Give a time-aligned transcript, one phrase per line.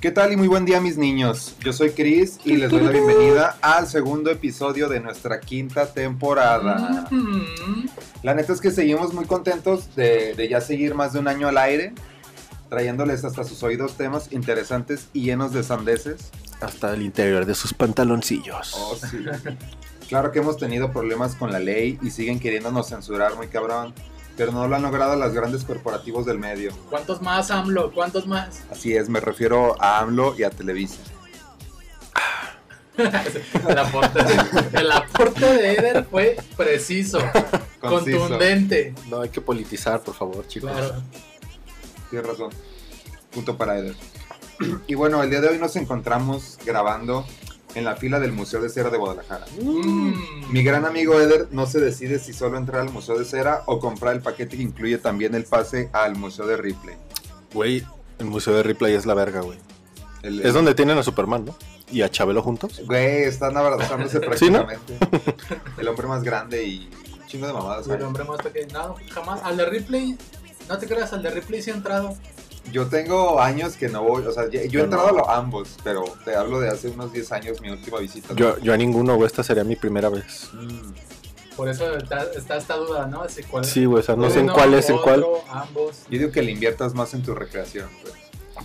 [0.00, 1.56] ¿Qué tal y muy buen día mis niños?
[1.62, 7.06] Yo soy Chris y les doy la bienvenida al segundo episodio de nuestra quinta temporada.
[8.22, 11.48] La neta es que seguimos muy contentos de, de ya seguir más de un año
[11.48, 11.92] al aire,
[12.70, 16.30] trayéndoles hasta sus oídos temas interesantes y llenos de sandeces.
[16.62, 18.72] Hasta el interior de sus pantaloncillos.
[18.78, 19.18] Oh, sí.
[20.08, 23.92] Claro que hemos tenido problemas con la ley y siguen queriéndonos censurar muy cabrón,
[24.40, 26.72] pero no lo han logrado los grandes corporativos del medio.
[26.88, 27.92] ¿Cuántos más, AMLO?
[27.92, 28.62] ¿Cuántos más?
[28.70, 30.96] Así es, me refiero a AMLO y a Televisa.
[32.96, 34.20] El aporte,
[34.72, 37.18] el aporte de Eder fue preciso,
[37.80, 38.18] Conciso.
[38.18, 38.94] contundente.
[39.08, 40.70] No hay que politizar, por favor, chicos.
[40.70, 41.02] Claro.
[42.08, 42.50] Tienes razón.
[43.30, 43.94] Punto para Eder.
[44.86, 47.26] Y bueno, el día de hoy nos encontramos grabando
[47.74, 49.46] en la fila del Museo de Cera de Guadalajara.
[49.62, 50.52] Mm.
[50.52, 53.78] Mi gran amigo Eder no se decide si solo entrar al Museo de Cera o
[53.78, 56.96] comprar el paquete que incluye también el pase al Museo de Ripley.
[57.54, 57.84] Güey,
[58.18, 59.58] el Museo de Ripley es la verga, güey.
[60.22, 61.56] El- Es donde tienen a Superman, ¿no?
[61.90, 62.80] Y a Chabelo juntos.
[62.86, 64.66] Güey, están abrazándose ¿Sí, no?
[64.66, 64.98] prácticamente.
[65.78, 66.90] El hombre más grande y
[67.26, 67.86] chingo de mamadas.
[67.88, 68.72] El hombre más pequeño.
[68.72, 69.40] No, jamás.
[69.44, 70.16] Al de Ripley,
[70.68, 72.16] no te creas, al de Ripley sí ha entrado.
[72.72, 75.08] Yo tengo años que no voy, o sea, yo he entrado no.
[75.08, 78.34] a lo- ambos, pero te hablo de hace unos 10 años, mi última visita.
[78.34, 80.50] Yo, yo a ninguno, güey, esta sería mi primera vez.
[80.52, 80.92] Mm,
[81.56, 83.22] Por eso está, está esta duda, ¿no?
[83.50, 85.24] Cuál- Sí, güey, o sea, no sé en cuál es, en cuál.
[85.50, 86.04] Ambos.
[86.08, 87.88] Yo digo que le inviertas más en tu recreación.
[88.02, 88.14] pues.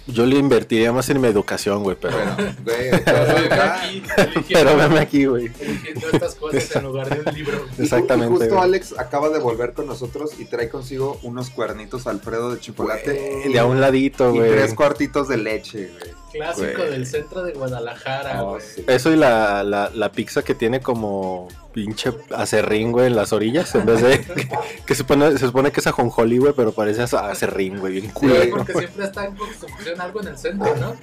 [0.07, 2.15] Yo le invertiría más en mi educación, güey, pero.
[2.17, 5.49] Bueno, güey, Pero aquí, veme aquí, güey.
[5.59, 7.65] eligiendo estas cosas en lugar de un libro.
[7.77, 8.63] Y Exactamente, Y justo güey.
[8.67, 13.59] Alex acaba de volver con nosotros y trae consigo unos cuernitos Alfredo de chocolate De
[13.59, 14.51] a un ladito, y güey.
[14.51, 16.13] tres cuartitos de leche, güey.
[16.33, 16.89] Clásico Güey.
[16.91, 18.61] del centro de Guadalajara, Oh, güey.
[18.61, 18.83] sí.
[18.87, 23.75] Eso y la, la, la pizza que tiene como pinche acerrín, güey, en las orillas.
[23.75, 24.25] En vez de.
[24.85, 28.05] que se, supone, se supone que es ajonjolí, güey, pero parece a- acerrín, güey, bien
[28.05, 28.55] Sí, culero.
[28.55, 30.95] porque siempre está en construcción algo en el centro, ¿no?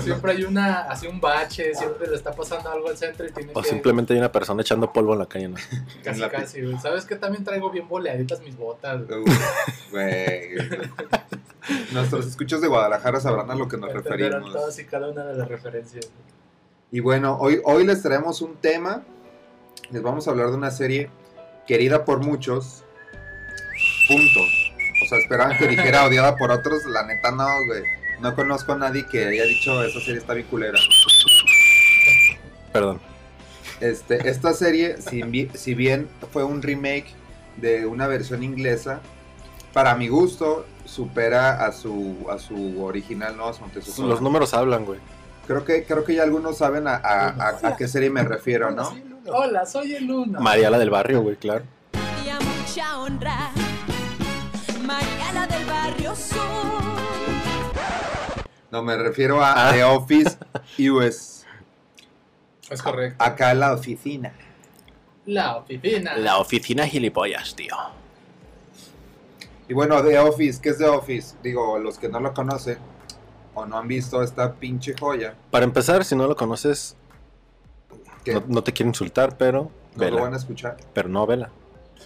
[0.00, 3.50] Siempre hay una, así un bache, siempre le está pasando algo al centro y tiene
[3.54, 3.68] O que...
[3.68, 5.56] simplemente hay una persona echando polvo en la calle, ¿no?
[6.04, 6.78] Casi, casi, güey.
[6.78, 7.16] ¿Sabes qué?
[7.16, 9.02] También traigo bien boleaditas mis botas,
[9.90, 10.54] güey.
[11.92, 14.52] Nuestros escuchos de Guadalajara sabrán a lo que nos Entenderán referimos.
[14.52, 16.06] todas y cada una de las referencias.
[16.06, 16.40] güey.
[16.92, 19.02] Y bueno, hoy, hoy les traemos un tema.
[19.90, 21.10] Les vamos a hablar de una serie
[21.66, 22.84] querida por muchos.
[24.08, 24.40] Punto.
[24.40, 26.84] O sea, esperaban que dijera odiada por otros.
[26.86, 27.82] La neta no, güey.
[28.20, 30.78] No conozco a nadie que haya dicho esa serie está bien culera.
[32.72, 33.00] Perdón.
[33.80, 37.06] Este, esta serie, si, bi- si bien fue un remake
[37.56, 39.00] de una versión inglesa,
[39.72, 43.46] para mi gusto supera a su, a su original, ¿no?
[43.48, 44.04] A su antecesor.
[44.06, 45.00] Los números hablan, güey.
[45.46, 48.70] Creo que, creo que ya algunos saben a, a- a- a qué serie me refiero,
[48.70, 48.94] ¿no?
[49.32, 50.40] Hola, soy el Uno.
[50.40, 51.64] María la del barrio, güey, claro.
[52.24, 53.50] y a mucha honra.
[54.82, 56.40] María la del barrio sur.
[58.70, 59.72] No, me refiero a Ah.
[59.72, 60.36] The Office
[60.90, 61.44] US.
[62.70, 63.22] Es correcto.
[63.22, 64.32] Acá en la oficina.
[65.26, 66.16] La oficina.
[66.16, 67.74] La oficina gilipollas, tío.
[69.68, 71.36] Y bueno, The Office, ¿qué es The Office?
[71.42, 72.78] Digo, los que no lo conocen
[73.54, 76.96] o no han visto esta pinche joya, Para empezar, si no lo conoces,
[78.26, 80.16] no, no te quiero insultar, pero no vela.
[80.16, 80.76] lo van a escuchar.
[80.92, 81.50] Pero no vela.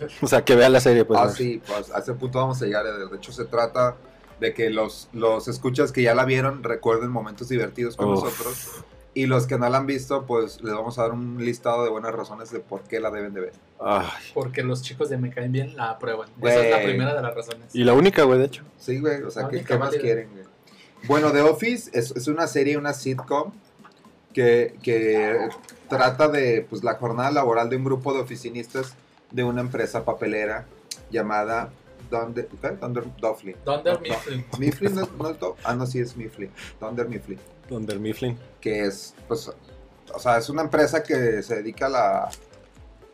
[0.23, 1.21] O sea, que vea la serie, pues.
[1.21, 1.31] ah, ¿no?
[1.31, 2.85] sí, pues a ese punto vamos a llegar.
[2.85, 3.97] De hecho, se trata
[4.41, 8.25] de que los, los escuchas que ya la vieron recuerden momentos divertidos con Uf.
[8.25, 8.85] nosotros.
[9.17, 11.91] Y los que no la han visto, pues les vamos a dar un listado de
[11.91, 13.53] buenas razones de por qué la deben de ver.
[13.79, 16.28] Ay, Porque los chicos de Me Caen Bien la aprueban.
[16.43, 17.72] Esa es la primera de las razones.
[17.72, 18.65] Y la única, güey, de hecho.
[18.77, 20.45] Sí, güey, o sea, ¿qué, más quieren, güey?
[21.07, 23.53] Bueno, The Office es, es una serie, una sitcom
[24.33, 25.49] que, que
[25.97, 28.95] trata de pues, la jornada laboral de un grupo de oficinistas
[29.31, 30.67] de una empresa papelera
[31.11, 31.71] llamada
[32.11, 32.69] Dunder, ¿qué?
[32.71, 33.57] Dunder Mifflin.
[33.65, 34.45] Dunder No, Mifflin.
[34.53, 36.51] no, Mifflin no, es- no es Do- ah, no, sí es Mifflin.
[36.81, 37.39] Dunder Mifflin.
[37.69, 38.39] Donde el Mifflin.
[38.61, 39.51] Que es, pues,
[40.13, 42.29] o sea, es una empresa que se dedica a, la,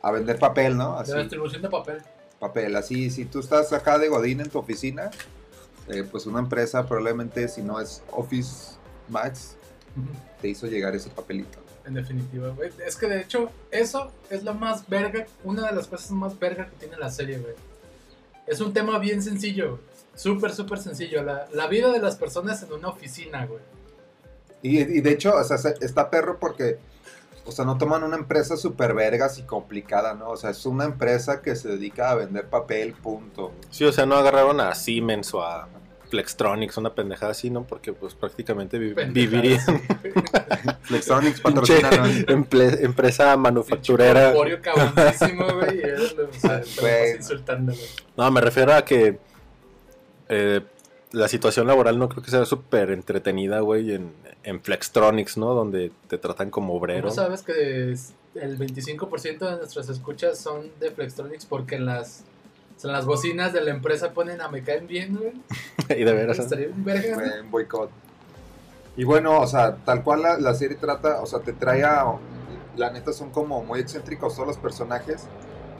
[0.02, 0.96] a vender papel, ¿no?
[0.96, 2.02] De Así, la distribución de papel.
[2.40, 2.74] papel.
[2.76, 5.10] Así, si tú estás acá de Godín en tu oficina,
[5.88, 8.72] eh, pues una empresa probablemente, si no es Office
[9.08, 9.56] Max,
[10.42, 11.58] te hizo llegar ese papelito.
[11.86, 12.70] En definitiva, güey.
[12.86, 16.66] Es que de hecho, eso es lo más verga, una de las cosas más verga
[16.66, 17.54] que tiene la serie, güey.
[18.46, 19.78] Es un tema bien sencillo.
[20.14, 21.22] Súper, súper sencillo.
[21.22, 23.60] La, la vida de las personas en una oficina, güey.
[24.62, 26.78] Y, y de hecho, o sea, se- está perro porque,
[27.46, 30.28] o sea, no toman una empresa súper vergas y complicada, ¿no?
[30.30, 33.52] O sea, es una empresa que se dedica a vender papel, punto.
[33.70, 35.66] Sí, o sea, no agarraron a Siemens o a
[36.10, 37.62] Flextronics, una pendejada así, ¿no?
[37.64, 39.82] Porque pues prácticamente vi- Pendejadas, vivirían.
[40.82, 42.10] Flextronics pinche patrocinaron.
[42.26, 44.34] emple- empresa manufacturera.
[44.60, 45.80] Cabroncísimo, güey.
[46.80, 47.16] Güey.
[47.16, 47.78] insultándolo.
[48.16, 49.18] No, me refiero a que
[50.28, 50.60] eh,
[51.12, 54.12] la situación laboral no creo que sea súper entretenida, güey, en,
[54.42, 55.54] en Flextronics, ¿no?
[55.54, 57.02] Donde te tratan como obrero.
[57.02, 62.22] ¿Cómo sabes que es- el 25% de nuestras escuchas son de Flextronics porque en las,
[62.80, 65.32] o sea, en las bocinas de la empresa ponen a me caen bien, güey?
[66.00, 66.38] y de veras.
[66.38, 67.90] Estaría un boicot.
[68.96, 72.04] Y bueno, o sea, tal cual la, la serie trata, o sea, te trae a...
[72.76, 75.24] La neta son como muy excéntricos todos los personajes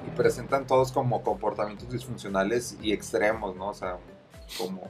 [0.07, 3.69] y presentan todos como comportamientos disfuncionales y extremos, ¿no?
[3.69, 3.97] O sea,
[4.59, 4.83] como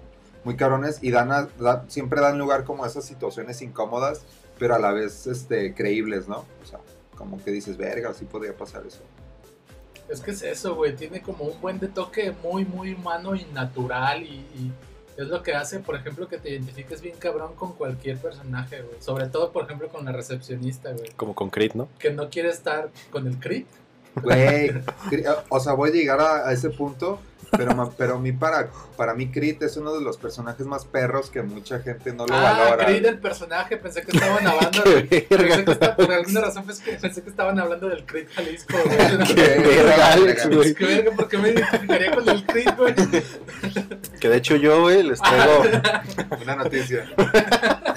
[0.42, 4.22] muy cabrones y dan, a- da- siempre dan lugar como a esas situaciones incómodas,
[4.58, 6.44] pero a la vez este, creíbles, ¿no?
[6.60, 6.80] O sea,
[7.16, 9.02] como que dices, verga, sí podría pasar eso.
[10.10, 10.96] Es que es eso, güey.
[10.96, 14.22] Tiene como un buen de toque muy, muy humano y natural.
[14.22, 14.72] Y, y
[15.16, 19.00] es lo que hace, por ejemplo, que te identifiques bien cabrón con cualquier personaje, güey.
[19.00, 21.10] Sobre todo, por ejemplo, con la recepcionista, güey.
[21.16, 21.88] Como con Creed, ¿no?
[21.98, 23.66] Que no quiere estar con el crit.
[24.22, 24.72] Güey,
[25.48, 27.20] o sea, voy a llegar a, a ese punto,
[27.56, 31.30] pero, pero a mí para, para mí Crit es uno de los personajes más perros
[31.30, 32.86] que mucha gente no lo Ah, valora.
[32.86, 33.76] Creed el personaje.
[33.76, 35.20] Pensé que estaban hablando Qué de...
[35.36, 39.34] Pensé que por alguna razón pues, que pensé que estaban hablando del Creed Jalisco, güey.
[39.34, 40.74] Qué verga, Alex, güey.
[40.74, 42.94] Qué verga, ¿por qué me identificaría con el Creed, güey?
[44.20, 45.62] Que de hecho yo, güey, les traigo...
[46.42, 47.04] Una noticia.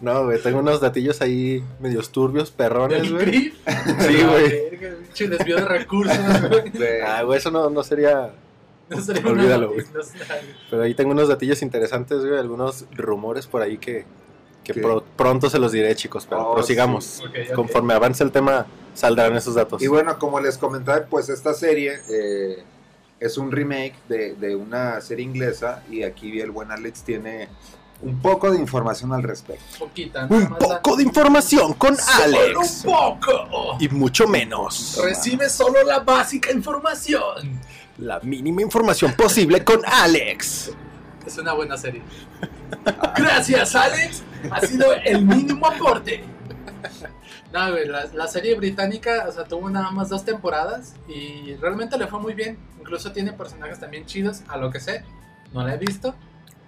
[0.00, 3.24] No, güey, tengo unos datillos ahí medios turbios, perrones, ¿Del güey.
[3.26, 3.52] Creed?
[3.98, 4.70] Sí, güey.
[5.02, 6.16] pinche desvío de recursos,
[6.48, 6.70] güey.
[6.70, 8.30] Güey, Ah, güey, eso no, no sería...
[9.24, 10.00] No Olvídalo, noticia, no
[10.70, 14.04] Pero ahí tengo unos datillos interesantes, güey, algunos rumores por ahí que,
[14.64, 17.20] que pro- pronto se los diré, chicos, pero Oh, prosigamos.
[17.20, 17.54] Ok, ok.
[17.54, 19.80] Conforme avance el tema, saldrán esos datos.
[19.82, 22.64] Y bueno, como les comentaba, pues esta serie eh,
[23.20, 27.48] es un remake de, de una serie inglesa y aquí el buen Alex tiene
[28.02, 29.62] un poco de información al respecto.
[29.78, 32.84] Poquita, Un poco de información con Solo Alex.
[32.86, 33.76] un poco.
[33.78, 34.98] Y mucho menos.
[35.04, 37.60] Recibe solo la básica información.
[38.00, 40.72] La mínima información posible con Alex.
[41.26, 42.02] Es una buena serie.
[43.16, 44.22] Gracias, Alex.
[44.50, 46.24] Ha sido el mínimo aporte.
[47.52, 51.98] No, güey, la, la serie británica, o sea, tuvo nada más dos temporadas y realmente
[51.98, 52.58] le fue muy bien.
[52.80, 55.04] Incluso tiene personajes también chidos, a lo que sé.
[55.52, 56.14] No la he visto.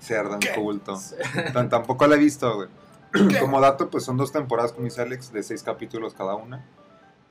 [0.01, 1.01] Cerdan culto.
[1.53, 2.69] Tan- tampoco la he visto, güey.
[3.41, 6.65] Como dato, pues son dos temporadas, como dice Alex, de seis capítulos cada una.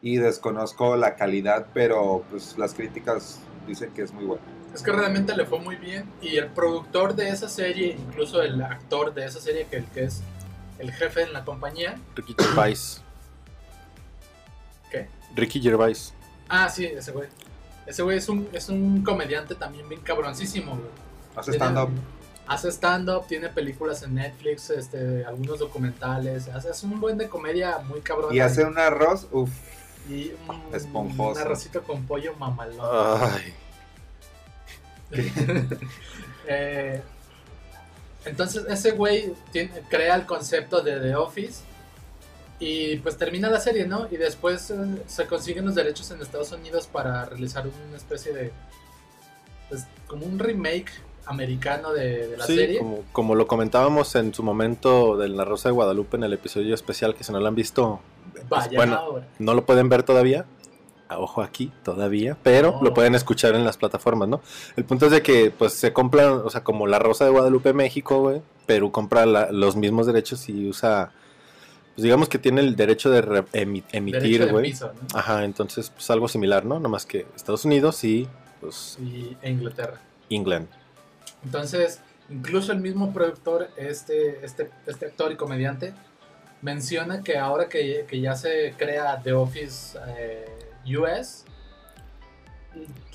[0.02, 4.44] Y desconozco la calidad, pero pues las críticas dicen que es muy buena.
[4.74, 6.06] Es que realmente le fue muy bien.
[6.22, 10.06] Y el productor de esa serie, incluso el actor de esa serie, que, el que
[10.06, 10.22] es
[10.80, 11.96] el jefe en la compañía.
[12.16, 13.02] Ricky Gervais.
[14.90, 15.08] ¿Qué?
[15.36, 16.14] Ricky Gervais.
[16.48, 17.30] Ah, sí, ese güey.
[17.86, 20.90] Ese güey es un, es un comediante también bien cabroncísimo, güey.
[21.36, 21.90] Hace stand-up.
[22.48, 26.48] Hace stand-up, tiene películas en Netflix, este, algunos documentales.
[26.50, 28.34] Hace, hace un buen de comedia muy cabrón.
[28.34, 29.52] Y hace un arroz, uff.
[30.10, 31.40] Y un, esponjoso.
[31.40, 32.80] un arrocito con pollo mamalón.
[33.20, 33.54] Ay.
[36.48, 37.02] Eh,
[38.26, 41.62] entonces ese güey tiene- crea el concepto de The Office
[42.60, 44.08] y pues termina la serie, ¿no?
[44.12, 44.76] Y después eh,
[45.08, 48.52] se consiguen los derechos en Estados Unidos para realizar una especie de...
[49.70, 50.92] pues, como un remake
[51.26, 52.80] americano de, de la Sí, serie.
[52.80, 56.74] como, como lo comentábamos en su momento de La Rosa de Guadalupe en el episodio
[56.74, 59.28] especial, que si no lo han visto, pues, Vaya bueno, ahora.
[59.40, 60.46] no lo pueden ver todavía.
[61.08, 64.40] A Ojo aquí, todavía, pero lo pueden escuchar en las plataformas, ¿no?
[64.78, 67.74] El punto es de que, pues, se compran, o sea, como La Rosa de Guadalupe
[67.74, 71.12] México, güey, Perú compra la- los mismos derechos y usa,
[71.96, 74.74] pues, digamos que tiene el derecho de re- emi- Derecho emitir, güey.
[75.14, 76.76] Ajá, entonces, pues, algo similar, ¿no?
[76.78, 78.26] Nada más que Estados Unidos y,
[78.62, 80.00] pues, Y, Inglaterra.
[80.30, 80.68] England.
[81.44, 85.94] Entonces, incluso el mismo productor, este, este, este actor y comediante,
[86.62, 90.46] menciona que ahora que, que ya se crea The Office eh,
[90.98, 91.46] US,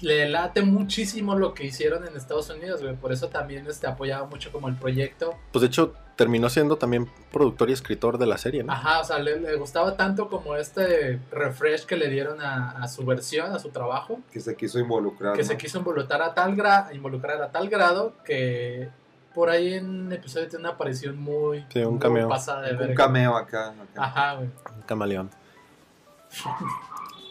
[0.03, 2.95] le late muchísimo lo que hicieron en Estados Unidos, güey.
[2.95, 5.35] Por eso también este, apoyaba mucho como el proyecto.
[5.51, 8.73] Pues, de hecho, terminó siendo también productor y escritor de la serie, ¿no?
[8.73, 12.89] Ajá, o sea, le, le gustaba tanto como este refresh que le dieron a, a
[12.89, 15.35] su versión, a su trabajo, Que se quiso involucrar.
[15.35, 15.49] que ¿no?
[15.49, 18.91] se quiso involucrar a tal, gra involucrar a tal grado que
[19.37, 22.29] por ahí en episodio tiene una aparición muy, Sí, un muy cameo.
[22.29, 23.69] pasada de Un cameo acá.
[23.69, 24.03] acá.
[24.03, 24.49] Ajá, güey.
[24.75, 25.31] Un camaleón.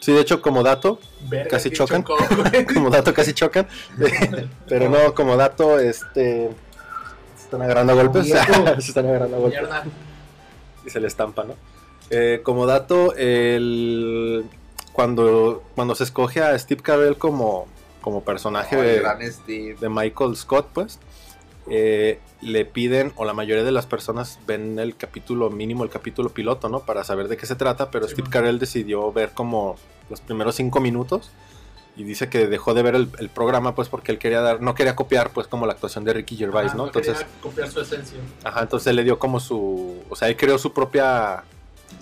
[0.00, 2.04] Sí, de hecho, como dato, Verga, Casi chocan.
[2.04, 2.16] chocó,
[2.74, 3.66] como dato casi chocan.
[4.68, 6.50] Pero no, como dato, este.
[7.36, 8.24] Se están agarrando a golpes.
[8.24, 8.64] Viejo.
[8.80, 9.60] se están agarrando a golpes.
[9.60, 9.84] Mierda.
[10.86, 11.54] y se le estampa, ¿no?
[12.10, 14.44] Eh, como dato, el,
[14.92, 17.66] cuando, cuando se escoge a Steve Carell como,
[18.00, 21.00] como personaje Oh, de, de Michael Scott, pues,
[21.68, 26.30] eh, le piden, o la mayoría de las personas ven el capítulo mínimo, el capítulo
[26.30, 26.80] piloto, ¿no?
[26.80, 28.28] Para saber de qué se trata, pero Sí, Steve.
[28.30, 29.76] Carell decidió ver como
[30.08, 31.30] los primeros cinco minutos
[31.96, 34.74] y dice que dejó de ver el, el programa, pues, porque él quería dar, no
[34.74, 36.86] quería copiar, pues, como la actuación de Ricky Gervais, Ajá, ¿no?
[36.86, 38.18] Entonces, copiar su esencia.
[38.44, 41.42] ajá, entonces él le dio como su, o sea, él creó su propia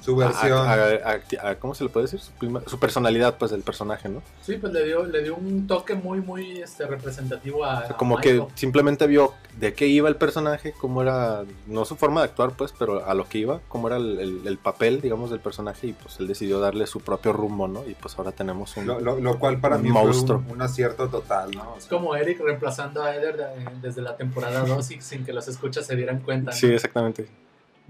[0.00, 0.52] Su versión.
[0.58, 2.20] a- a- a- a- ¿Cómo se le puede decir?
[2.20, 4.22] Su, prima- su personalidad, pues, del personaje, ¿no?
[4.42, 7.78] Sí, pues le dio, le dio un toque muy, muy este, representativo a.
[7.78, 8.44] O sea, a como Michael.
[8.48, 12.50] que simplemente vio de qué iba el personaje, cómo era, no su forma de actuar,
[12.52, 15.86] pues, pero a lo que iba, cómo era el, el- el papel, digamos, del personaje,
[15.88, 17.84] y pues él decidió darle su propio rumbo, ¿no?
[17.86, 18.86] Y pues ahora tenemos un...
[18.86, 20.40] Lo, lo- lo cual para Un mí monstruo.
[20.40, 21.72] fue un, un acierto total, ¿no?
[21.74, 25.32] O Es como Eric reemplazando a Eder de- desde la temporada 2 y sin que
[25.32, 26.50] los escuchas se dieran cuenta.
[26.50, 26.56] ¿no?
[26.56, 27.26] Sí, exactamente.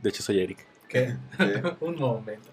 [0.01, 0.59] De hecho, soy Eric.
[0.89, 1.17] Que-
[1.81, 2.49] un momento.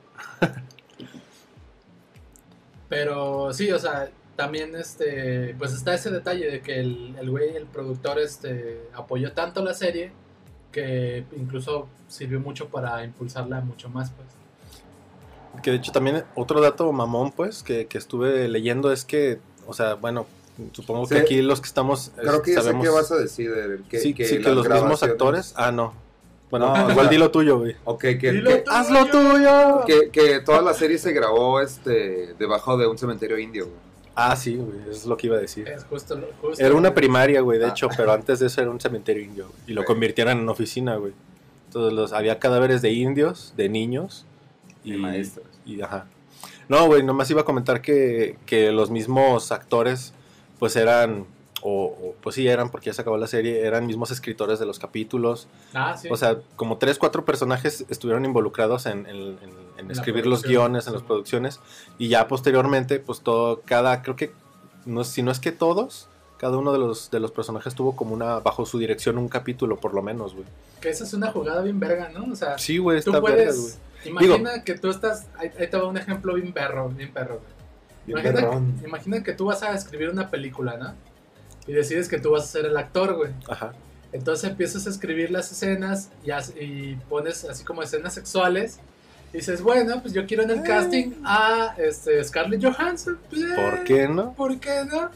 [2.89, 7.55] Pero sí, o sea, también este, pues está ese detalle de que el, el güey,
[7.55, 10.11] el productor, este, apoyó tanto la serie
[10.71, 15.61] que incluso sirvió mucho para impulsarla mucho más, pues.
[15.63, 19.73] Que de hecho también otro dato mamón, pues, que, que estuve leyendo es que, o
[19.73, 20.25] sea, bueno,
[20.71, 22.11] supongo que aquí los que estamos...
[22.15, 22.85] creo que ya sé sabemos...
[22.85, 23.51] qué vas a decir,
[23.89, 25.53] que, sí, que sí, que las los mismos actores...
[25.55, 25.93] Ah, no.
[26.51, 27.75] Bueno, No, o igual sea- dilo tuyo, güey.
[27.85, 28.71] Ok, que, Dilo que, tú.
[28.71, 29.81] ¡Haz lo tuyo!
[29.87, 33.77] que, que toda la serie se grabó este debajo de un cementerio indio, güey.
[34.13, 35.67] Ah, sí, güey, es lo que iba a decir.
[35.69, 37.69] Es justo, lo- justo Era una primaria, güey, de Ah.
[37.69, 39.45] hecho, pero antes de eso era un cementerio indio.
[39.47, 39.87] güey, Y lo Ok.
[39.87, 41.13] convirtieron en oficina, güey.
[41.67, 44.25] Entonces los, había cadáveres de indios, de niños
[44.83, 45.45] y, Y maestros.
[45.65, 46.05] y ajá.
[46.67, 50.13] No, güey, nomás iba a comentar que, que los mismos actores,
[50.59, 51.25] pues eran,
[51.61, 54.65] o, o, pues sí eran, porque ya se acabó la serie, eran mismos escritores de
[54.65, 55.47] los capítulos.
[55.73, 56.07] Ah, sí.
[56.11, 60.43] O sea, como tres, cuatro personajes estuvieron involucrados en, en- en- en la escribir los
[60.43, 61.59] guiones, en las producciones.
[61.97, 64.31] Y ya posteriormente, pues todo, cada, creo que,
[64.85, 68.13] no, si no es que todos, cada uno de los, de los personajes tuvo como
[68.13, 70.45] una, bajo su dirección, un capítulo por lo menos, güey.
[70.81, 72.31] que esa es una jugada bien verga, ¿no?
[72.31, 73.33] O sea, Sí, güey, tú está güey.
[73.35, 73.79] puedes...
[74.03, 75.27] Imagina que tú estás...
[75.37, 77.51] Ahí, ahí te va un ejemplo bien perro, bien perro, güey.
[78.85, 80.93] Imagina que tú vas a escribir una película, ¿no?
[81.67, 83.31] Y decides que tú vas a ser el actor, güey.
[83.47, 83.73] Ajá.
[84.13, 86.09] Entonces empiezas a escribir las escenas
[86.59, 88.79] y, pones así como escenas sexuales.
[89.33, 93.17] Y dices, bueno, pues yo quiero en el casting a este, Scarlett Johansson.
[93.29, 94.33] Pues, eh, ¿Por qué no?
[94.33, 95.09] ¿Por qué no?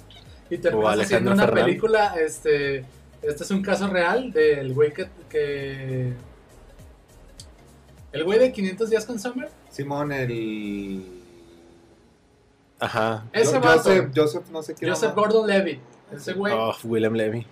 [0.49, 1.65] Y terminas Alejandro haciendo una Fernández.
[1.65, 2.85] película, este...
[3.21, 5.07] Este es un caso real del güey que...
[5.29, 6.13] que-
[8.11, 9.49] el güey de 500 días con Summer.
[9.69, 11.03] Simón, el.
[12.79, 13.25] Ajá.
[13.33, 13.77] Ese Jo- vato.
[13.89, 14.87] Joseph, Joseph, no sé qué.
[14.87, 15.21] Joseph mamá.
[15.21, 15.79] Gordon Levitt.
[16.11, 17.39] Ese güey Oh, William Levy.
[17.39, 17.45] eh,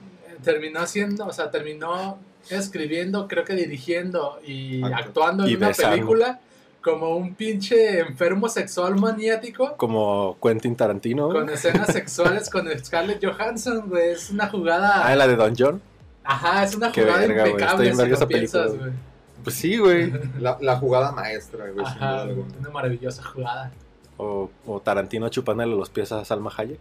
[0.43, 2.17] terminó haciendo, o sea, terminó
[2.50, 5.91] escribiendo, creo que dirigiendo y Actu- actuando en y una besando.
[5.95, 6.39] película
[6.81, 13.88] como un pinche enfermo sexual maniático Como Quentin Tarantino, con escenas sexuales con Scarlett Johansson,
[13.89, 14.10] güey.
[14.12, 15.07] Es una jugada.
[15.07, 15.81] Ah, la de Don John.
[16.25, 18.79] Ajá, es una Qué jugada verga, está impecable bien si esa película, piensas, güey.
[18.79, 18.93] güey.
[19.43, 20.13] Pues sí, güey.
[20.39, 21.86] La, la jugada maestra, güey.
[21.86, 23.72] sin Ajá, duda una maravillosa jugada.
[24.17, 26.79] O, o Tarantino chupándole los pies a Salma Hayek.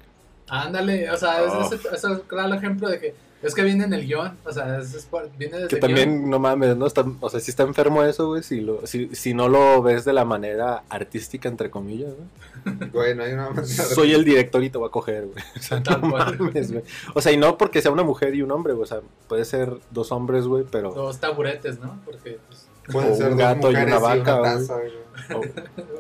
[0.49, 1.75] Ándale, o sea, es, Oh.
[1.75, 4.95] es, es claro ejemplo de que es que viene en el guion, o sea, es,
[4.95, 6.87] es por- viene desde Que el también, no mames, ¿no?
[6.87, 10.05] Está, o sea, si está enfermo eso, güey, si, lo, si, si no lo ves
[10.05, 12.43] de la manera artística, entre comillas, ¿no?
[12.93, 13.63] Güey, no hay una manera.
[13.67, 15.43] de- Soy el director y te voy a coger, güey.
[15.59, 16.39] O sea, Tal no cual.
[16.39, 16.85] mames, güey.
[17.15, 18.85] O sea, y no porque sea una mujer y un hombre, güey.
[18.85, 20.93] O sea, puede ser dos hombres, güey, pero...
[20.93, 21.99] Dos taburetes, ¿no?
[22.05, 24.93] Porque, pues, Pueden o ser un dos gato y una vaca, taza, güey.
[25.35, 25.43] o-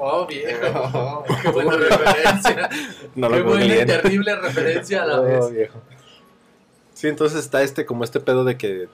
[0.00, 0.66] oh, viejo.
[0.94, 1.24] Oh.
[1.42, 2.68] Qué buena referencia.
[3.14, 5.50] no Qué lo buena y terrible referencia a la Oh, vez.
[5.52, 5.78] viejo.
[6.94, 8.88] Sí, entonces está este, como este pedo de que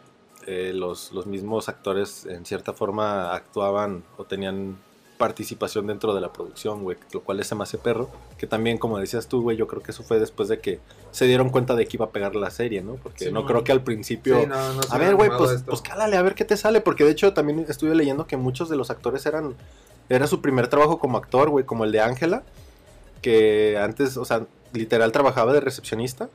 [0.47, 4.79] eh, los, los mismos actores en cierta forma actuaban o tenían
[5.19, 8.09] participación dentro de la producción, güey, lo cual es más perro,
[8.39, 11.27] que también, como decías tú, güey, yo creo que eso fue después de que se
[11.27, 12.95] dieron cuenta de que iba a pegar la serie, ¿no?
[12.95, 14.41] Porque Sí, no creo que al principio...
[14.41, 14.57] Sí, no,
[14.91, 17.67] A ver, güey, pues, pues cálale, a ver qué te sale, porque de hecho también
[17.69, 19.57] estuve leyendo que muchos de los actores eran,
[20.09, 22.45] era su primer trabajo como actor, güey, como el de Ángela,
[23.21, 26.29] que antes, o sea, literal trabajaba de recepcionista,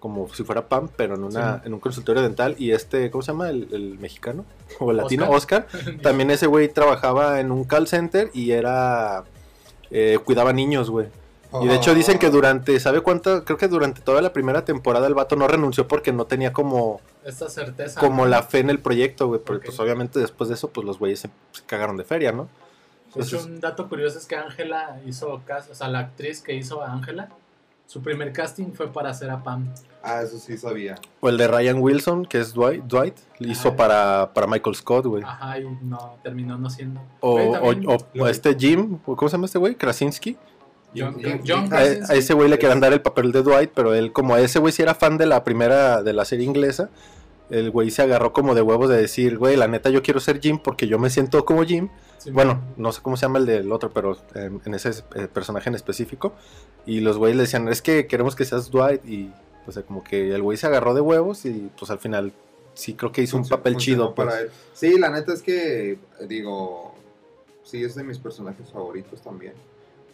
[0.00, 1.62] como si fuera Pam, pero en, una, Sí.
[1.66, 3.50] en un consultorio dental, y este, ¿cómo se llama?
[3.50, 4.44] El, el mexicano,
[4.80, 5.66] o el latino, Oscar.
[5.70, 9.24] Oscar, también ese güey trabajaba en un call center y era,
[9.90, 11.06] eh, cuidaba niños, güey.
[11.62, 12.30] Y de hecho dicen que Oh.
[12.30, 13.44] durante, ¿sabe cuánto?
[13.44, 17.00] Creo que durante toda la primera temporada el vato no renunció porque no tenía como,
[17.24, 17.98] Esta certeza.
[18.00, 18.30] como ¿no?
[18.30, 19.40] la fe en el proyecto, güey.
[19.44, 22.44] Porque pues obviamente después de eso, pues los güeyes se, se cagaron de feria, ¿no?
[23.14, 26.40] De hecho, Entonces- un dato curioso es que Ángela hizo cast, o sea, la actriz
[26.40, 27.28] que hizo a Ángela,
[27.90, 29.66] su primer casting fue para hacer a Pam.
[30.00, 30.94] Ah, eso sí sabía.
[31.18, 35.24] O el de Ryan Wilson, que es Dwight, Dwight hizo para, para Michael Scott, güey.
[35.24, 37.00] Ajá, y no, terminó no siendo.
[37.18, 37.34] O,
[38.14, 39.74] Güey, este Jim, ¿cómo se llama este güey?
[39.74, 40.36] Krasinski.
[40.96, 42.12] John, John A, Krasinski.
[42.12, 44.72] a ese güey le querían dar el papel de Dwight, pero él, como ese güey
[44.72, 46.90] sí era fan de la primera, de la serie inglesa,
[47.50, 50.40] el güey se agarró como de huevos de decir, güey, la neta yo quiero ser
[50.40, 51.88] Jim porque yo me siento como Jim.
[52.20, 55.26] Sí, Bueno, no sé cómo se llama el del otro, pero eh, en ese eh,
[55.26, 56.34] personaje en específico.
[56.84, 59.04] Y los güeyes le decían, es que queremos que seas Dwight.
[59.06, 59.32] Y,
[59.66, 62.32] o sea, como que el güey se agarró de huevos y pues al final
[62.74, 64.14] sí creo que hizo un papel chido.
[64.14, 64.28] Pues.
[64.28, 64.50] para él.
[64.74, 65.98] Sí, la neta es que,
[66.28, 66.94] digo,
[67.64, 69.54] sí es de mis personajes favoritos también.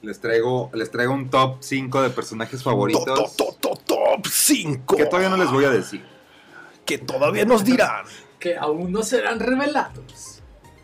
[0.02, 3.04] Les traigo, les traigo un top 5 de personajes favoritos.
[3.04, 4.96] Top, top, top, top 5.
[4.96, 6.04] Que todavía no les voy a decir.
[6.84, 8.04] Que todavía nos dirán.
[8.38, 10.42] Que aún no serán revelados.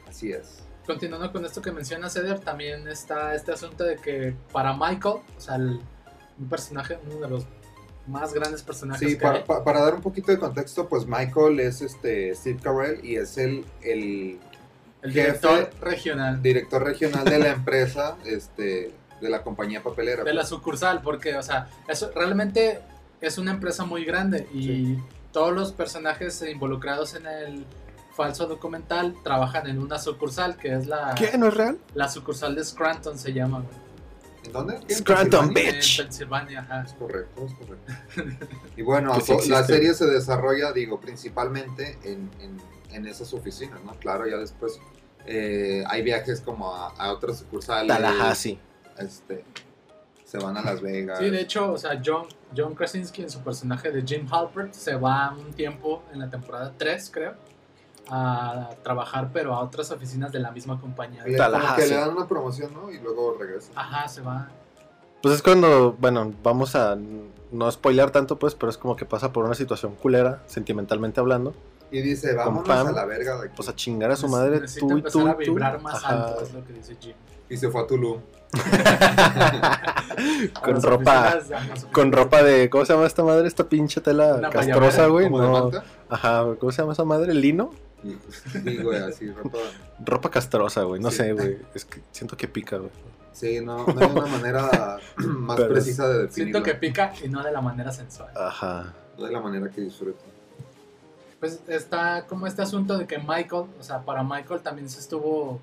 [0.09, 0.62] Así es.
[0.87, 5.41] Continuando con esto que menciona Ceder, también está este asunto de que para Michael, o
[5.41, 5.81] sea, el-
[6.39, 7.45] un personaje, uno de los
[8.09, 11.07] más grandes personajes Sí, que para, hay, pa- para dar un poquito de contexto, pues
[11.07, 14.41] Michael es este Steve Carell y es el, el
[15.03, 20.25] el jefe- director regional director regional de la empresa, este, de la compañía papelera.
[20.25, 20.49] de la pues.
[20.49, 22.81] sucursal, porque, o sea, eso realmente
[23.21, 24.99] es una empresa muy grande y
[25.31, 27.65] todos los personajes involucrados en el
[28.14, 31.37] falso documental trabajan en una sucursal que es la, ¿Qué?
[31.38, 31.78] ¿No es real?
[31.95, 33.83] la sucursal de Scranton se llama, güey.
[34.45, 34.76] ¿En dónde?
[34.88, 35.54] ¿En Scranton?
[35.54, 36.00] Bitch.
[36.00, 36.83] En Pensilvania, ajá.
[36.83, 38.47] Es correcto, es correcto.
[38.76, 42.61] Y bueno, sí la serie se desarrolla, digo, principalmente en, en-
[42.92, 43.92] en esas oficinas, ¿no?
[43.95, 44.78] Claro, ya después
[45.25, 47.88] eh, hay viajes como a, a otras sucursales.
[47.88, 48.59] Tallahassee.
[48.99, 49.45] Este,
[50.26, 51.19] se van a Las Vegas.
[51.19, 54.95] Sí, de hecho, o sea, John, John Krasinski en su personaje de Jim Halpert se
[54.97, 57.35] va un tiempo en la temporada 3, creo,
[58.14, 61.23] a trabajar, pero a otras oficinas de la misma compañía.
[61.23, 62.90] Como que le dan una promoción, ¿no?
[62.90, 63.73] Y luego regresa.
[63.75, 64.49] Ajá, se va.
[65.23, 66.99] Pues es cuando, bueno, vamos a
[67.52, 71.54] no spoilear tanto, pues, pero es como que pasa por una situación culera, sentimentalmente hablando.
[71.90, 73.55] Y dice, vámonos Pam, a la verga de aquí.
[73.57, 75.53] Pues a chingar a su madre, necesita tú y tú a y tú.
[75.53, 76.25] vibrar más Ajá.
[76.27, 77.14] alto, es lo que dice Jim.
[77.48, 78.18] Y se fue a Tulum.
[80.62, 83.48] Con las ropa, oficinas- con ropa de, ¿cómo se llama esta madre?
[83.48, 85.31] Esta pinche tela castrosa, güey.
[85.31, 85.70] No.
[86.11, 87.33] Ajá, ¿cómo se llama esa madre?
[87.35, 87.70] ¿Lino?
[88.05, 88.17] Y,
[88.53, 89.59] sí, güey, así, ropa.
[90.05, 91.01] Ropa castrosa, güey.
[91.01, 91.19] No Sí.
[91.19, 91.59] sé, güey.
[91.75, 92.91] Es que siento que pica, güey.
[93.33, 96.59] Sí, no, no hay una manera más Pero precisa de definirlo.
[96.59, 98.31] Siento que pica y no de la manera sensual.
[98.37, 98.93] Ajá.
[99.19, 100.23] No de la manera que disfruto.
[101.41, 105.61] Pues está como este asunto de que Michael, o sea, para Michael también se estuvo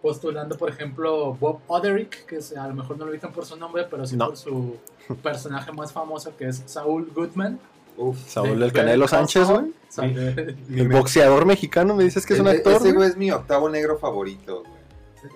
[0.00, 3.56] postulando, por ejemplo, Bob Oderick, que es- a lo mejor no lo ubican por su
[3.56, 4.26] nombre, pero sí No.
[4.28, 4.76] por su
[5.22, 7.60] personaje más famoso, que es Saúl Goodman.
[7.96, 8.16] Uf.
[8.28, 9.72] Saúl De el Canelo Sánchez, güey.
[10.14, 13.08] De- El boxeador mexicano, me dices que es un actor, Ese güey.
[13.10, 14.82] es mi octavo negro favorito, güey.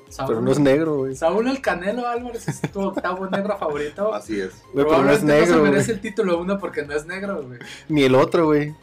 [0.09, 1.15] Saúl, Pero no es negro, güey.
[1.15, 4.13] Saúl el Canelo Álvarez es tu octavo negro favorito.
[4.15, 4.51] Así es.
[4.73, 5.71] Güey, pero no es negro, se güey.
[5.71, 7.61] merece el título uno porque no es negro, güey.
[7.89, 8.75] Ni el otro, güey.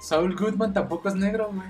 [0.00, 1.66] Saúl Goodman tampoco es negro, güey.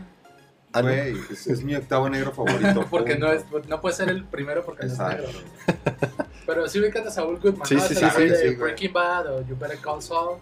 [0.72, 0.88] Ah, no.
[0.88, 2.86] Güey, es, es mi octavo negro favorito.
[2.90, 5.26] Porque no, es, no puede ser el primero porque no es Exacto.
[5.26, 5.38] negro.
[6.46, 7.80] Pero sí ubican a Saúl Goodman, Sí, ¿no?
[7.82, 8.54] sí, Es sí, el sí, sí.
[8.56, 10.38] Breaking Bad o You Better Call Saul.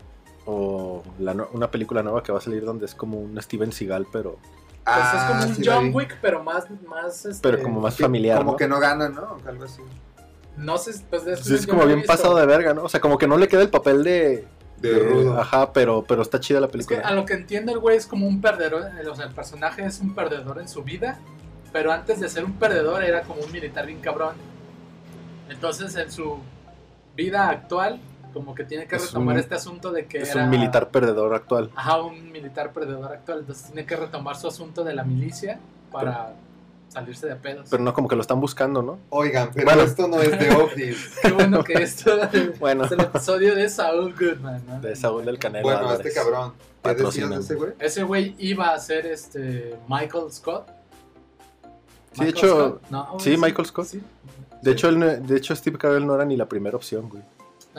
[0.46, 3.72] O la no- una película nueva que va a salir donde es como un Steven
[3.72, 4.37] Seagal, pero,
[4.83, 5.90] Pues Ah, es como un sí John.
[5.94, 8.57] Wick, pero más, más este, pero como más familiar, Como ¿no?
[8.57, 9.37] que no gana, ¿no?
[9.46, 9.83] Algo así.
[10.57, 12.85] No sé, pues de Sí, es como bien pasado de verga, ¿no?
[12.85, 14.46] O sea, como que no le queda el papel de...
[14.79, 15.38] De rudo.
[15.38, 17.00] Ajá, pero, pero está chida la Es que película.
[17.07, 19.85] a lo que entiendo el güey es como un perdedor, eh, o sea, el personaje
[19.85, 21.18] es un perdedor en su vida,
[21.72, 24.35] pero antes de ser un perdedor era como un militar bien cabrón.
[25.50, 26.38] Entonces en su
[27.14, 28.00] vida actual,
[28.33, 30.45] como que tiene que Es retomar un- este asunto de que es era...
[30.45, 31.71] un militar perdedor actual.
[31.75, 35.59] Ajá, un militar perdedor actual, entonces tiene que retomar su asunto de la milicia
[35.93, 36.35] para
[36.88, 37.69] salirse de pedos.
[37.71, 38.99] Pero no como que lo están buscando, ¿no?
[39.11, 39.83] Oigan, pero Bueno.
[39.83, 41.11] esto no es de Office.
[41.23, 42.12] Qué bueno que esto
[42.59, 42.85] Bueno.
[42.85, 44.81] es el episodio de Saul Goodman, ¿no?
[44.81, 46.05] De Saúl del Canelo bueno, Álvarez.
[46.07, 46.53] este cabrón.
[46.83, 47.29] ¿Qué decías Patrocina.
[47.37, 47.73] de ese güey?
[47.79, 50.66] Ese güey iba a ser este Michael Scott.
[52.12, 53.21] Sí, de Michael hecho, Scott, ¿no?
[53.21, 53.87] sí, Michael Scott.
[53.87, 54.03] sí.
[54.62, 57.23] De hecho, él no- de hecho, Steve Carell no era ni la primera opción, güey.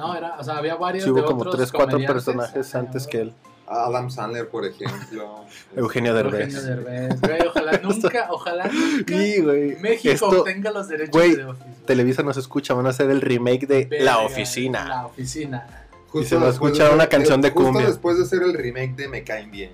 [0.01, 3.05] No, era, o sea, había varios Sí hubo de como otros tres, cuatro personajes antes
[3.07, 3.33] que él.
[3.67, 5.45] Adam Sandler, por ejemplo.
[5.75, 6.53] Eugenio Derbez.
[6.55, 11.45] Eugenio Derbez, güey, ojalá nunca, ojalá nunca güey, México esto, obtenga los derechos güey, de
[11.45, 11.65] Office.
[11.85, 14.85] Televisa nos escucha, van a hacer el remake de Verga, La Oficina.
[14.87, 15.67] La oficina.
[16.07, 17.87] Justo Y se va a escuchar de- una canción de justo cumbia.
[17.87, 19.71] después de hacer el remake de Me Caen Bien.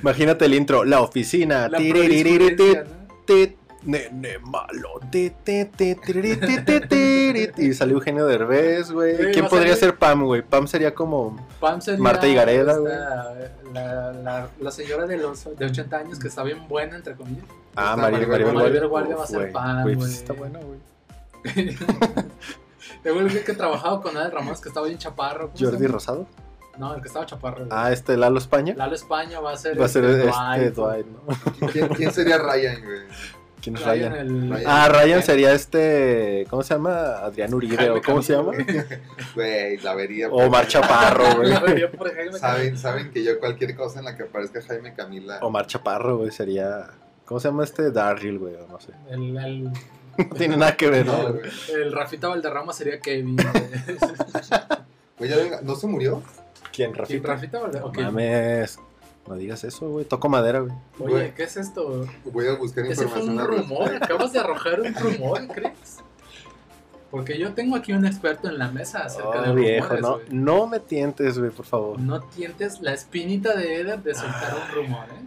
[0.00, 1.68] Imagínate el intro, La Oficina.
[1.68, 1.76] La
[3.82, 5.00] Nene malo.
[7.56, 9.32] Y salió Eugenio Derbez, güey.
[9.32, 10.42] ¿Quién podría ser Pam, güey?
[10.42, 11.36] Pam sería como.
[11.60, 12.92] Pam sería Marta Higareda, güey.
[13.72, 17.44] La, la, la señora de los de 80 años que está bien buena, entre comillas.
[17.76, 19.16] Ah, Maribel Maribel Maribel Guardia Guardia.
[19.16, 19.52] va a ser güey.
[19.52, 20.18] Pam, Güey, pues güey.
[20.18, 20.80] está buena, güey.
[23.04, 25.46] Luego el que trabajaba con Adel Ramos, que estaba bien chaparro.
[25.46, 25.86] ¿cómo se Jordi?
[25.86, 26.26] Rosado.
[26.78, 27.58] No, el que estaba chaparro.
[27.58, 27.68] güey.
[27.70, 28.74] Ah, este Lalo España.
[28.76, 31.68] Lalo España va a ser, Va a ser este, este Dwight, ¿no?
[31.68, 33.00] ¿Quién, quién sería Ryan, güey?
[33.62, 34.26] ¿Quién es Ryan, Ryan?
[34.26, 34.64] el- Ryan.
[34.66, 36.46] Ah, Ryan sería este.
[36.48, 37.18] ¿Cómo se llama?
[37.18, 38.52] Adrián Uribe, Jaime o ¿cómo se llama?
[39.34, 40.28] Güey, la vería.
[40.28, 41.50] O Omar Chaparro, güey.
[41.50, 44.94] La vería por Jaime Saben, saben que yo cualquier cosa en la que aparezca Jaime
[44.94, 45.38] Camila.
[45.42, 46.86] Omar Chaparro, güey, sería.
[47.26, 47.90] ¿Cómo se llama este?
[47.92, 48.92] Darryl, güey, o no sé.
[49.10, 51.34] El, el, No tiene nada que ver, No,
[51.74, 53.36] el Rafita Valderrama sería Kevin.
[53.36, 53.98] güey.
[55.18, 56.22] Güey, ya venga, ¿no se murió?
[56.72, 57.28] ¿Quién, ¿Quién, Rafita?
[57.28, 57.88] Rafita Valderrama?
[57.90, 57.98] Ok.
[57.98, 58.78] Mames.
[59.30, 60.04] No digas eso, güey.
[60.04, 60.72] Toco madera, güey.
[60.98, 61.34] Oye, Güey.
[61.36, 62.04] ¿qué es esto?
[62.24, 65.98] Voy a buscar Ese fue un rumor, acabas de arrojar un rumor, ¿crees?
[67.12, 70.56] Porque yo tengo aquí un experto en la mesa acerca Oh, de viejo, rumores, no,
[70.56, 72.00] no me tientes, güey, por favor.
[72.00, 75.24] No tientes la espinita de Eder de soltar un rumor, ¿eh?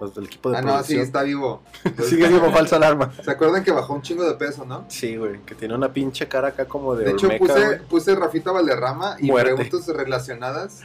[0.00, 1.62] Los del equipo de Ah, no, sí, está vivo.
[1.84, 3.12] Entonces, Sigue vivo falsa alarma.
[3.22, 4.84] ¿Se acuerdan que bajó un chingo de peso, no?
[4.88, 8.14] Sí, güey, que tiene una pinche cara acá como de, De hecho, Olmeca, puse, puse
[8.16, 9.54] Rafita Valderrama y Muerte.
[9.54, 10.80] preguntas relacionadas.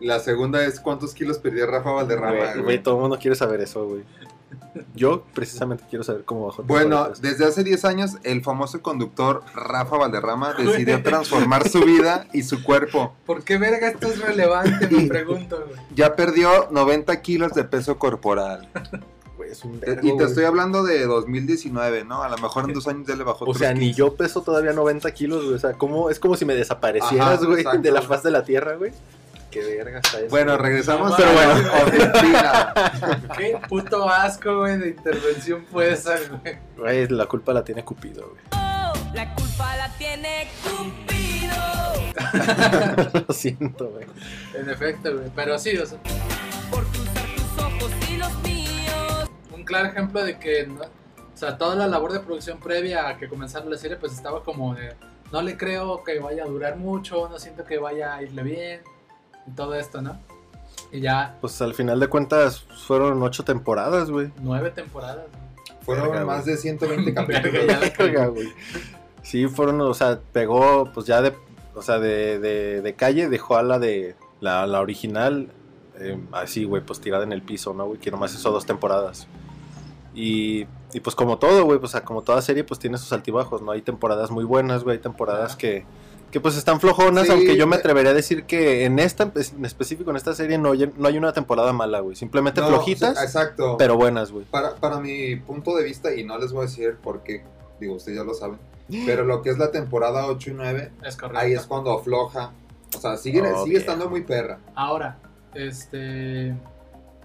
[0.00, 2.36] La segunda es ¿cuántos kilos perdió Rafa Valderrama?
[2.36, 2.62] Güey, güey?
[2.62, 4.02] güey, todo el mundo quiere saber eso, güey.
[4.94, 6.62] Yo precisamente quiero saber cómo bajó.
[6.62, 12.26] el Bueno, desde hace 10 años, el famoso conductor Rafa Valderrama decidió transformar su vida
[12.32, 13.14] y su cuerpo.
[13.26, 14.88] ¿Por qué verga esto es relevante?
[14.88, 15.80] Me pregunto, güey.
[15.94, 18.68] Ya perdió 90 kilos de peso corporal.
[19.36, 20.26] Güey, es un vergo, y te güey.
[20.26, 22.22] estoy hablando de 2019, ¿no?
[22.22, 23.98] A lo mejor en dos años ya le bajó O sea, ni 15.
[23.98, 25.54] yo peso todavía 90 kilos, güey.
[25.54, 26.10] O sea, ¿cómo?
[26.10, 27.80] es como si me desaparecieras, Ajá, güey, exacto.
[27.82, 28.92] de la faz de la tierra, güey.
[29.54, 30.28] Qué verga está eso.
[30.30, 31.72] Bueno, regresamos No, a pero bueno.
[31.72, 32.74] Argentina.
[33.38, 36.58] Qué puto asco, güey, de intervención fue esa, güey.
[36.76, 38.42] Güey, la culpa la tiene Cupido, güey.
[39.14, 41.54] La culpa la tiene Cupido.
[43.28, 44.06] Lo siento, güey.
[44.54, 45.30] En efecto, güey.
[45.34, 45.98] Pero sí, o sea,
[46.70, 49.30] Por cruzar tus ojos y los míos.
[49.52, 53.16] un claro ejemplo de que, no- o sea, toda la labor de producción previa a
[53.18, 54.94] que comenzara la serie, pues estaba como de,
[55.32, 58.80] no le creo que vaya a durar mucho, no siento que vaya a irle bien,
[59.46, 60.18] y todo esto, ¿no?
[60.92, 64.30] Y ya Pues al final de cuentas fueron ocho temporadas, güey.
[64.40, 65.24] nueve temporadas.
[65.82, 66.54] Fueron Verga, más güey.
[66.56, 67.92] de 120 Verga, capítulos.
[67.98, 68.48] Verga, güey.
[69.22, 71.34] Sí, fueron, o sea, pegó, pues ya de,
[71.74, 75.48] o sea, de, de, de calle dejó a la de, la, la original,
[75.98, 77.98] eh, así, güey, pues tirada en el piso, ¿no, güey?
[77.98, 79.26] Que nomás hizo dos temporadas.
[80.14, 83.12] Y, y pues como todo, güey, pues o sea, como toda serie, pues tiene sus
[83.12, 83.72] altibajos, ¿no?
[83.72, 85.58] Hay temporadas muy buenas, güey, hay temporadas Ajá.
[85.58, 85.84] que,
[86.34, 89.30] que pues están flojonas, Sí, aunque yo me me- atrevería a decir que en esta,
[89.54, 92.16] en específico, en esta serie, no hay, no hay una temporada mala, güey.
[92.16, 93.76] Simplemente No, flojitas, exacto.
[93.78, 94.44] pero buenas, güey.
[94.46, 97.44] Para, para mi punto de vista, y no les voy a decir por qué,
[97.78, 98.58] digo, ustedes ya lo saben,
[99.06, 101.38] pero lo que es la temporada 8 y 9, Es correcto.
[101.38, 102.50] ahí es cuando afloja.
[102.96, 104.58] O sea, sigue, Oh, sigue estando muy perra.
[104.74, 105.18] Ahora,
[105.54, 106.52] este,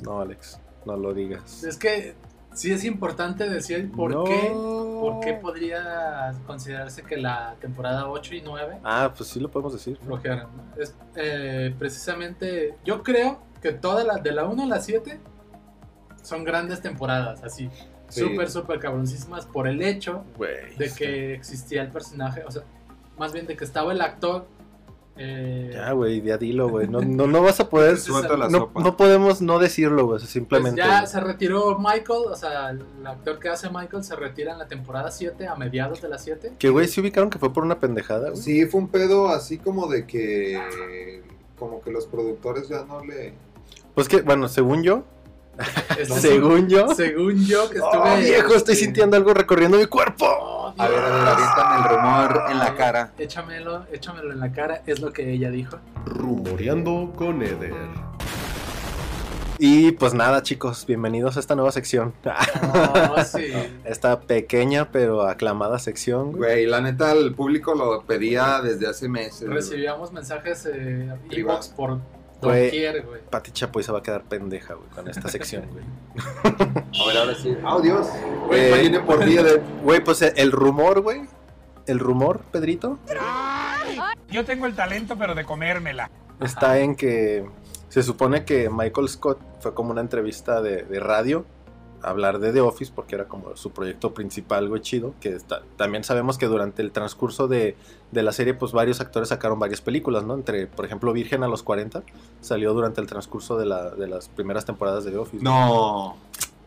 [0.04, 1.64] No, Alex, no lo digas.
[1.64, 2.14] es que
[2.60, 4.24] sí es importante decir por No.
[4.26, 9.50] qué, por qué podría considerarse que la temporada 8 y 9 Ah, pues sí lo
[9.50, 9.98] podemos decir.
[10.78, 15.20] Es, eh, precisamente, yo creo que todas las de la 1 a la 7
[16.22, 17.70] son grandes temporadas, así.
[18.10, 18.22] Sí.
[18.22, 20.24] Súper, súper cabroncísimas por el hecho
[20.78, 22.64] de que existía el personaje, o sea,
[23.18, 24.48] más bien de que estaba el actor.
[25.22, 26.88] Eh, Ya, güey, ya dilo, güey.
[26.88, 27.90] No, no, no vas a poder.
[27.98, 28.82] Entonces, Suelta la No, sopa.
[28.82, 30.20] no podemos no decirlo, güey.
[30.20, 30.82] sea, pues simplemente.
[30.82, 34.68] ya se retiró Michael, o sea, el actor que hace Michael se retira en la
[34.68, 36.54] temporada 7, a mediados de la 7.
[36.58, 38.42] Que, güey, sí ubicaron que fue por una pendejada, güey.
[38.42, 41.22] Sí, fue un pedo así como de que.
[41.60, 43.34] Como que los productores ya no le.
[43.94, 45.04] Pues que, bueno, según yo.
[46.20, 46.94] Según yo.
[46.96, 48.00] según yo que estuve.
[48.02, 50.26] Oh, viejo, estoy este, sintiendo algo recorriendo mi cuerpo.
[50.28, 51.28] oh, A ver, a ver, Dios.
[51.30, 53.12] aviéntame el rumor en la cara.
[53.18, 55.78] Échamelo, échamelo en la cara, es lo que ella dijo.
[56.06, 57.74] Rumoreando con Eder.
[59.62, 62.14] Y pues nada, chicos, bienvenidos a esta nueva sección.
[62.74, 63.48] Oh, sí.
[63.84, 66.66] Esta pequeña pero aclamada sección, güey.
[66.66, 69.42] La neta, el público lo pedía desde hace meses.
[69.42, 69.56] güey.
[69.56, 71.74] Recibíamos mensajes eh, inbox
[72.40, 73.22] por Güey.
[73.30, 75.84] Pati Chapoy se va a quedar pendeja, güey, con esta sección, güey.
[76.44, 77.56] A ver, ahora sí.
[77.66, 78.08] ¡Oh, Dios!
[78.48, 79.62] Güey, Eh, imaginen por día de.
[79.84, 81.22] Güey, pues eh, el rumor, güey.
[81.88, 83.00] El rumor, Pedrito,
[84.30, 86.10] Yo tengo el talento, pero de comérmela.
[86.40, 87.46] está en que
[87.90, 91.46] se supone que Michael Scott fue como una entrevista de, de radio
[92.02, 95.14] hablar de The Office porque era como su proyecto principal, güey, chido.
[95.20, 97.76] Que está- también sabemos que durante el transcurso de,
[98.12, 100.34] de la serie, pues varios actores sacaron varias películas, ¿no?
[100.34, 102.04] Entre, por ejemplo, Virgen a los 40
[102.42, 105.44] salió durante el transcurso de, la- de las primeras temporadas de The Office.
[105.44, 106.18] No.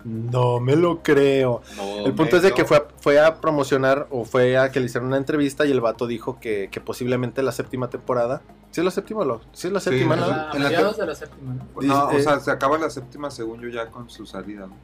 [0.04, 1.62] No me lo creo.
[2.04, 4.86] El punto es de que fue a, fue a promocionar o fue a que le
[4.86, 8.42] hicieron una entrevista y el vato dijo que, que posiblemente la séptima temporada.
[8.72, 9.40] ¿Sí es la séptima o lo?
[9.52, 10.26] Sí es la Sí, séptima, A ¿no?
[10.26, 11.82] la- en la de la séptima, ¿no?
[11.82, 14.66] No, o sea, se acaba la séptima según yo ya con su salida.
[14.66, 14.74] ¿no?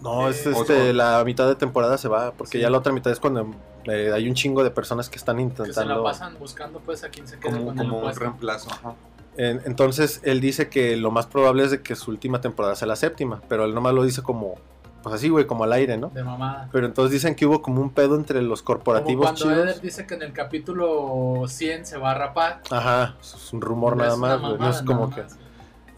[0.00, 2.62] No, es Eh, este, la mitad de temporada se va, porque Sí.
[2.62, 3.50] ya la otra mitad es cuando
[3.86, 6.04] eh, hay un chingo de personas que están Que se la intentando.
[6.04, 8.70] pasan buscando pues a quien se quede Como, con el como un reemplazo.
[8.70, 8.94] ajá.
[9.36, 12.86] En- entonces él dice que lo más probable es de que su última temporada sea
[12.88, 14.56] la séptima, pero él nomás lo dice como,
[15.02, 16.08] pues así, güey, como al aire, ¿no?
[16.10, 16.68] De mamada.
[16.72, 19.56] Pero entonces dicen que hubo como un pedo entre los Como corporativos cuando chidos.
[19.58, 22.60] Eder dice que en el capítulo 100 se va a rapar.
[22.70, 25.22] Ajá, es un rumor nada más, güey, no mamada es como nada que...
[25.22, 25.38] más.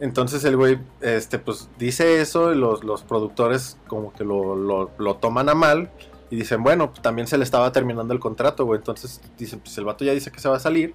[0.00, 4.90] Entonces el güey, este, pues dice eso y los, los productores como que lo, lo,
[4.98, 5.90] lo toman a mal
[6.30, 8.78] y dicen, bueno, pues, también se le estaba terminando el contrato, güey.
[8.78, 10.94] Entonces dicen, pues el vato ya dice que se va a salir,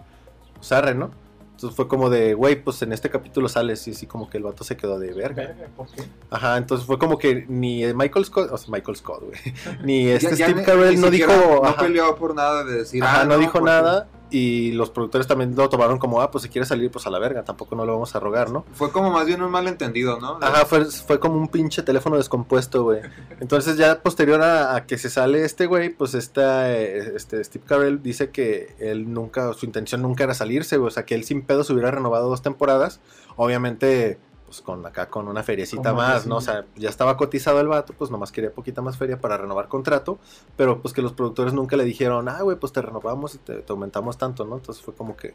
[0.55, 1.11] pues arre, ¿no?
[1.51, 4.43] Entonces fue como de, güey, pues en este capítulo sales y así como que el
[4.43, 5.43] vato se quedó de verga.
[5.43, 6.03] Verga, ¿por qué?
[6.29, 9.39] Ajá, entonces fue como que ni Michael Scott, o sea, Michael Scott, güey,
[9.85, 13.01] ni este Ya- ya Steve Carell no dijo, No ajá, peleó por nada de decir.
[13.03, 16.43] ajá, ah, no dijo porque- nada y los productores también lo tomaron como, ah, pues
[16.43, 18.65] si quiere salir, pues a la verga, tampoco no lo vamos a rogar, ¿no?
[18.73, 20.39] Fue como más bien un malentendido, ¿no?
[20.39, 23.01] De- Ajá, fue, fue como un pinche teléfono descompuesto, güey.
[23.39, 27.63] Entonces ya posterior a, a que se sale este güey, pues esta, eh, este Steve
[27.67, 30.87] Carell dice que él nunca, su intención nunca era salirse, güey.
[30.87, 32.99] O sea, que él sin pedo se hubiera renovado dos temporadas.
[33.37, 36.37] Obviamente, pues con acá con una feriecita más, ¿no?
[36.37, 39.67] O sea, ya estaba cotizado el vato, pues nomás quería poquita más feria para renovar
[39.67, 40.19] contrato.
[40.55, 43.55] Pero pues que los productores nunca le dijeron, ah, güey, pues te renovamos y te,
[43.55, 44.55] te aumentamos tanto, ¿no?
[44.57, 45.33] Entonces fue como que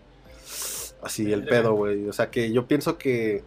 [1.03, 2.09] así el pedo, güey.
[2.09, 3.43] O sea, que yo pienso que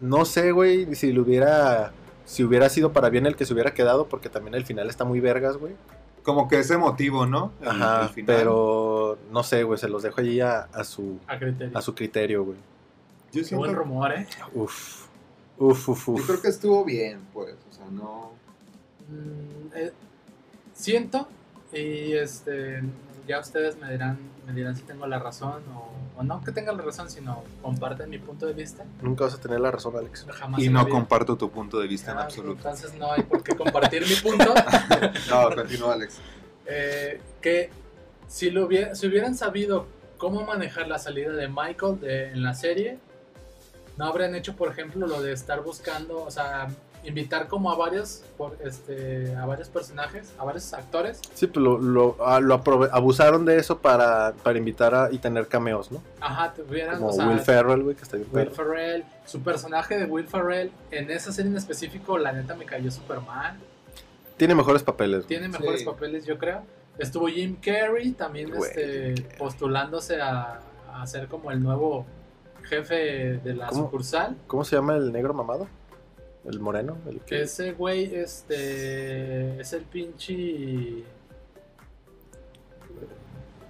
[0.00, 1.92] no sé, güey, si le hubiera.
[2.24, 5.04] Si hubiera sido para bien el que se hubiera quedado, porque también el final está
[5.04, 5.74] muy vergas, güey.
[6.22, 7.52] Como que ese motivo, ¿no?
[7.60, 8.36] El- Ajá, el final.
[8.36, 11.76] pero no sé, güey, se los dejo allí a, a su, A criterio.
[11.76, 12.58] a su criterio, güey.
[13.32, 14.26] Yo, Qué buen siento, rumor, ¿eh?
[14.54, 15.06] Uf,
[15.58, 16.26] uf, uf, yo uf.
[16.26, 17.54] creo que estuvo bien, pues.
[17.70, 18.32] O sea, no.
[19.08, 19.92] Mm, eh,
[20.74, 21.28] siento
[21.72, 22.82] y este
[23.26, 26.76] ya ustedes me dirán me dirán si tengo la razón o, o no que tengan
[26.76, 30.26] la razón sino comparten mi punto de vista Nunca vas a tener la razón, Alex.
[30.30, 30.90] jamás Y no vida.
[30.90, 32.56] comparto tu punto de vista en Ah, absoluto.
[32.68, 34.52] entonces no hay por qué compartir mi punto
[35.30, 36.18] No, continúa, Alex.
[36.66, 37.70] Eh, que
[38.28, 39.86] si lo hubiera, si hubieran sabido
[40.18, 42.98] cómo manejar la salida de Michael de- en la serie
[44.02, 46.68] no habrían hecho por ejemplo lo de estar buscando o sea
[47.04, 51.78] invitar como a varios por este a varios personajes a varios actores Sí, pues lo,
[51.78, 52.54] lo, ah, lo
[52.92, 56.00] abusaron de eso para, para invitar a, y tener cameos, ¿no?
[56.20, 58.54] Ajá, tuvieran, Como o sea, Will Ferrell, güey, que está bien Will perro.
[58.54, 62.90] Ferrell, su personaje de Will Ferrell, en esa serie en específico, la neta me cayó
[62.92, 63.56] super mal.
[64.36, 65.18] Tiene mejores papeles.
[65.20, 65.28] güey.
[65.28, 65.86] Tiene mejores Sí.
[65.86, 66.62] papeles, yo creo.
[66.98, 69.38] Estuvo Jim Carrey también Güey, este, Jim Carrey.
[69.38, 70.60] postulándose a,
[70.94, 72.06] a ser como el nuevo
[72.76, 73.84] jefe de la ¿Cómo?
[73.84, 74.36] sucursal.
[74.46, 75.68] ¿Cómo se llama el negro mamado?
[76.44, 77.42] El moreno, el que...
[77.42, 81.04] Ese güey este, es el pinche...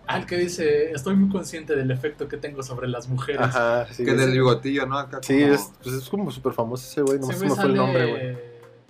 [0.07, 3.41] Ah, el que dice, estoy muy consciente del efecto que tengo sobre las mujeres.
[3.41, 4.05] Ajá, sí.
[4.05, 4.99] que es- del bigotillo, ¿no?
[4.99, 7.75] Acá Sí, como- es, pues es como súper famoso ese güey, no me fue el
[7.75, 8.39] nombre, güey.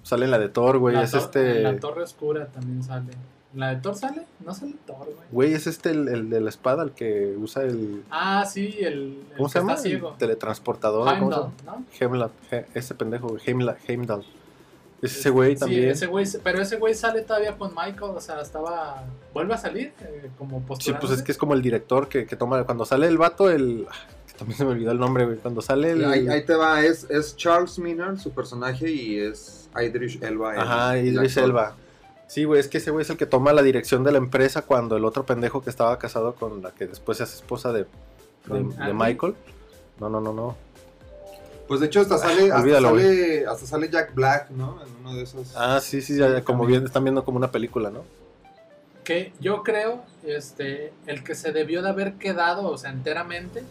[0.03, 1.59] sale- en la de Thor, güey, es este...
[1.59, 3.13] en La Torre Oscura también sale.
[3.55, 4.23] ¿En ¿La de Thor sale?
[4.45, 5.17] No sale Thor, güey.
[5.31, 8.03] Güey, es este el, el de la espada, el que usa el...
[8.11, 8.85] Ah, sí, el,
[9.31, 9.73] el ¿Cómo se llama?
[9.75, 10.11] está ciego.
[10.13, 11.05] El teletransportador.
[11.05, 11.79] ¿cómo se Heimdall, llama?
[11.79, 11.85] ¿no?
[12.01, 14.25] Heimdall, He- ese pendejo, Heimla- Heimdall.
[15.03, 15.89] Es ese güey Sí, también.
[15.91, 19.03] ese güey, pero ese güey sale todavía con Michael, o sea, estaba...
[19.35, 22.37] Vuelve a salir eh, como Sí, pues es que es como el director que, que
[22.37, 22.63] toma...
[22.65, 23.87] Cuando sale el vato, el...
[23.91, 23.95] ah,
[24.29, 25.39] que también se me olvidó el nombre, güey.
[25.39, 26.05] Cuando sale el...
[26.05, 30.55] Ahí, ahí te va, es, es Charles Miner, su personaje, y es Idris Elba.
[30.55, 31.37] el- Ajá, el Idris.
[31.37, 31.75] Elba.
[32.33, 34.63] Sí, güey, es que ese güey es el que toma la dirección de la empresa
[34.63, 37.85] cuando el otro pendejo que estaba casado con la que después se hace esposa de.
[38.95, 39.35] Michael.
[40.01, 40.57] No, no, no, no.
[41.69, 44.81] Pues de hecho hasta sale, hasta olvídalo, sale, hasta sale Jack Black, ¿no?
[44.83, 45.55] En uno de esos.
[45.55, 48.03] Ah, sí, sí, ya, ya, como bien, están viendo como una película, ¿no?
[49.05, 53.63] Que yo creo, este, el que se debió de haber quedado, o sea, enteramente,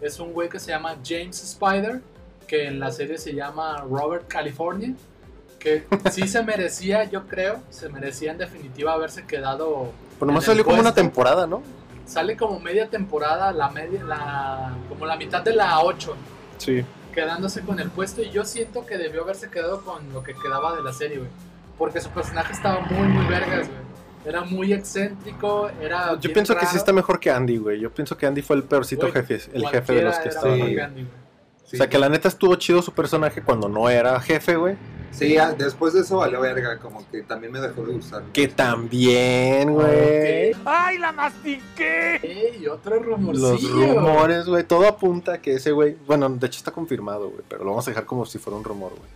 [0.00, 2.00] es un güey que se llama James Spider,
[2.46, 4.94] que en la serie se llama Robert California,
[5.58, 9.92] que sí se merecía, yo creo, se merecía en definitiva haberse quedado.
[10.18, 11.62] Pues nomás salió como una temporada, ¿no?
[12.06, 16.16] Sale como media temporada, la media, la, como la mitad de la 8,
[16.56, 16.84] Sí.
[17.14, 20.74] quedándose con el puesto, y yo siento que debió haberse quedado con lo que quedaba
[20.74, 21.30] de la serie, güey.
[21.76, 23.88] Porque su personaje estaba muy, muy vergas, güey.
[24.24, 26.18] Era muy excéntrico, era.
[26.18, 27.78] Yo pienso que sí está mejor que Andy, güey.
[27.80, 30.76] Yo pienso que Andy fue el peorcito jefe, el jefe de los que güey.
[31.64, 31.74] Sí.
[31.74, 34.76] O sea, que la neta estuvo chido su personaje cuando no era jefe, güey.
[35.10, 38.22] Sí, ah, después de eso valió verga, como que también me dejó de gustar.
[38.32, 40.52] Que también, güey.
[40.64, 42.16] ¡Ay, la mastiqué!
[42.22, 43.94] Ey, otro Los rumorcillo.
[43.94, 44.64] rumores, güey.
[44.64, 45.96] Todo apunta a que ese güey.
[46.06, 47.42] Bueno, de hecho está confirmado, güey.
[47.48, 49.10] Pero lo vamos a dejar como si fuera un rumor, güey.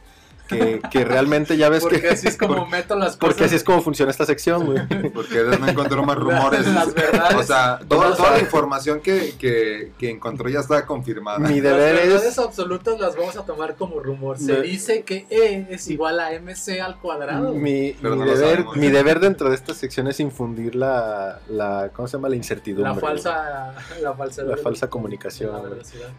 [0.52, 2.08] Que, que realmente ya ves Porque que...
[2.10, 3.18] así es como meto las cosas.
[3.18, 5.10] Porque así es como funciona esta sección, güey.
[5.12, 6.66] Porque no encontró más rumores.
[6.66, 7.36] Las verdades.
[7.36, 11.38] O sea, toda, la información que, que, que encontró ya está confirmada.
[11.38, 12.38] Mi Las deber verdades es...
[12.38, 14.38] absolutas las vamos a tomar como rumor.
[14.38, 17.52] Se dice que E es igual a MC al cuadrado.
[17.54, 18.76] Mi, no deber, sabemos.
[18.76, 22.28] mi deber dentro de esta sección es infundir la, la ¿cómo se llama?
[22.28, 22.94] La incertidumbre.
[22.94, 25.62] la falsa, la falsa, La falsa comunicación, La.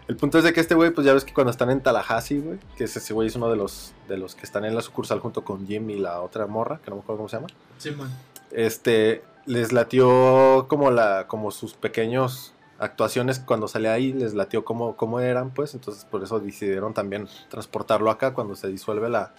[0.07, 2.39] El punto es de que este güey, pues ya ves que cuando están en Tallahassee,
[2.39, 4.81] güey, que ese ese güey es uno de los, de los que están en la
[4.81, 7.47] sucursal junto con Jim y la otra morra, que no me acuerdo cómo se llama.
[7.77, 8.09] Sí, man.
[8.51, 14.95] Este, les latió como la, como sus pequeños actuaciones cuando salía ahí, les latió como,
[14.95, 19.33] como eran, pues, entonces por eso decidieron también transportarlo acá cuando se disuelve la,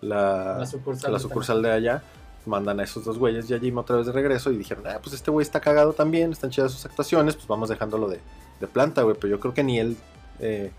[0.00, 1.12] la, La sucursal.
[1.12, 2.02] la sucursal de allá.
[2.46, 5.00] Mandan a esos dos güeyes y a Jim otra vez de regreso y dijeron, ah,
[5.02, 8.20] pues este güey está cagado también, están chidas sus actuaciones, pues vamos dejándolo de,
[8.60, 9.16] de planta, güey.
[9.20, 9.96] Pero yo creo que ni él
[10.38, 10.70] eh,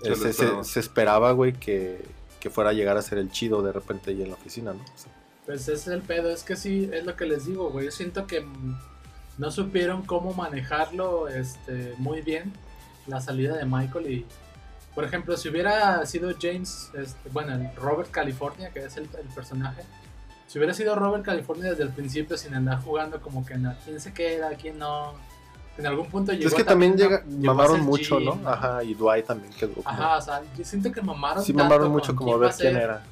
[0.00, 2.04] Se se esperaba, güey, que,
[2.40, 4.80] que fuera a llegar a ser el chido de repente ahí en la oficina, ¿no?
[4.80, 5.12] O sea,
[5.46, 7.86] Pues es el pedo, es que sí, es lo que les digo, güey.
[7.86, 8.44] Yo siento que
[9.38, 12.52] no supieron cómo manejarlo este, muy bien,
[13.06, 14.10] la salida de Michael.
[14.10, 14.26] Y,
[14.94, 19.82] por ejemplo, si hubiera sido James, este, bueno, Robert California, que es el, personaje,
[20.46, 24.00] si hubiera sido Robert California desde el principio, sin andar jugando como que no, quién
[24.00, 25.14] se queda, quién no.
[25.78, 28.48] En algún punto llegó es que también llega, mamaron mucho, Jim, ¿no?
[28.48, 29.74] Ajá, y Dwight también quedó.
[29.74, 32.76] como- Ajá, o sea, yo siento que mamaron sí, tanto mamaron mucho como ver quién
[32.76, 33.02] era.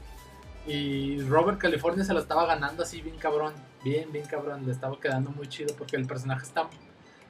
[0.66, 3.52] Y Robert California se lo estaba ganando así bien cabrón.
[3.84, 4.64] Bien, bien cabrón.
[4.64, 6.68] Le estaba quedando muy chido porque el personaje está...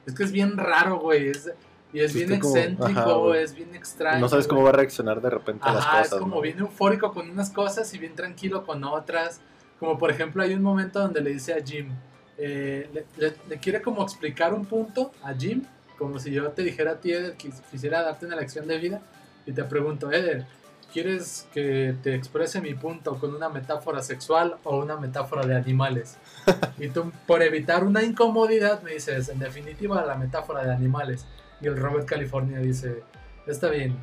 [0.05, 1.27] Es que es bien raro, güey.
[1.29, 1.51] Es,
[1.91, 3.43] y es bien como- excéntrico, ajá, güey.
[3.43, 4.21] es bien extraño.
[4.21, 6.13] No sabes cómo va a reaccionar de repente a las Ajá, cosas.
[6.13, 6.41] es como ¿no?
[6.41, 9.41] bien eufórico con unas cosas y bien tranquilo con otras.
[9.79, 11.89] Como por ejemplo hay un momento donde le dice a Jim,
[12.37, 15.63] eh, le, le- le quiere como explicar un punto a Jim,
[15.97, 19.01] como si yo te dijera a ti, Eder, que quisiera darte una lección de vida
[19.45, 20.45] y te pregunto, Eder,
[20.91, 26.17] ¿quieres que te exprese mi punto con una metáfora sexual o una metáfora de animales?
[26.79, 31.25] y tú, por evitar una incomodidad, me dices, en definitiva, la metáfora de animales.
[31.61, 33.03] Y el Robert California dice,
[33.47, 33.95] está bien,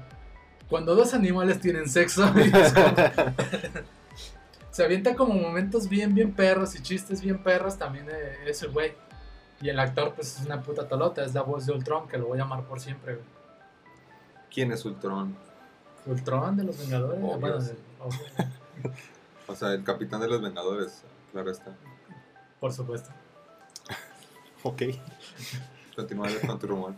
[0.70, 2.24] cuando dos animales tienen sexo,
[4.72, 8.94] se avienta como momentos bien, bien perros y chistes bien perros también eh, ese güey.
[9.60, 12.26] Y el actor, pues es una puta tolota, es la voz de Ultron, que lo
[12.26, 13.26] voy a amar por siempre, güey.
[14.52, 15.36] ¿Quién es Ultron?
[16.04, 17.68] Ultron de los Vengadores, Obvio, bueno, sí.
[17.68, 18.92] de- obvio,
[19.46, 21.04] O sea, el capitán de los Vengadores.
[21.30, 21.72] Claro está.
[22.58, 23.10] por supuesto.
[24.64, 24.82] Ok.
[25.96, 26.94] Continúa con tu rumor.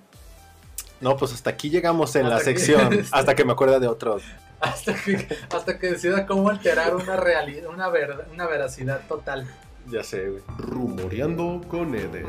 [1.00, 2.44] No, pues hasta aquí llegamos en la aquí.
[2.46, 3.00] sección.
[3.12, 4.18] Hasta que me acuerde de otro.
[4.64, 9.46] Hasta que, hasta que decida cómo alterar una realidad, una, verdad, una veracidad total.
[9.90, 10.42] Ya sé, güey.
[10.58, 12.26] Rumoreando con Eder.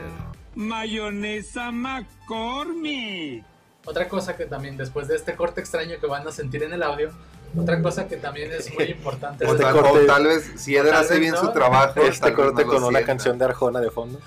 [0.56, 3.44] Mayonesa McCormick.
[3.86, 6.82] Otra cosa que también, después de este corte extraño que van a sentir en el
[6.84, 7.12] audio,
[7.58, 9.46] otra cosa que también es muy importante.
[9.46, 11.40] O, Este es- tal, corte- tal vez, si Eder hace bien no.
[11.42, 12.02] su trabajo.
[12.02, 14.20] Este corte no con una canción de Arjona de fondo.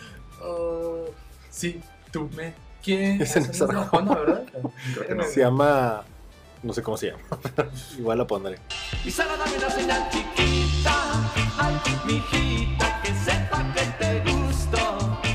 [0.43, 1.07] Oh,
[1.51, 1.81] sí,
[2.13, 3.21] tú me quieres.
[3.37, 4.45] Es Esa no es Arjona, ¿verdad?
[4.95, 5.25] Creo que no.
[5.25, 6.05] Se llama.
[6.63, 7.23] No sé cómo se llama.
[7.99, 8.59] Igual la pondré.
[9.05, 10.95] Y Sara, dame una señal chiquita,
[11.59, 14.79] ay, mijita, que sepa que te gusto,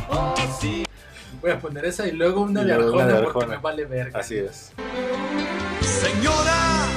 [0.10, 0.86] oh sí.
[1.42, 3.56] Voy a poner esa y luego una Y de luego una Arjona de porque Arjona.
[3.58, 4.20] me vale verga.
[4.20, 4.72] Así es.
[5.82, 6.88] Señora,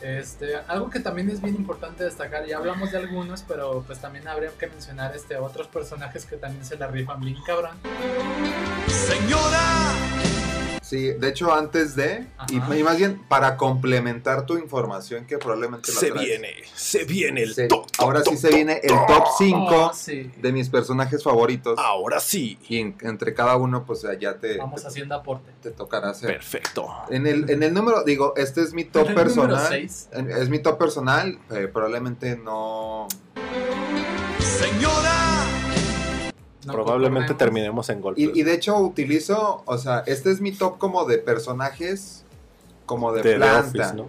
[0.00, 4.28] Este, algo que también es bien importante destacar, ya hablamos de algunos, pero pues también
[4.28, 7.76] habría que mencionar este otros personajes que también se la rifan bien cabrón.
[8.88, 9.62] señora,
[10.84, 12.26] Sí, de hecho, antes de.
[12.50, 16.12] Y, más bien, para complementar tu información, que probablemente la traes.
[16.74, 17.68] se viene el Se-
[17.98, 20.30] ahora sí se viene el top 5 Oh, sí.
[20.36, 21.78] de mis personajes favoritos.
[21.78, 22.58] Ahora sí.
[22.68, 25.52] Y en- entre cada uno, pues ya te, Vamos te, haciendo aporte.
[25.62, 26.30] te tocará hacer.
[26.34, 26.86] Perfecto.
[27.08, 29.66] En el, en el número, digo, este es mi top El número personal.
[29.68, 30.08] seis.
[30.12, 31.38] En- Es mi top personal.
[31.50, 33.08] eh, probablemente no.
[34.38, 35.23] señora,
[36.66, 38.22] No Probablemente terminemos en golpes.
[38.34, 39.62] Y, y de hecho, utilizo.
[39.66, 42.24] O sea, este es mi top como de personajes.
[42.86, 43.60] Como de, de The planta.
[43.80, 44.08] Office, ¿no?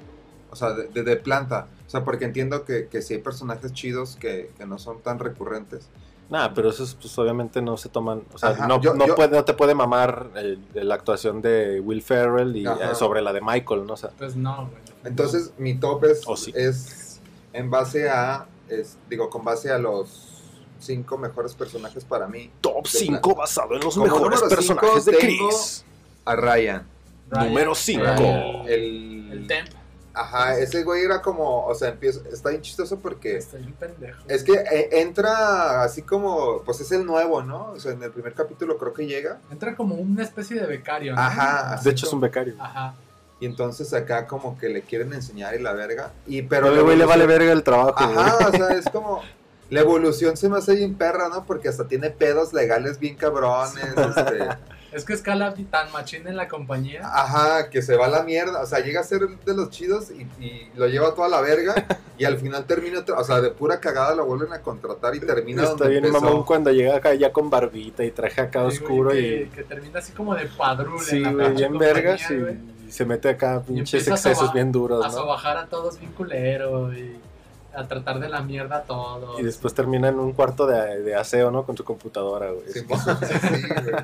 [0.52, 1.68] O sea, de, de- de planta.
[1.86, 5.20] O sea, porque entiendo que, que sí hay personajes chidos que, que no son tan
[5.20, 5.88] recurrentes.
[6.30, 9.14] Nah, pero esos pues obviamente no se toman, o sea, Ajá, no, yo- no, yo-
[9.16, 13.32] puede, no te puede mamar el- la actuación de Will Ferrell y eh, sobre la
[13.32, 13.94] de Michael, ¿no?
[13.94, 14.82] O sea, Pues no, güey.
[15.04, 16.52] Entonces, mi top es, Oh, sí.
[16.56, 17.22] es
[17.54, 18.48] en base a.
[18.70, 20.35] es- digo, con base a los
[20.80, 22.52] cinco mejores personajes para mí.
[22.62, 25.86] top De 5 basado en los Como mejores número personajes cinco de tengo- Chris.
[26.26, 26.88] A Ryan.
[27.30, 28.04] Ryan, Número 5.
[28.04, 28.16] Ryan,
[28.68, 29.70] El, El temp.
[30.18, 31.66] Ajá, ese güey era como.
[31.66, 33.36] O sea, empieza, está bien chistoso porque.
[33.38, 34.22] Estoy un pendejo.
[34.30, 36.62] Es que eh, entra así como.
[36.64, 37.72] Pues es el nuevo, ¿no?
[37.72, 39.40] O sea, en el primer capítulo creo que llega.
[39.52, 41.14] Entra como una especie de becario.
[41.16, 41.22] ¿no?
[41.22, 42.56] Ajá, De hecho es un becario.
[42.60, 42.96] Ajá.
[43.42, 46.14] Y entonces acá como que le quieren enseñar y la verga.
[46.26, 48.18] Y pero Pero güey le vale verga el trabajo, güey.
[48.18, 49.22] Ajá, o sea, es como.
[49.70, 51.46] La evolución se me hace bien perra, ¿no?
[51.46, 53.84] Porque hasta tiene pedos legales bien cabrones.
[54.18, 54.48] este,
[54.92, 57.02] Es que escala tan machín en la compañía.
[57.04, 58.62] ajá, que se va a la mierda.
[58.62, 61.74] O sea, llega a ser de los chidos y, y lo lleva toda la verga.
[62.18, 65.64] Y al final termina, o sea, de pura cagada lo vuelven a contratar y termina
[65.64, 66.24] Está donde bien empezó.
[66.24, 69.46] mamón cuando llega acá ya con barbita y traje acá Sí, oscuro güey, y...
[69.48, 72.92] que, que termina así como de padrul Sí, en la güey, bien vergas y, y
[72.92, 75.14] se mete acá pinches excesos bien duros, A ¿no?
[75.14, 77.18] sobajar a todos bien culero y
[77.76, 79.40] a tratar de la mierda a todos.
[79.40, 81.66] Y después termina en un cuarto de, de aseo, ¿no?
[81.66, 82.68] Con su computadora, güey.
[82.72, 83.96] Sí, sí, güey.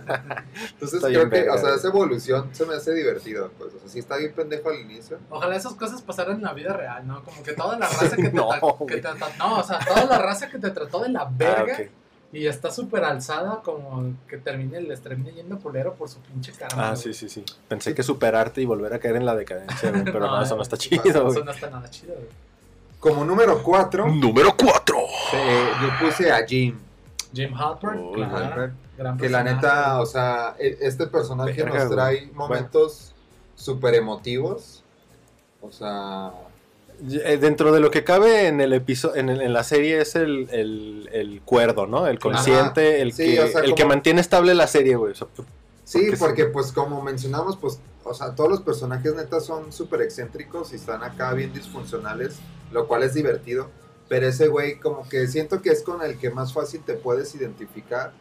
[0.73, 3.51] Entonces creo que, verga, o sea, esa evolución se me hace divertido.
[3.57, 5.17] Pues, o sea, sí está bien pendejo al inicio.
[5.29, 7.23] Ojalá esas cosas pasaran en la vida real, ¿no?
[7.23, 8.49] Como que toda la raza que te, No,
[8.87, 11.81] que te no, o sea, toda la raza que te trató de la verga Ah,
[11.81, 11.89] ok.
[12.33, 16.89] y está súper alzada, como que termine, les termine yendo culero por su pinche karma.
[16.89, 17.01] Ah, güey.
[17.01, 17.43] sí, sí, sí.
[17.67, 20.61] Pensé que superarte y volver a caer en la decadencia, güey, pero no, eso no
[20.61, 21.43] está Eso chido, güey.
[21.43, 22.27] no está nada chido, güey.
[23.01, 24.97] Como número 4, Número 4.
[25.81, 26.77] yo puse a Jim.
[27.33, 28.73] Jim Halpert, Uy, claro, Halpert.
[28.97, 33.13] gran Que la neta, o sea, e- este personaje Verga, nos trae momentos
[33.55, 34.83] súper emotivos.
[35.61, 36.31] O sea,
[37.25, 40.15] Eh, Dentro de lo que cabe en el episodio, en, el- en la serie es
[40.15, 42.05] el, el, el cuerdo, ¿no?
[42.05, 45.13] El consciente, el, Sí, que, o sea, el que mantiene estable la serie, güey.
[45.13, 45.43] O sea, pu-
[45.91, 50.71] sí, Porque pues como mencionamos, pues, o sea, todos los personajes neta son súper excéntricos
[50.73, 52.37] y están acá bien disfuncionales,
[52.71, 53.69] lo cual es divertido.
[54.07, 57.33] Pero ese güey como que siento que es con el que más fácil te puedes
[57.35, 58.13] identificar.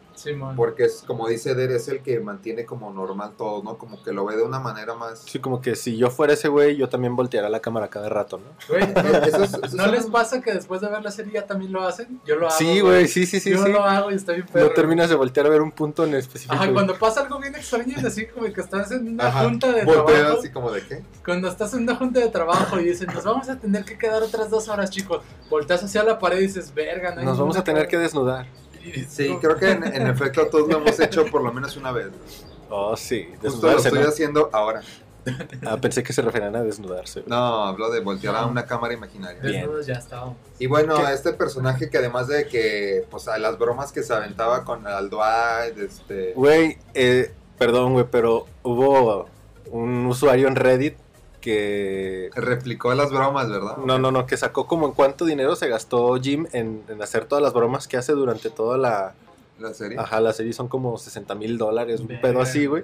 [0.55, 3.77] Porque es, como dice Der, es el que mantiene como normal todo, ¿no?
[3.77, 5.19] Como que lo ve de una manera más...
[5.25, 8.37] sí, como que si yo fuera ese güey, yo también volteara la cámara cada rato,
[8.39, 8.45] ¿no?
[8.67, 12.19] Güey, ¿No son les pasa que después de ver la serie ya también lo hacen?
[12.25, 12.57] Yo lo hago.
[12.57, 13.71] Sí, güey, sí, sí, sí, Yo sí.
[13.71, 14.67] lo hago y está bien perro.
[14.67, 16.53] No terminas de voltear a ver un punto en específico.
[16.53, 16.73] Ajá, güey.
[16.73, 19.83] cuando pasa algo bien extraño es así como que estás en una Ajá, junta de
[19.85, 20.39] voltea trabajo.
[20.39, 21.03] así como de qué.
[21.25, 24.21] Cuando estás en una junta de trabajo y dicen, nos vamos a tener que quedar
[24.23, 25.23] otras dos horas, chicos.
[25.49, 28.03] Volteas hacia la pared y dices, verga, no hay Nos vamos a tener que cara".
[28.03, 28.45] desnudar.
[29.07, 31.91] Sí, no, creo que en, en efecto todos lo hemos hecho por lo menos una
[31.91, 32.07] vez.
[32.69, 34.07] Oh, sí, Justo lo estoy ¿no?
[34.07, 34.81] haciendo ahora.
[35.65, 37.23] Ah, pensé que se referían a desnudarse.
[37.27, 39.39] No, hablo de voltear a una cámara imaginaria.
[39.41, 39.61] Bien.
[39.61, 40.37] Desnudos ya estábamos.
[40.57, 41.13] Y bueno, ¿Qué?
[41.13, 45.09] este personaje que además de que, pues, a las bromas que se aventaba con el
[45.09, 46.33] Dwight, este...
[46.33, 49.27] Güey, eh, perdón, güey, pero hubo
[49.69, 50.95] un usuario en Reddit
[51.41, 52.29] que...
[52.35, 53.77] Replicó las bromas, ¿verdad?
[53.77, 57.25] No, no, no, que sacó como en cuánto dinero se gastó Jim en, en hacer
[57.25, 59.13] todas las bromas que hace durante toda la...
[59.59, 59.99] La serie.
[59.99, 62.21] Ajá, la serie son como 60 mil dólares, un Verga.
[62.21, 62.83] pedo así, güey.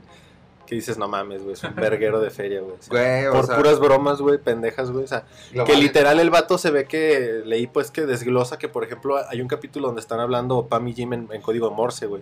[0.68, 2.74] Que dices, no mames, güey, es un verguero de feria, güey.
[2.74, 5.06] O sea, Güey, o por sea, puras bromas, güey, pendejas, güey.
[5.06, 5.78] O sea, que vale.
[5.78, 9.48] literal el vato se ve que leí pues que desglosa que por ejemplo hay un
[9.48, 12.22] capítulo donde están hablando Pam y Jim en, en código Morse, güey.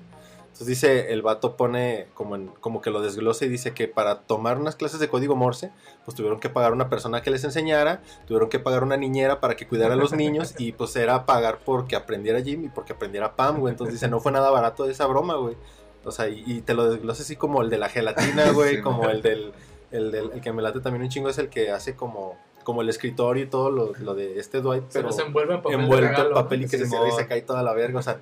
[0.56, 4.22] Entonces dice, el vato pone como, en- como que lo desglosa y dice que para
[4.22, 5.70] tomar unas clases de código Morse,
[6.06, 9.58] pues tuvieron que pagar una persona que les enseñara, tuvieron que pagar una niñera para
[9.58, 13.36] que cuidara a los niños y pues era pagar porque aprendiera Jim y porque aprendiera
[13.36, 13.74] Pam, güey.
[13.74, 15.58] Entonces dice, no fue nada barato esa broma, güey.
[16.06, 18.82] O sea, y, y te lo desglosa así como el de la gelatina, güey, Sí,
[18.82, 19.10] como man.
[19.12, 19.51] el del,
[19.91, 22.82] el del, el que me late también un chingo es el que hace como, como
[22.82, 25.80] el escritorio y todo lo, lo de este Dwight, Se pero los envuelve en papel
[25.82, 28.03] envuelto regalo, en papel y que se cierra y se cae toda la verga, o
[28.03, 28.20] sea,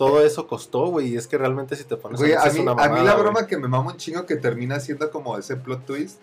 [0.00, 2.60] todo eso costó, güey, y es que realmente si te pones Güey, a es mí,
[2.60, 3.22] una a mí mamada, la güey.
[3.22, 6.18] broma que me mama un chingo que termina siendo como ese plot twist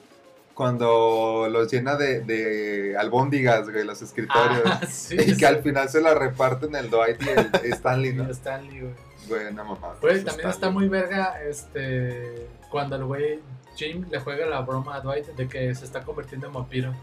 [0.56, 4.64] cuando los llena de, de albóndigas, güey, los escritorios.
[4.66, 5.38] Ah, sí, y sí.
[5.38, 8.28] que al final se la reparten el Dwight y el Stanley, ¿no?
[8.32, 8.94] Stanley, güey.
[9.30, 13.40] Güey, Eso también está está muy verga este cuando el güey
[13.76, 16.94] Jim le juega la broma a Dwight de que se está convirtiendo en vampiro.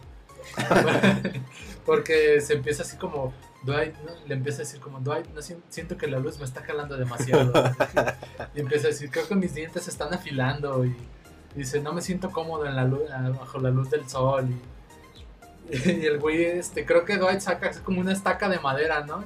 [1.87, 3.33] Porque se empieza así como
[3.65, 3.95] Dwight,
[4.27, 6.97] le empieza a decir como Dwight, no si- siento que la luz me está jalando
[6.97, 7.53] demasiado.
[8.55, 10.95] y empieza a decir, creo que mis dientes se están afilando y,
[11.55, 13.03] dice, no me siento cómodo luz,
[13.39, 14.49] bajo la luz del sol
[15.71, 19.25] y, el güey este creo que Dwight saca como una estaca de madera, ¿no?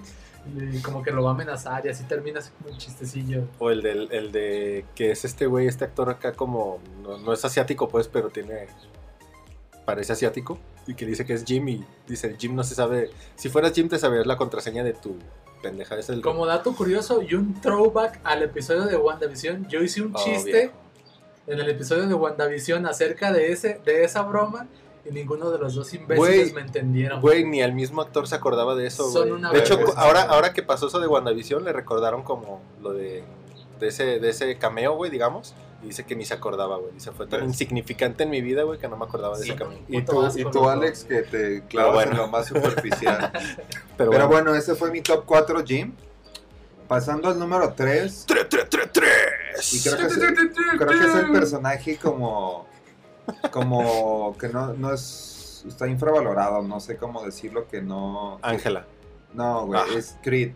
[0.56, 3.44] Y como que lo va a amenazar y así termina así como un chistecillo.
[3.58, 7.44] O el, del, el de que es este güey, este actor acá como, no es
[7.44, 8.66] asiático pues, pero tiene,
[9.84, 10.58] parece asiático,
[10.88, 13.88] y que dice que es Jim y dice, Jim no se sabe, si fueras Jim
[13.88, 15.16] te sabrías la contraseña de tu
[15.62, 16.22] pendeja, es el...
[16.22, 20.72] Como dato curioso y un throwback al episodio de WandaVision, yo hice un Oh, chiste
[21.46, 24.66] en el episodio de WandaVision acerca de ese de esa broma
[25.04, 27.20] y ninguno de los dos imbéciles me entendieron.
[27.20, 29.52] Güey, ni el mismo actor se acordaba de eso, Son güey.
[29.52, 33.24] De hecho, ahora, ahora que pasó eso de WandaVision, le recordaron como lo de,
[33.78, 35.54] de, ese, de ese cameo, güey, digamos.
[35.82, 36.92] Y dice que ni se acordaba, güey.
[36.92, 37.48] Dice, fue tan ¿Ves?
[37.50, 39.78] insignificante en mi vida, güey, que no me acordaba de Sí, ese cameo.
[39.88, 40.68] Y tú, y tú.
[40.68, 42.10] Alex, que te clavas bueno.
[42.12, 43.30] en lo más superficial.
[43.96, 44.28] Pero, Pero bueno.
[44.28, 45.92] bueno, ese fue mi top 4, Jim.
[46.88, 48.24] Pasando al número 3.
[48.26, 49.74] ¡Tres, tres, tres, tres!
[49.74, 50.14] Y creo que, es,
[50.78, 52.66] creo que es el personaje como
[53.50, 58.86] como que no, no es, está infravalorado, no sé cómo decirlo, que no, Ángela.
[59.34, 59.86] no, güey, Ah.
[59.96, 60.52] es Creed,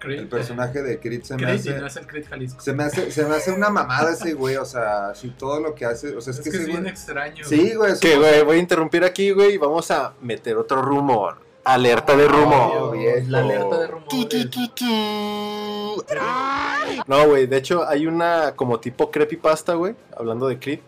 [0.00, 2.60] Creed, el personaje de Creed se eh, me y hace, no es el Creed Jalisco.
[2.60, 5.74] se me hace, se me hace una mamada ese güey, o sea, si todo lo
[5.76, 7.44] que hace, o sea, es, Es que, que es bien güey, extraño.
[7.44, 11.36] sí, güey, Que, güey, voy a interrumpir aquí, güey, y vamos a meter otro rumor.
[11.62, 12.96] Alerta de rumor.
[13.28, 13.88] La alerta de
[14.46, 16.04] tu.
[17.06, 20.80] No, güey, de hecho hay una como tipo creepypasta, güey, hablando de Creed,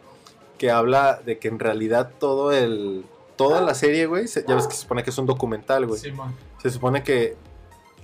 [0.58, 3.04] que habla de que en realidad todo el...
[3.36, 5.98] Toda la serie, güey, ya ves que se supone que es un documental, güey.
[5.98, 6.34] Simón.
[6.62, 7.34] Se supone que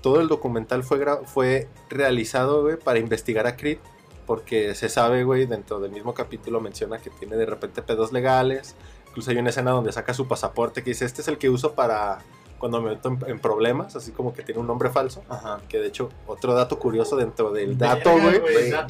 [0.03, 3.78] todo el documental fue, gra- fue realizado, güey, para investigar a Creed.
[4.26, 8.74] Porque se sabe, güey, dentro del mismo capítulo menciona que tiene de repente pedos legales.
[9.09, 11.72] Incluso hay una escena donde saca su pasaporte que dice, este es el que uso
[11.72, 12.18] para
[12.59, 15.22] cuando me meto en, en problemas, así como que tiene un nombre falso.
[15.30, 15.61] Ajá.
[15.68, 18.42] Que de hecho, otro dato curioso dentro del dato, güey.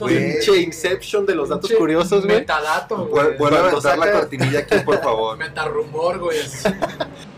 [0.09, 2.38] Pinche Inception de los datos curiosos, güey.
[2.38, 3.36] Metadato, güey.
[3.36, 5.36] Vuelve a aventar la saca- cortinilla aquí, por favor.
[5.38, 6.38] Metarrumor, güey.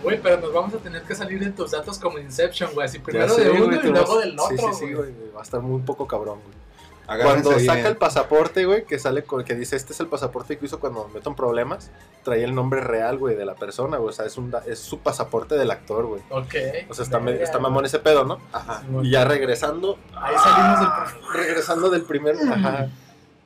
[0.03, 2.86] Güey, pero nos vamos a tener que salir de tus datos como Inception, güey.
[2.86, 4.57] Así primero sé, de uno güey, y luego vas- del otro.
[4.57, 5.11] Sí, sí, sí, güey.
[5.34, 6.61] Va a estar muy poco cabrón, güey.
[7.07, 7.66] Agárrense Cuando bien.
[7.66, 10.78] saca el pasaporte, güey, que sale con que dice, este es el pasaporte que uso
[10.78, 11.90] cuando me meto en problemas,
[12.22, 14.11] trae el nombre real, güey, de la persona, güey.
[14.11, 16.22] O sea, es, un, es su pasaporte del actor, güey.
[16.30, 16.55] Ok.
[16.88, 18.38] O sea, está, me- Verga, está mamón ese pedo, ¿no?
[18.53, 18.84] Ajá.
[19.03, 22.36] Y ya regresando, Ahí salimos del regresando del primer...
[22.48, 22.88] Ajá.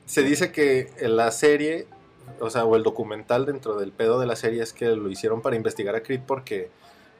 [0.05, 1.87] Se dice que en la serie,
[2.39, 5.41] o sea, o el documental dentro del pedo de la serie es que lo hicieron
[5.41, 6.69] para investigar a Creed porque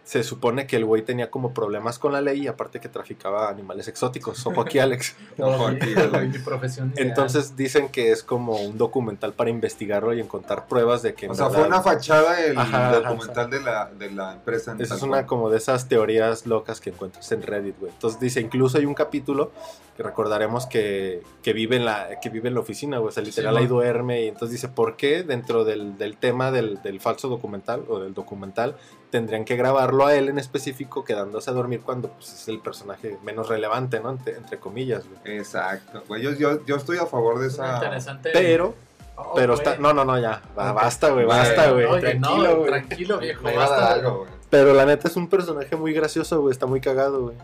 [0.05, 3.49] se supone que el güey tenía como problemas con la ley y aparte que traficaba
[3.49, 4.45] animales exóticos.
[4.45, 5.15] Ojo aquí, Alex.
[5.39, 6.27] Ojo mi, aquí, güey.
[6.27, 7.07] mi profesión ideal.
[7.07, 11.27] Entonces dicen que es como un documental para investigarlo y encontrar pruebas de que...
[11.27, 14.73] O sea, fue una fachada el Ajá, ajá, documental de, la, de la empresa.
[14.73, 15.25] en Esa es una cual.
[15.25, 17.91] como de esas teorías locas que encuentras en Reddit, güey.
[17.91, 19.51] Entonces dice, incluso hay un capítulo
[19.97, 23.09] que recordaremos que, que vive en la que vive en la oficina, güey.
[23.09, 26.51] O sea, literal Sí, ahí duerme y entonces dice, ¿por qué dentro del, del tema
[26.51, 28.75] del, del falso documental o del documental
[29.09, 33.17] tendrían que grabarlo a él en específico quedándose a dormir cuando pues, es el personaje
[33.23, 34.09] menos relevante, ¿no?
[34.09, 35.37] Entre, entre comillas, güey.
[35.37, 36.03] Exacto.
[36.07, 37.75] Güey, yo, yo, yo estoy a favor de esa.
[37.75, 38.31] interesante.
[38.33, 38.73] Pero,
[39.17, 39.65] Oh, pero güey.
[39.65, 39.77] está...
[39.79, 40.41] No, no, no, ya.
[40.59, 40.73] Va-.
[40.73, 41.85] Basta, güey, basta, güey.
[41.85, 42.67] Oye, Tranquilo, no, güey.
[42.69, 43.43] tranquilo, viejo.
[43.43, 43.93] Me iba a dar Basta.
[43.93, 44.29] algo, güey.
[44.49, 46.51] Pero la neta es un personaje muy gracioso, güey.
[46.51, 47.37] Está muy cagado, güey.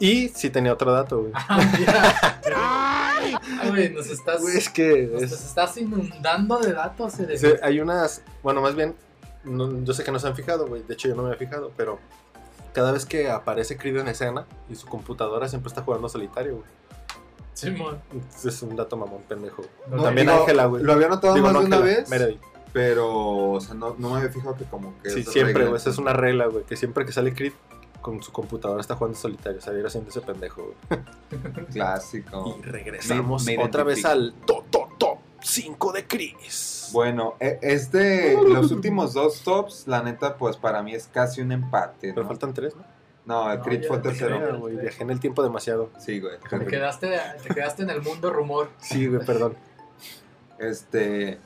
[0.00, 1.32] Y sí tenía otro dato, güey.
[2.56, 3.34] Ay,
[3.70, 7.18] güey, nos estás, Güey, es que nos es- estás inundando de datos.
[7.20, 8.94] eh, Sí, hay unas, bueno, más bien,
[9.44, 11.36] no- yo sé que no se han fijado, güey, de hecho yo no me he
[11.36, 11.98] fijado, pero
[12.72, 16.66] cada vez que aparece Creed en escena y su computadora siempre está jugando solitario, güey.
[17.54, 17.98] Simón.
[18.12, 19.64] Entonces es un dato mamón pendejo.
[19.90, 20.82] No, También digo, Ángela, güey.
[20.84, 22.40] Lo había notado Digo, más no de una Ángela, vez, Meredith.
[22.72, 25.90] pero o sea, no, no me había fijado que como que Sí, siempre, güey, esa
[25.90, 27.52] es una regla, güey, que siempre que sale Creed
[28.00, 31.00] con su computadora está jugando solitario, o sea, viera haciendo ese pendejo, güey.
[31.72, 32.56] Clásico.
[32.58, 36.90] Y regresamos Me- me otra vez al top, top, top 5 de Chris.
[36.92, 42.10] Bueno, este, los últimos dos tops, la neta, pues para mí es casi un empate.
[42.10, 42.28] Pero ¿no?
[42.28, 42.84] faltan tres, ¿no?
[43.24, 44.58] No, el No, Creed ya fue tercero.
[44.58, 45.90] güey, viajé en el tiempo demasiado.
[45.98, 46.38] Sí, güey.
[46.48, 48.70] Te quedaste, te quedaste en el mundo rumor.
[48.78, 49.54] Sí, güey, perdón.
[50.58, 51.38] Este,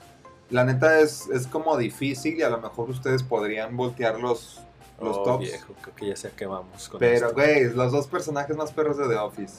[0.51, 4.61] la neta es, es como difícil y a lo mejor ustedes podrían voltear los,
[5.01, 5.41] los Oh, tops.
[5.45, 7.35] viejo, creo que ya sé a qué vamos con Pero, esto.
[7.35, 9.55] güey, los dos personajes más perros de The Office.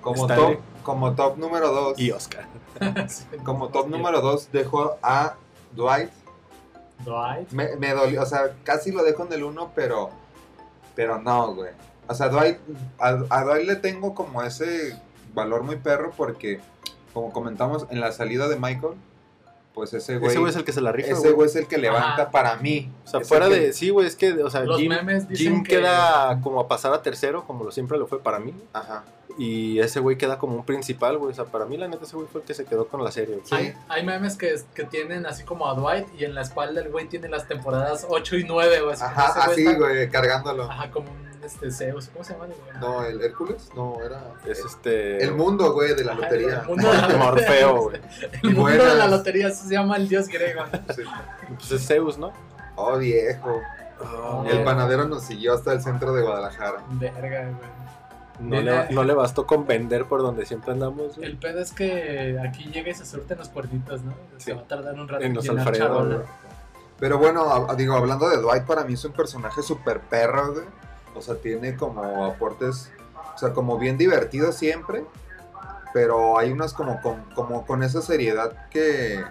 [0.00, 0.56] Como Stanley.
[0.56, 1.98] top, como top número dos.
[1.98, 2.46] Y Oscar.
[3.44, 5.34] Como top número dos dejo a
[5.72, 6.10] Dwight.
[7.04, 7.50] Dwight.
[7.50, 10.10] Me, me dolió, o sea, casi lo dejo en el uno, pero,
[10.94, 11.72] pero no, güey.
[12.08, 12.58] O sea, Dwight,
[12.98, 14.96] a, a Dwight le tengo como ese
[15.34, 16.60] valor muy perro porque,
[17.12, 18.94] como comentamos en la salida de Michael,
[19.74, 21.48] pues ese güey, Ese güey es el que se la rifa, ese güey.
[21.48, 22.30] es el que levanta Ajá.
[22.30, 22.90] para mí.
[23.04, 23.72] O sea, Es fuera que- de...
[23.72, 26.68] Sí, güey, es que, o sea, Los Jim, memes dicen Jim que- queda como a
[26.68, 28.54] pasar a tercero, como lo siempre lo fue para mí.
[28.72, 29.04] Ajá.
[29.38, 31.32] Y ese güey queda como un principal, güey.
[31.32, 33.10] O sea, para mí, la neta, ese güey fue el que se quedó con la
[33.10, 33.40] serie.
[33.44, 33.54] Sí.
[33.54, 36.90] Hay, hay memes que, que tienen así como a Dwight y en la espalda el
[36.90, 38.92] güey tiene las temporadas 8 y 9, güey.
[38.92, 40.64] así Ajá, así, está- güey, cargándolo.
[40.64, 42.08] Ajá, como un este, Zeus.
[42.08, 42.46] ¿Cómo se llama?
[42.46, 42.80] el güey?
[42.80, 44.22] No, el Hércules, no, era...
[44.46, 45.22] Es este...
[45.22, 46.60] El mundo, güey, de la Ajá, lotería.
[46.60, 48.00] El mundo de la Morfeo, güey.
[48.42, 50.62] El mundo de la lotería así se llama el dios griego.
[50.94, 51.02] Sí.
[51.56, 52.32] Pues es Zeus, ¿no?
[52.76, 53.60] Oh, viejo.
[54.00, 56.82] Oh, El panadero nos siguió hasta el centro de Guadalajara.
[56.92, 57.82] Verga, güey.
[58.40, 61.28] No le, no le bastó con vender por donde siempre andamos, güey.
[61.28, 64.12] El pedo es que aquí llega y se surten los cuernitos, ¿no?
[64.38, 64.46] Sí.
[64.46, 66.24] Se va a tardar un rato En los Alfredo.
[66.98, 70.64] Pero bueno, a- digo, hablando de Dwight, para mí es un personaje súper perro, güey.
[71.14, 72.90] O sea, tiene como aportes,
[73.34, 75.04] o sea, como bien divertido siempre.
[75.92, 79.22] Pero hay unas como con, como con esa seriedad que...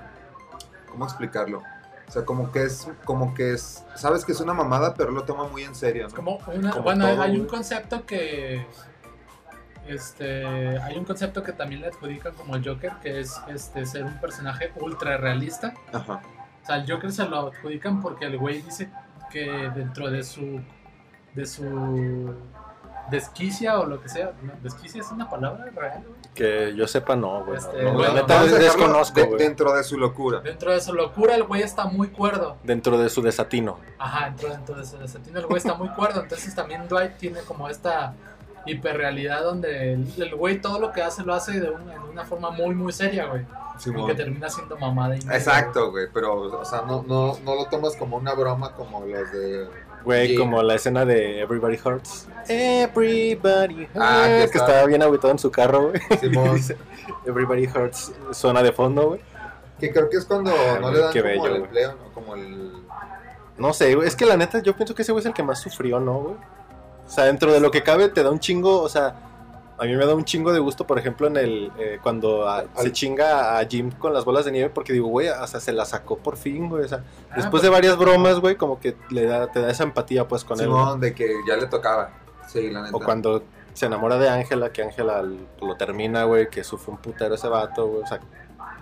[0.90, 1.64] ¿Cómo explicarlo?
[2.08, 5.24] O sea, como que es, como que es, sabes que es una mamada, pero lo
[5.24, 6.14] toma muy en serio, ¿no?
[6.14, 8.66] como una, Como bueno, todo, hay un concepto que
[9.88, 10.46] este,
[10.80, 14.20] hay un concepto que también le adjudican como el Joker, que es este, ser un
[14.20, 15.74] personaje ultra realista.
[15.92, 16.22] Ajá.
[16.62, 18.90] O sea, el Joker se lo adjudican porque el güey dice
[19.32, 20.62] que dentro de su
[21.34, 22.34] de su
[23.10, 26.22] desquicia o lo que sea, desquicia es una palabra real, güey?
[26.34, 27.58] Que yo sepa, no, güey.
[27.58, 30.40] Este, no, no, bueno, neta desconozco, de- dentro de su locura.
[30.40, 32.58] Dentro de su locura el güey está muy cuerdo.
[32.64, 33.80] Dentro de su desatino.
[34.00, 36.22] Ajá, dentro, dentro de su desatino el güey está muy cuerdo.
[36.22, 38.14] Entonces también Dwight tiene como esta
[38.66, 42.76] hiperrealidad donde el el güey todo lo que hace lo hace de una, forma muy
[42.76, 43.42] muy seria, güey.
[43.42, 44.08] Y Simón.
[44.08, 47.96] que termina siendo mamada y Exacto, güey, pero, o sea, no, no, no lo tomas
[47.96, 49.68] como una broma como los de...
[50.04, 52.28] Güey, como la escena de Everybody Hurts.
[52.48, 53.96] Everybody Hurts.
[53.96, 56.02] Ah, que que, estaba bien agüitado en su carro, güey.
[57.26, 59.22] Everybody Hurts suena de fondo, güey.
[59.80, 62.14] que creo que es cuando Ah, no le dan como bello, el empleo, ¿no?
[62.14, 62.72] Como el...
[63.58, 64.08] No sé, güey.
[64.08, 66.20] Es que la neta, yo pienso que ese güey es el que más sufrió, ¿no,
[66.20, 66.36] güey?
[67.06, 68.82] O sea, dentro de lo que cabe, te da un chingo.
[68.82, 69.16] O sea,
[69.82, 71.72] a mí me da un chingo de gusto, por ejemplo, en el.
[71.80, 75.28] eh, cuando a- se chinga a Jim con las bolas de nieve, porque digo, güey,
[75.30, 76.86] o sea, se la sacó por fin, güey.
[76.86, 79.72] O sea, Ah, después pues, de varias bromas, güey, como que le da, te da
[79.72, 80.66] esa empatía, pues, con él.
[80.66, 82.12] Simón, de que ya le tocaba.
[82.48, 82.96] Sí, la neta.
[82.96, 87.34] O cuando se enamora de Ángela, que Ángela lo termina, güey, que sufre un putero
[87.36, 88.04] ese vato, güey.
[88.04, 88.20] O sea,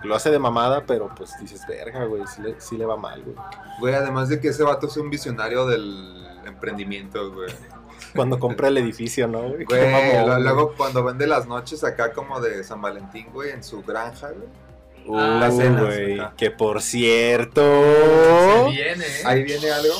[0.02, 3.22] lo hace de mamada, pero pues dices, verga, güey, sí le, sí le va mal,
[3.22, 3.36] güey.
[3.80, 7.50] Güey, además de que ese vato es un visionario del emprendimiento, güey.
[8.14, 9.66] Cuando compra el edificio, ¿no, güey?
[9.68, 14.48] Luego cuando vende las noches acá como de San Valentín, güey, en su granja, güey.
[15.06, 17.62] Uh, las cenas, güey, que por cierto...
[17.62, 19.22] Se viene, ¿eh?
[19.24, 19.94] Ahí viene algo.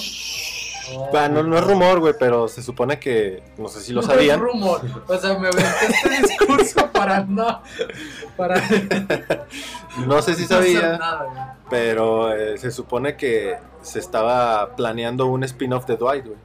[0.92, 4.01] Oh, Ah, no, no es rumor, güey, pero se supone que, no sé si lo
[4.03, 4.80] no sabían, Es rumor.
[5.07, 7.62] O sea, me aventé este discurso para no.
[8.36, 8.57] Para
[10.07, 11.42] no sé si no sabía, nada, güey.
[11.68, 16.38] pero eh, se supone que se estaba planeando un spin-off de Dwight, güey.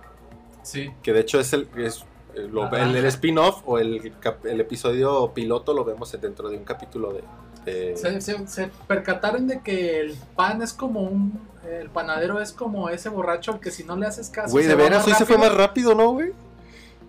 [0.66, 0.91] Sí.
[1.03, 2.03] Que de hecho es el, es,
[2.36, 4.11] eh, lo- La el, spin-off o el,
[4.43, 7.24] el episodio piloto lo vemos dentro de un capítulo de...
[7.66, 11.39] de- Se, se- se percataron de que el pan es como un.
[11.70, 14.51] El panadero es como ese borracho al que si no le haces caso.
[14.51, 16.32] Güey, de veras, hoy se fue más rápido, ¿no, güey?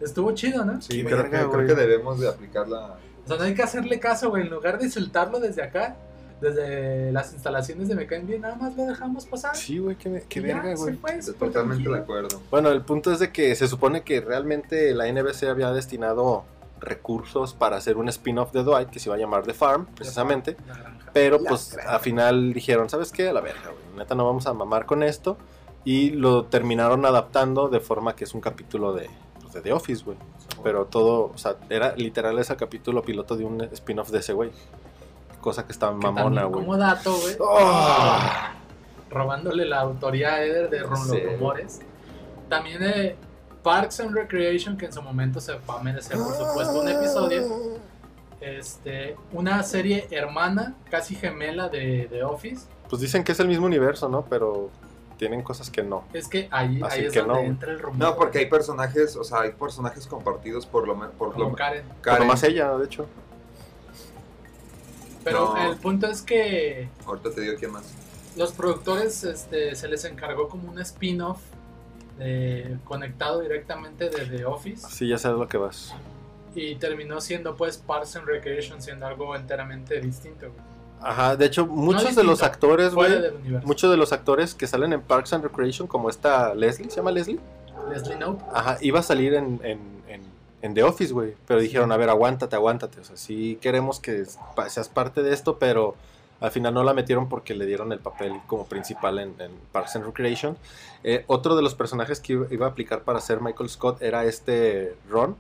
[0.01, 0.81] Estuvo chido, ¿no?
[0.81, 1.67] Sí, creo, verga, que, creo güey.
[1.67, 2.97] que debemos de aplicarla.
[3.25, 4.43] O sea, no hay que hacerle caso, güey.
[4.45, 5.97] En lugar de insultarlo desde acá,
[6.41, 9.57] desde las instalaciones de Me Caen Bien, nada más lo dejamos pasar.
[9.57, 10.97] Sí, güey, qué, qué verga, güey.
[11.39, 12.41] Totalmente de acuerdo.
[12.51, 16.45] Bueno, el punto es de que se supone que realmente la NBC había destinado
[16.81, 20.57] recursos para hacer un spin-off de Dwight que se iba a llamar The Farm, precisamente.
[20.69, 21.11] La granja.
[21.13, 21.95] Pero La pues granja.
[21.95, 23.29] al final dijeron, ¿sabes qué?
[23.29, 23.99] A la verga, güey.
[23.99, 25.39] Neta no vamos a mamar con esto.
[25.85, 29.09] Y lo terminaron adaptando de forma que es un capítulo de,
[29.41, 30.19] pues, de The Office, güey.
[30.63, 34.51] Pero todo, o sea, era literal ese capítulo piloto de un spin-off de ese güey.
[35.47, 36.65] Cosa que está mamona, güey.
[36.65, 37.37] Como dato, güey.
[37.57, 38.53] Ah.
[39.09, 41.21] Robándole la autoría a Eder de Ron Sí.
[41.21, 41.81] los rumores.
[42.49, 43.17] También de
[43.63, 47.45] Parks and Recreation, que en su momento se va a merecer, por supuesto, un episodio.
[48.41, 52.67] Este, una serie hermana, casi gemela de The Office.
[52.89, 54.25] Pues dicen que es el mismo universo, ¿no?
[54.25, 54.71] Pero
[55.17, 56.03] tienen cosas que no.
[56.13, 57.41] Es que ahí, ahí es que donde no.
[57.41, 58.01] entra el rumor.
[58.01, 61.15] No, porque hay personajes, o sea, hay personajes compartidos por lo menos.
[61.15, 61.85] Por Como lo Karen.
[61.87, 63.07] Pero Karen, nomás ella, de hecho.
[65.27, 65.71] Pero No.
[65.73, 67.85] el punto es que Ahorita te digo quién más.
[68.37, 71.39] los productores este, se les encargó como un spin-off
[72.19, 75.93] eh, conectado directamente de The Office Sí, ya sabes lo que vas.
[76.55, 80.77] y terminó siendo pues Parks and Recreation siendo algo enteramente distinto güey.
[81.03, 83.13] Ajá, de hecho, muchos de distinto, los actores, güey,
[83.65, 87.11] muchos de los actores que salen en Parks and Recreation, como esta Leslie, ¿se llama
[87.13, 87.39] Leslie?
[87.93, 90.23] Leslie Knope Ajá, iba a salir en, en, en,
[90.67, 91.35] en The Office, güey.
[91.47, 93.01] Pero dijeron, a ver, aguántate, aguántate.
[93.01, 94.25] O sea, sí queremos que
[94.69, 95.95] seas parte de esto, pero
[96.41, 99.97] al final no la metieron porque le dieron el papel como principal en, en Parks
[99.97, 100.57] and Recreation.
[101.03, 104.95] Eh, otro de los personajes que iba- a aplicar para ser Michael Scott era este
[105.09, 105.37] Ron.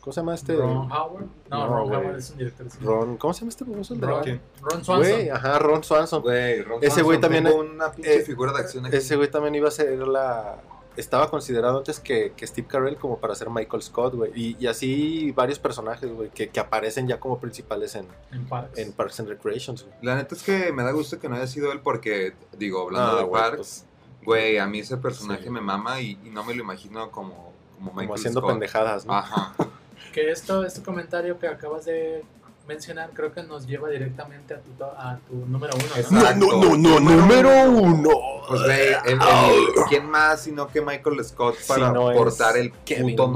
[0.00, 0.54] ¿Cómo se llama este?
[0.56, 1.94] Ron Howard no, No, Ron.
[1.94, 2.66] Howard es un director.
[2.82, 3.94] Ron, ¿cómo se llama este famoso?
[3.98, 4.40] Ron, ¿Quién?
[4.60, 6.20] Ron Swanson Güey, ajá, Ron Swanson.
[6.22, 8.96] Güey, Ron Ese güey Swanson, también tengo una pinche eh, figura de acción aquí.
[8.96, 10.56] Ese güey también iba a ser la.
[10.96, 14.30] Estaba considerado antes que, que Steve Carell como para ser Michael Scott, güey.
[14.34, 18.78] Y, y así varios personajes, güey, que, que aparecen ya como principales en, en Parks
[18.78, 19.94] en Parks and Recreations, güey.
[20.02, 23.18] La neta es que me da gusto que no haya sido él porque, digo, hablando
[23.18, 23.86] Ah, de Parks, pues,
[24.24, 25.50] güey, a mí ese personaje Sí.
[25.50, 28.50] me mama y, y no me lo imagino como, como Michael como haciendo Scott.
[28.52, 29.14] pendejadas, ¿no?
[29.14, 29.52] Ajá.
[30.12, 32.22] que esto este comentario que acabas de
[32.66, 35.96] mencionar creo que nos lleva directamente a tu, a tu número uno ¿no?
[36.20, 36.76] Exacto.
[36.76, 38.10] no, número uno.
[38.48, 42.72] Pues, güey, el- el- ¿quién más sino que Michael Scott Si para no portar el
[42.84, 43.28] Kevin puto.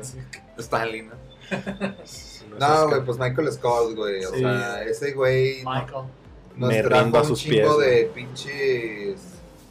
[0.58, 1.14] Stanley, ¿no?
[2.58, 4.24] No, No, güey, pues Michael Scott, güey.
[4.24, 6.04] O sea, ese güey no- Michael
[6.56, 9.20] nos Me trajo a un sus chingo pies, de pinches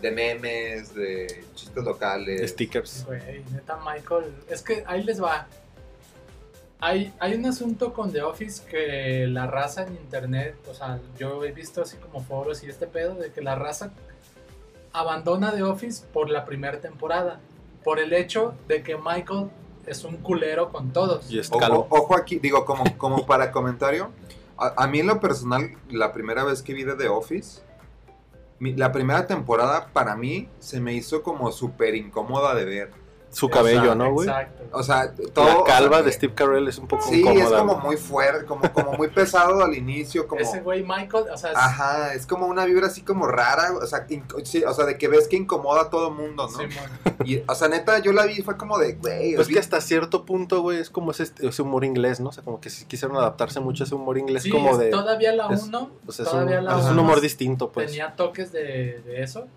[0.01, 2.51] de memes, de chistes locales.
[2.51, 3.05] Stickers.
[3.07, 5.47] Güey, neta Michael, es que ahí les va.
[6.85, 11.43] Hay, hay un asunto con The Office que la raza en internet, o sea, yo
[11.43, 13.91] he visto así como foros y este pedo de que la raza
[14.93, 17.39] abandona The Office por la primera temporada,
[17.83, 19.49] por el hecho de que Michael
[19.87, 21.31] es un culero con todos.
[21.31, 24.11] Y es Ojo, ojo aquí, digo, como, como para comentario,
[24.55, 27.61] a, a mí en lo personal, la primera vez que vi de The Office,
[28.59, 33.04] mi- la primera temporada para mí se me hizo como súper incómoda de ver.
[33.35, 34.27] Su cabello, sea, ¿no, güey?
[34.29, 34.63] Exacto.
[34.71, 35.45] O sea, todo...
[35.45, 37.43] La o sea, calva que- de Steve Carell es un poco Sí, incómoda.
[37.43, 37.85] es como güey.
[37.87, 40.39] muy fuerte, como, como muy pesado al inicio, como...
[40.41, 43.85] Ese güey Michael, o sea, es- Ajá, es como una vibra así como rara, o
[43.85, 44.07] sea,
[44.43, 46.57] sí, o sea, de que ves que incomoda a todo mundo, ¿no?
[46.57, 46.89] Simón.
[47.25, 49.81] Y, o sea, neta, yo la vi fue como de, güey, Pues que olví- hasta
[49.81, 52.29] cierto punto, güey, es como ese, ese humor inglés, ¿no?
[52.29, 54.77] O sea, como que sí quisieron adaptarse mucho a ese humor inglés Sí, como es-
[54.77, 54.89] de...
[54.91, 57.69] todavía la es- 1 o sea, es un, todavía la es un uno humor distinto,
[57.71, 57.87] pues.
[57.87, 59.47] tenía toques de, de eso.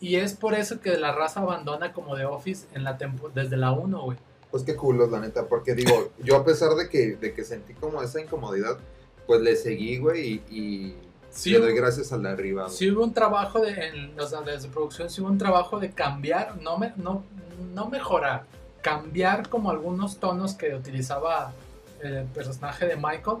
[0.00, 3.56] Y es por eso que la raza abandona como The Office en la tempo- desde
[3.56, 4.18] la 1, güey.
[4.50, 7.74] Pues qué culos, la neta, porque digo, yo a pesar de que, de que sentí
[7.74, 8.78] como esa incomodidad,
[9.26, 10.96] pues le seguí, güey, y, y
[11.30, 12.64] Sí, le doy gracias al de arriba.
[12.64, 12.74] güey.
[12.74, 15.90] sí hubo un trabajo de, en, o sea, desde producción, sí hubo un trabajo de
[15.90, 17.22] cambiar, no, me, no,
[17.74, 18.44] no mejorar,
[18.80, 21.52] cambiar como algunos tonos que utilizaba
[22.02, 23.38] el personaje de Michael,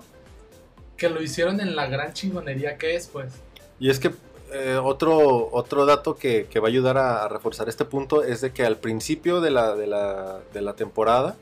[0.98, 3.32] que lo hicieron en la gran chingonería que es, pues.
[3.80, 4.10] Y es que
[4.52, 8.40] eh, otro, otro dato que, que va a ayudar a, a reforzar este punto es
[8.40, 11.36] de que al principio de la, de la, de la temporada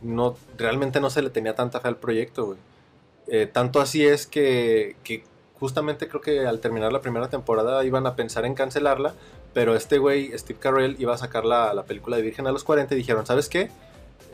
[0.00, 2.58] no, realmente no se le tenía tanta fe al proyecto, güey.
[3.28, 5.24] Eh, tanto así es que, que
[5.60, 9.14] justamente creo que al terminar la primera temporada iban a pensar en cancelarla,
[9.54, 12.64] pero este güey, Steve Carell, iba a sacar la, la película de Virgen a los
[12.64, 13.70] 40 y dijeron, ¿sabes qué?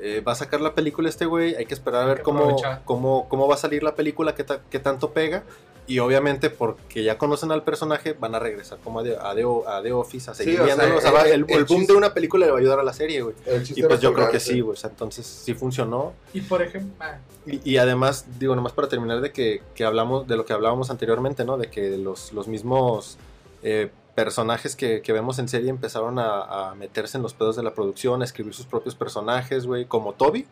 [0.01, 3.29] Eh, va a sacar la película este güey, hay que esperar a ver cómo, cómo,
[3.29, 5.43] cómo va a salir la película, qué, ta- qué tanto pega.
[5.89, 9.45] Y obviamente porque ya conocen al personaje, van a regresar como a The, a The-
[9.67, 10.99] a The Office, a Sí, seguir o sea, viéndolo.
[10.99, 12.79] O sea, el- el, el el boom chiste- de una película le va a ayudar
[12.79, 13.35] a la serie, güey.
[13.75, 14.75] Y pues yo creo que sí, güey.
[14.75, 16.13] O sea, entonces sí funcionó.
[16.35, 17.17] Y por ejemplo, ah,
[17.47, 20.91] Y, y además, digo, nomás para terminar de que, que hablamos, de lo que hablábamos
[20.91, 21.57] anteriormente, ¿no?
[21.57, 23.17] De que los, los mismos
[23.63, 27.63] eh, personajes que, que vemos en serie empezaron a, a meterse en los pedos de
[27.63, 30.47] la producción, a escribir sus propios personajes, güey, como Toby.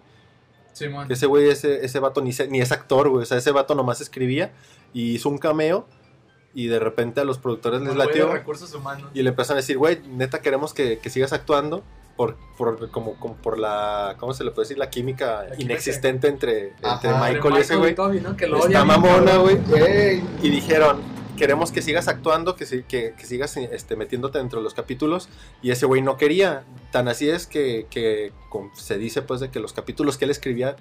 [0.77, 1.07] Simón.
[1.09, 3.23] Que ese güey, ese, ese vato ni, se- ni es actor, güey.
[3.23, 4.53] O sea, ese vato nomás escribía
[4.93, 5.87] y hizo un cameo.
[6.55, 8.33] Y de repente a los productores les Como latió.
[8.33, 9.11] recursos humanos.
[9.13, 11.83] Y le empezaron a decir, güey, neta queremos que, que sigas actuando.
[12.17, 14.79] Por, por, como, como por la, ¿cómo se le puede decir?
[14.79, 15.63] La química química.
[15.63, 17.29] inexistente entre, entre Ajá.
[17.31, 17.95] Michael y ese güey.
[17.95, 18.37] ¿no?
[18.65, 19.59] Está mamona, güey.
[19.77, 21.01] Ey, Y dijeron,
[21.37, 25.29] queremos que sigas actuando, que, que, que sigas este, metiéndote dentro de los capítulos.
[25.63, 26.65] Y ese güey no quería.
[26.93, 30.31] Tan así es que, que con- se dice pues de que los capítulos que él
[30.31, 30.77] escribía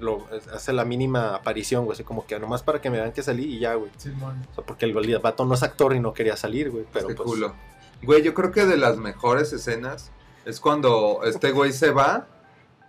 [0.00, 1.94] lo, hace la mínima aparición, güey.
[1.94, 3.90] Así como que nomás para que me vean que salí y ya, güey.
[3.96, 4.44] Simón.
[4.50, 6.84] O sea, porque el, el vato no es actor y no quería salir, güey.
[6.92, 7.54] Pero qué pues, culo.
[8.02, 10.10] Güey, yo creo que de las mejores escenas
[10.44, 12.26] es cuando este güey se va,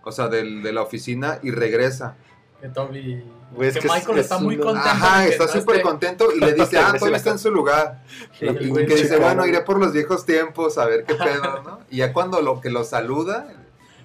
[0.03, 2.15] o sea, del- de la oficina y regresa.
[2.63, 3.21] Que Toby.
[3.51, 4.87] Güey, es que que es- Michael es está un- muy contento.
[4.89, 8.01] Ajá, está no súper esté- contento y le dice, ah, Toby está en su lugar.
[8.39, 11.61] Sí, Y, y que dice, bueno, iré por los viejos tiempos a ver qué pedo,
[11.61, 11.79] ¿no?
[11.89, 13.47] Y ya cuando lo que lo saluda,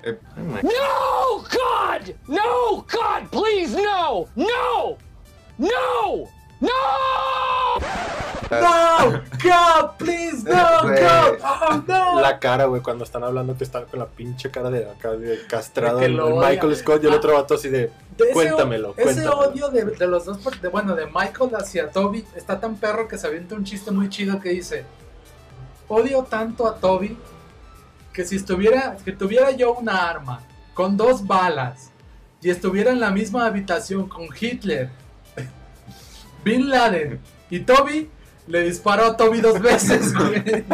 [0.02, 2.14] eh, No, God!
[2.26, 4.26] No, God, please, no!
[4.34, 4.96] No!
[5.56, 6.28] No!
[6.60, 6.68] ¡No!
[8.50, 10.82] No, God, please, no.
[10.82, 12.20] God, oh, no.
[12.20, 15.46] La cara, güey, cuando están hablando que están con la pinche cara de acá de
[15.46, 16.18] castrado De el-.
[16.18, 17.16] Michael Scott y el Ah.
[17.16, 19.38] otro vato así de De ese- cuéntamelo, Ese cuéntamelo.
[19.50, 23.18] odio de, de los dos, de, bueno, de Michael hacia Toby, está tan perro que
[23.18, 24.84] se avienta un chiste muy chido que dice:
[25.88, 27.18] Odio tanto a Toby
[28.14, 30.40] que si estuviera, que tuviera yo una arma
[30.74, 31.90] con dos balas
[32.40, 34.90] y estuviera en la misma habitación con Hitler,
[36.48, 37.20] Bin Laden
[37.50, 38.08] y Toby,
[38.46, 40.64] le disparó a Toby dos veces, güey.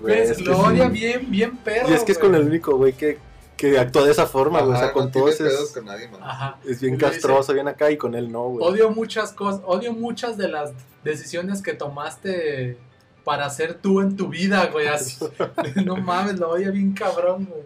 [0.00, 0.60] Güey, es que Lo sí.
[0.60, 1.90] odia bien, bien perro.
[1.90, 3.18] Y es que es con el único güey que,
[3.56, 4.76] que actúa de esa forma, güey.
[4.76, 6.20] O sea, con todos es, con nadie más.
[6.22, 6.58] Ajá.
[6.64, 8.64] es bien castroso, bien acá y con él no, güey.
[8.64, 12.76] Odio muchas cosas, odio muchas de las decisiones que tomaste
[13.24, 14.86] para hacer tú en tu vida, güey.
[14.86, 15.18] Así.
[15.84, 17.62] no mames, lo odio bien cabrón, güey.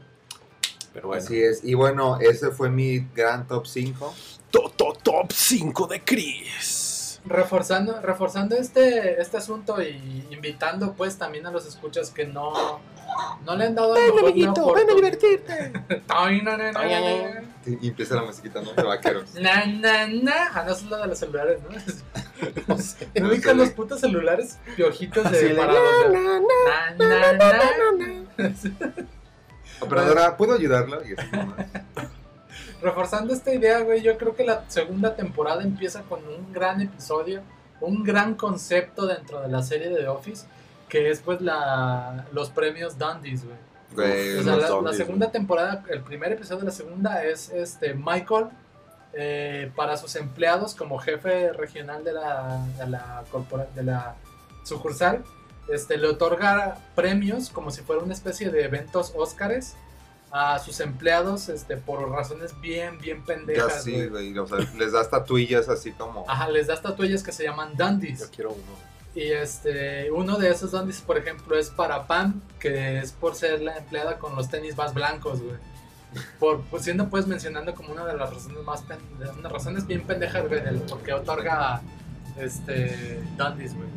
[0.94, 1.22] Pero bueno.
[1.22, 1.62] Así es.
[1.62, 4.14] Y bueno, ese fue mi gran top 5.
[4.50, 7.20] Top, top, top 5 de Chris.
[7.24, 12.80] Reforzando, reforzando este, este asunto y invitando pues también a los escuchas que no,
[13.44, 14.94] no le han dado a lo mejor una oportunidad.
[14.96, 15.72] divertirte.
[16.08, 17.22] Ay, na, na, na, Ay, ay,
[17.66, 18.72] na, Y empieza la musiquita, ¿no?
[18.72, 19.34] De vaqueros.
[19.34, 20.32] na, na, na.
[20.54, 21.76] Ah, no, es la de los celulares, ¿no?
[22.68, 23.08] No sé.
[23.16, 26.18] ¿No No ubican los putos celulares piojitos de de, para los de-
[26.98, 28.24] Na, na, na.
[29.80, 30.98] Operadora, ¿puedo ayudarla?
[31.06, 31.66] Y así nomás.
[32.82, 37.42] Reforzando esta idea, güey, yo creo que la segunda temporada empieza con un gran episodio,
[37.80, 40.46] un gran concepto dentro de la serie de The Office,
[40.88, 43.56] que es pues la, los premios Dundies, güey.
[43.94, 48.46] Güey, O sea, la, segunda temporada, el primer episodio de la segunda es este Michael
[49.14, 54.14] eh, para sus empleados como jefe regional de la, de la, corpora- de la
[54.62, 55.24] sucursal.
[55.72, 59.74] Este, le otorga premios como si fuera una especie de eventos Óscares
[60.30, 63.82] a sus empleados este, por razones bien, bien Ya pendejas.
[63.84, 64.36] sí, güey.
[64.38, 66.24] O sea, les da estatuillas así como.
[66.28, 68.20] Ajá, les da estatuillas que se llaman dandies.
[68.20, 68.88] Yo quiero uno.
[69.14, 73.60] Y este, uno de esos dandies, por ejemplo, es para Pam, que es por ser
[73.62, 75.56] la empleada con los tenis más blancos, güey.
[76.38, 79.86] Por, por siendo pues mencionando como una de las razones más pen- de unas razones
[79.86, 81.80] bien pendejas, güey, del por qué otorga
[82.38, 83.88] este dandies, güey.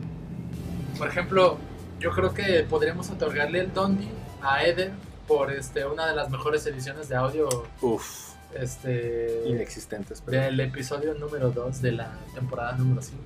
[0.97, 1.57] Por ejemplo,
[1.99, 4.09] yo creo que podríamos otorgarle el Dundee
[4.41, 4.91] a Eder
[5.37, 7.47] por este una de las mejores ediciones de audio
[7.81, 13.21] Uf, este inexistentes, pero del episodio número 2 de la temporada número 5.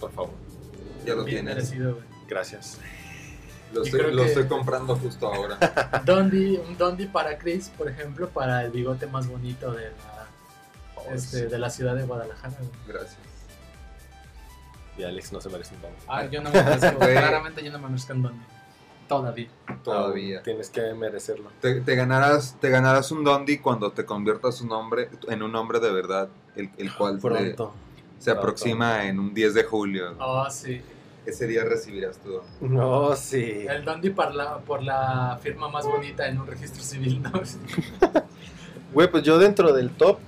[0.00, 0.30] por favor,
[1.04, 1.54] Ya lo Bien tienes.
[1.56, 2.04] merecido, güey.
[2.28, 2.78] gracias.
[3.72, 5.58] Lo, estoy, creo lo que- estoy comprando justo ahora.
[6.04, 10.26] Dondi, un Dondi para Chris, por ejemplo, para el bigote más bonito de la,
[10.96, 12.54] Oh, este, de la ciudad de Guadalajara.
[12.58, 12.70] güey.
[12.86, 13.16] Gracias.
[14.96, 15.90] Y Alex no se merece un don.
[16.06, 18.44] Ah, yo no me merezco, claramente yo no me merezco un Dondi.
[19.08, 19.48] Todavía.
[19.84, 20.42] Todavía.
[20.42, 21.50] Tienes que merecerlo.
[21.60, 25.80] Te, te ganarás, te ganarás un Dondi cuando te conviertas un hombre en un hombre
[25.80, 27.74] de verdad, el, el cual te- Pronto.
[28.18, 30.14] se aproxima en un 10 de julio.
[30.18, 30.80] Oh, sí.
[31.26, 32.48] Ese día recibirás tu Dondi.
[32.74, 33.66] No, sí.
[33.68, 37.32] El Dondi por la, por la firma más bonita en un registro civil, ¿no?
[38.92, 40.18] Güey, pues yo dentro del top,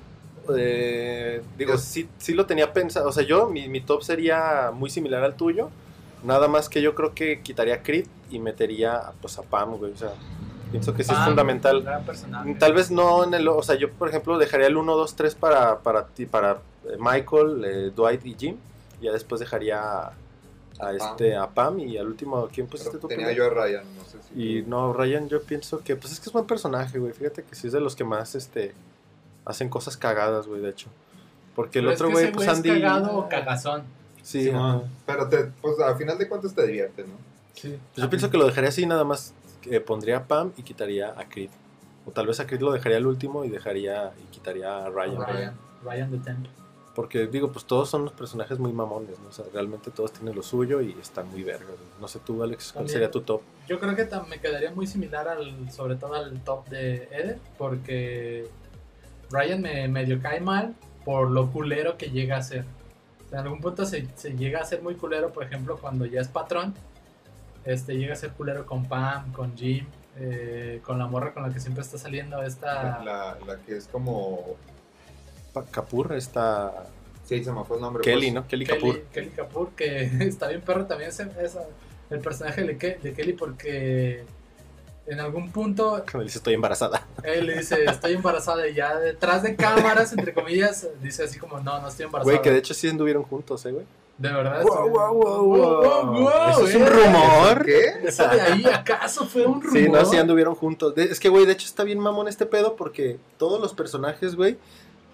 [0.56, 3.08] eh, digo, sí, sí lo tenía pensado.
[3.08, 5.70] O sea, yo, mi, mi top sería muy similar al tuyo.
[6.24, 9.92] Nada más que yo creo que quitaría a Creed y metería pues, a Pam, güey.
[9.92, 10.12] O sea,
[10.70, 11.84] pienso que sí es Pam, fundamental.
[12.58, 13.46] Tal vez no en el.
[13.48, 16.96] O sea, yo, por ejemplo, dejaría el 1, 2, 3 para, para, ti- para eh,
[16.98, 18.56] Michael, eh, Dwight y Jim.
[19.00, 20.12] Y ya después dejaría a,
[20.80, 23.08] a este, a Pam y al último, ¿quién pusiste Pero tú?
[23.08, 23.50] tenía primero?
[23.54, 24.40] yo a Ryan, no sé si.
[24.58, 27.12] Y no, Ryan, yo pienso que, pues es que es buen personaje, güey.
[27.12, 28.72] Fíjate que sí es de los que más, este,
[29.44, 30.88] hacen cosas cagadas, güey, de hecho.
[31.54, 32.70] Porque el Pero otro es que güey, ese pues güey Andy.
[32.70, 33.82] es cagado o cagazón.
[34.24, 34.50] Sí.
[35.06, 37.14] Pero te, pues al final de cuentas te divierte, ¿no?
[37.52, 37.78] Sí.
[37.94, 39.34] Pues yo pienso que lo dejaría así, nada más
[39.86, 41.50] pondría a Pam y quitaría a Creed.
[42.06, 45.26] O tal vez a Creed lo dejaría al último y dejaría y quitaría a Ryan.
[45.26, 45.54] Ryan.
[45.84, 46.50] Ryan the Temple.
[46.94, 49.28] Porque digo, pues todos son unos personajes muy mamones, ¿no?
[49.28, 51.74] O sea, realmente todos tienen lo suyo y están muy vergas.
[52.00, 52.92] No sé tú, Alex, ¿cuál También.
[52.92, 53.42] sería tu top?
[53.66, 58.46] Yo creo que me quedaría muy similar al, sobre todo al top de Eder, porque
[59.30, 62.64] Ryan me medio cae mal por lo culero que llega a ser.
[63.34, 66.28] En algún punto se, se llega a ser muy culero, por ejemplo, cuando ya es
[66.28, 66.72] patrón,
[67.64, 71.52] este llega a ser culero con Pam, con Jim, eh, con la morra con la
[71.52, 73.02] que siempre está saliendo esta...
[73.04, 74.56] La, la que es como.
[75.70, 76.86] Kapoor, está
[77.24, 78.02] Sí, se me fue el nombre.
[78.02, 78.34] Kelly, pues.
[78.34, 78.46] ¿no?
[78.46, 78.94] Kelly Kapoor.
[78.96, 81.66] Kelly, Kelly Kapoor, que está bien perro también ese, esa-
[82.10, 84.24] el personaje de, Ke- de Kelly porque
[85.06, 87.06] en algún punto Cuando dice estoy embarazada.
[87.22, 91.60] Él le dice, estoy embarazada y ya detrás de cámaras, entre comillas, dice así como,
[91.60, 92.32] no, no estoy embarazada.
[92.32, 93.86] Güey, que de hecho sí anduvieron juntos, ¿eh, güey?
[94.16, 94.62] De verdad.
[94.62, 96.88] Wow, wow, wow, Wow, wow, wow, ¿Eso es un eh.
[96.88, 97.64] rumor?
[97.64, 97.94] ¿Qué?
[98.04, 99.76] ¿Eso de ahí acaso fue un rumor?
[99.76, 100.94] Sí, no, sí anduvieron juntos.
[100.94, 104.36] De- es que, güey, de hecho está bien mamón este pedo porque todos los personajes,
[104.36, 104.56] güey,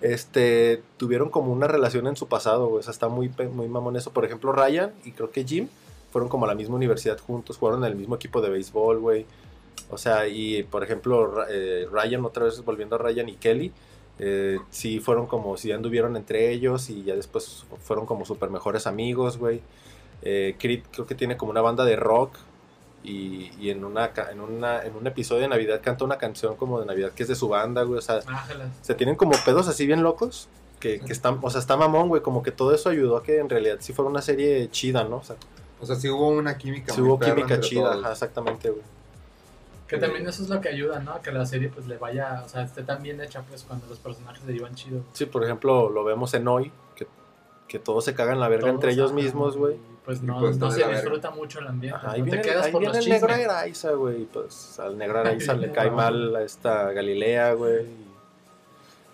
[0.02, 2.80] este, tuvieron como una relación en su pasado, güey.
[2.80, 4.12] O sea, está muy, muy mamón eso.
[4.12, 5.68] Por ejemplo, Ryan y creo que Jim
[6.12, 9.26] fueron como a la misma universidad juntos, jugaron en el mismo equipo de béisbol, güey.
[9.90, 13.72] O sea, y por ejemplo, eh, Ryan, otra vez volviendo a Ryan y Kelly,
[14.18, 18.86] eh, sí fueron como, sí anduvieron entre ellos y ya después fueron como súper mejores
[18.86, 19.60] amigos, güey.
[20.22, 22.36] Eh, Creed creo que tiene como una banda de rock
[23.02, 26.56] y, y en, una, ca- en, una, en un episodio de Navidad canta una canción
[26.56, 27.98] como de Navidad que es de su banda, güey.
[27.98, 28.20] O sea,
[28.82, 30.48] se tienen como pedos así bien locos.
[30.80, 32.22] Que, que están, o sea, está mamón, güey.
[32.22, 35.16] Como que todo eso ayudó a que en realidad sí fuera una serie chida, ¿no?
[35.18, 35.36] O sea,
[35.78, 36.92] O sea, sí hubo una química.
[36.94, 38.82] sí muy hubo química chida, ajá, exactamente, güey.
[39.90, 41.14] Que también eso es lo que ayuda, ¿no?
[41.14, 43.86] A que la serie pues le vaya, o sea, esté tan bien hecha pues cuando
[43.88, 45.02] los personajes se llevan chido.
[45.12, 47.08] Sí, por ejemplo, lo vemos en hoy, que,
[47.66, 49.76] que todos se cagan la verga Todos, entre ellos mismos, güey.
[50.04, 51.98] Pues no, pues no se disfruta mucho el ambiente.
[51.98, 53.32] Ajá, ahí no te viene, quedas ahí por viene los el negro.
[53.32, 54.24] Araiza, güey.
[54.26, 58.09] Pues al negro Araiza le cae mal a esta Galilea, güey.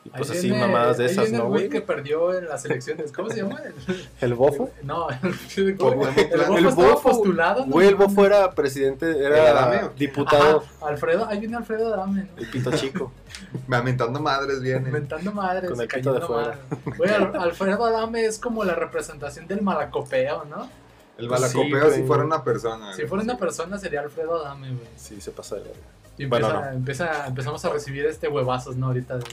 [0.07, 1.71] Y, pues Ahí así viene- mamadas de ahí esas, viene ¿no, el güey güey?
[1.73, 3.11] que perdió en las elecciones.
[3.11, 3.61] ¿Cómo se llama?
[3.89, 4.71] El- ¿El bofo?
[4.85, 5.17] No, el,
[5.57, 7.67] el, el, bofo El bofo, postulado.
[7.67, 7.73] ¿no?
[7.73, 10.63] Güey, el bofo era presidente, ¿El era Adame diputado.
[10.81, 12.41] Ajá, Alfredo, ahí viene Alfredo Adame, ¿no?
[12.41, 13.11] El pito chico.
[13.69, 14.87] Lamentando madres viene.
[14.87, 15.71] Inventando madres.
[15.71, 16.59] Con el cayendo pito de fuera.
[16.71, 16.97] madres.
[16.99, 20.69] Güey, Al- Alfredo Adame es como la representación del malacopeo, ¿no?
[21.19, 22.93] El Pues sí, balacopeo si fuera una persona.
[22.93, 23.09] Si güey.
[23.09, 24.87] fuera una persona sería Alfredo Adame, güey.
[24.97, 25.79] Sí, se pasa de verga.
[26.19, 26.77] Y Bueno, empieza, no.
[26.77, 28.87] empieza- empezamos a recibir este huevazos, ¿no?
[28.87, 29.19] Ahorita.
[29.19, 29.25] De,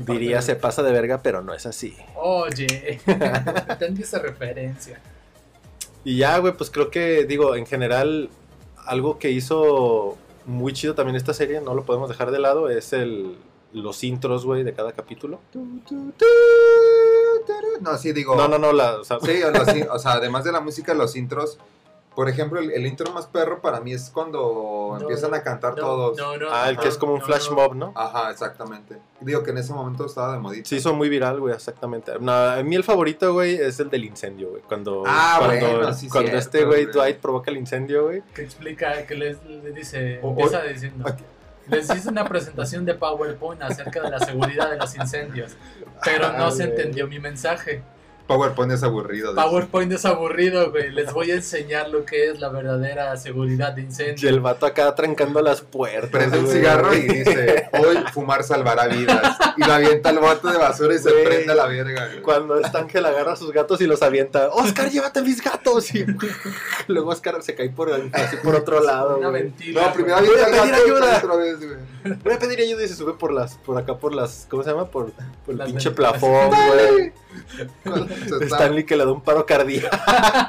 [0.00, 1.96] Diría se pasa de verga, pero no es así.
[2.16, 3.00] Oye,
[3.68, 5.00] entendí esa referencia.
[6.04, 8.30] Y ya, güey, pues creo que, digo, en general,
[8.84, 12.92] algo que hizo muy chido también esta serie, no lo podemos dejar de lado, es
[12.92, 13.36] el
[13.72, 15.40] los intros, güey, de cada capítulo.
[17.80, 18.34] No, sí, digo.
[18.36, 20.60] No, no, no, la, o sea, Sí, o, los in- o sea, además de la
[20.60, 21.58] música, los intros.
[22.16, 25.76] Por ejemplo, el, el intro más perro para mí es cuando No, empiezan a cantar
[25.76, 26.16] no, todos.
[26.18, 27.56] No, no, ah, el que es como un no, flash no.
[27.56, 27.92] mob, ¿no?
[27.94, 28.96] Ajá, exactamente.
[29.20, 30.66] Digo que en ese momento estaba de modita.
[30.68, 32.12] Sí, son muy viral, güey, exactamente.
[32.18, 34.62] No, a mí el favorito, güey, es el del incendio, güey.
[34.62, 36.86] Cuando, Ah, cuando, bueno, sí, cuando cierto, este güey.
[36.86, 38.22] Dwight, provoca el incendio, güey.
[38.34, 41.04] Que explica, que les, le dice, O- empieza diciendo.
[41.68, 45.56] Les hice una presentación de PowerPoint acerca de la seguridad de los incendios,
[46.04, 46.70] pero no Ah, se güey.
[46.78, 47.82] entendió mi mensaje.
[48.26, 49.34] PowerPoint es aburrido.
[49.34, 50.90] PowerPoint es aburrido, güey.
[50.90, 54.24] Les voy a enseñar lo que es la verdadera seguridad de Y incendios.
[54.24, 56.10] el vato acá trancando las puertas.
[56.10, 59.36] Prende un cigarro y dice, hoy fumar salvará vidas.
[59.56, 61.24] Y lo avienta al bote de basura y se Güey.
[61.24, 62.06] prende a la verga.
[62.08, 62.22] güey.
[62.22, 64.48] Cuando este Ángel agarra a sus gatos y los avienta.
[64.48, 65.94] Oscar, llévate mis gatos.
[65.94, 66.04] Y
[66.88, 69.18] luego Oscar se cae por, así por otro lado.
[69.18, 69.42] Una güey.
[69.44, 69.86] ventila.
[69.86, 71.18] No, primero Voy a pedir y ayuda.
[71.22, 72.16] otra vez, güey.
[72.24, 74.70] Voy a pedir ayuda y se sube por las, por acá por las, ¿cómo se
[74.70, 74.90] llama?
[74.90, 77.12] Por, por el Las pinche plafón, güey.
[77.82, 79.92] Cuando se está- Stanley que le da un paro cardíaco,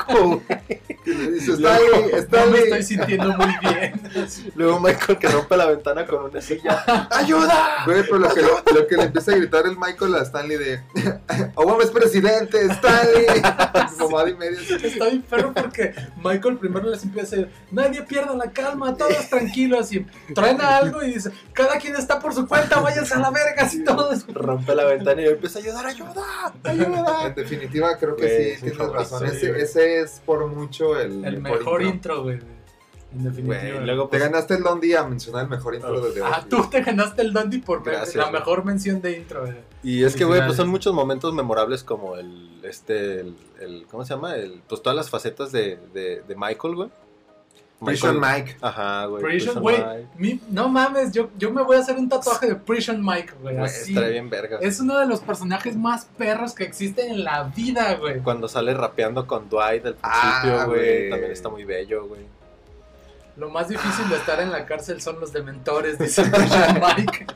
[0.48, 0.82] güey.
[1.06, 2.64] le dice, Stanley, No me Stanley.
[2.64, 4.02] estoy sintiendo muy bien.
[4.56, 6.84] Luego Michael que rompe la ventana con una silla.
[7.12, 7.84] ¡Ayuda!
[7.86, 10.82] Güey, pero lo que, lo que le empieza a gritar el Michael a Stanley de
[11.56, 13.26] Obama es presidente, Stanley.
[13.98, 14.60] Mamada y media.
[14.84, 15.94] Está bien perro porque
[16.24, 19.92] Michael primero les empieza a decir, nadie pierda la calma, todos tranquilos.
[19.92, 23.64] Y truena algo y dice, cada quien está por su cuenta, váyanse a la verga,
[23.64, 24.26] así todos.
[24.28, 27.28] Rompe la ventana y empieza a ayudar, ayuda, ayuda.
[27.28, 29.26] En definitiva, creo que sí, tienes razón.
[29.26, 32.57] Ese, ese es por mucho el, El mejor intro, güey.
[33.18, 33.60] En definitiva.
[33.62, 36.22] Güey, luego Te pues, ganaste el Don Día a mencionar el mejor intro de The
[36.24, 38.34] Ah, tú te ganaste el Dondi por Gracias, la güey.
[38.34, 39.56] mejor mención de intro, güey.
[39.84, 44.04] Y es que, güey, pues son muchos momentos memorables como el, este, el, el- ¿cómo
[44.06, 44.36] se llama?
[44.36, 46.90] El, pues todas las facetas de, de, de Michael, güey.
[47.86, 48.58] Prison Mike.
[48.60, 49.22] Ajá, güey.
[49.22, 49.78] Prison, Prison güey.
[49.78, 50.08] Mike.
[50.18, 53.54] mi- No mames, yo, yo me voy a hacer un tatuaje de Prison Mike, güey.
[53.56, 53.92] Güey, Así.
[53.92, 54.58] estaría bien verga.
[54.62, 58.20] Es uno de los personajes más perros que existen en la vida, güey.
[58.22, 61.10] Cuando sale rapeando con Dwight al Ah, principio, güey, güey.
[61.12, 62.22] también está muy bello, güey.
[63.38, 67.28] Lo más difícil de estar en la cárcel son los dementores, dice Prison Mike.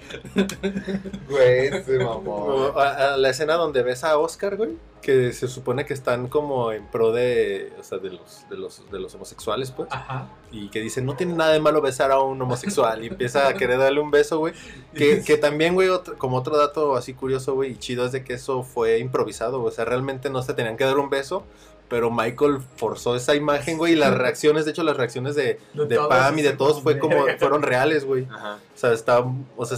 [1.29, 1.69] Güey,
[2.03, 2.71] O mamón.
[2.75, 6.71] a- a la escena donde ves a Oscar, güey, que se supone que están como
[6.71, 10.27] en pro de, o sea, de los, de los, de los homosexuales, pues, Ajá.
[10.51, 13.53] y que dice, no tiene nada de malo besar a un homosexual, y empieza a
[13.53, 14.53] querer darle un beso, güey,
[14.95, 18.23] que, que también, güey, otro- como otro dato así curioso, güey, y chido es de
[18.23, 21.43] que eso fue improvisado, güey, o sea, realmente no se tenían que dar un beso,
[21.91, 25.97] pero Michael forzó esa imagen, güey, y las reacciones, de hecho, las reacciones de, De
[26.09, 28.55] Pam y de todos fue como, fueron reales, güey, Ajá.
[28.73, 29.19] o sea, está,
[29.57, 29.77] o sea,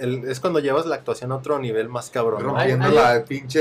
[0.00, 2.48] el- es cuando llevas la actuación a otro nivel más cabrón, ¿no?
[2.54, 3.60] Rompiendo Hay- la pinche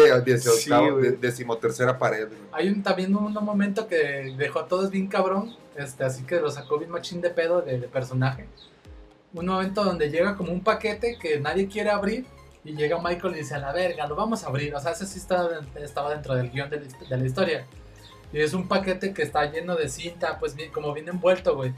[0.57, 0.71] Sí,
[1.19, 2.27] decimotercera pared.
[2.27, 2.39] güey.
[2.51, 6.39] Hay un, también un, un momento que dejó a todos bien cabrón, este, así que
[6.39, 8.47] lo sacó bien machín de pedo de, de personaje.
[9.33, 12.25] Un momento donde llega como un paquete que nadie quiere abrir
[12.63, 14.73] y llega Michael y dice, a la verga, lo vamos a abrir.
[14.75, 17.65] O sea, ese sí estaba, estaba dentro del guion de la historia.
[18.37, 21.73] Y es un paquete que está lleno de cinta, pues bien, como bien envuelto, güey.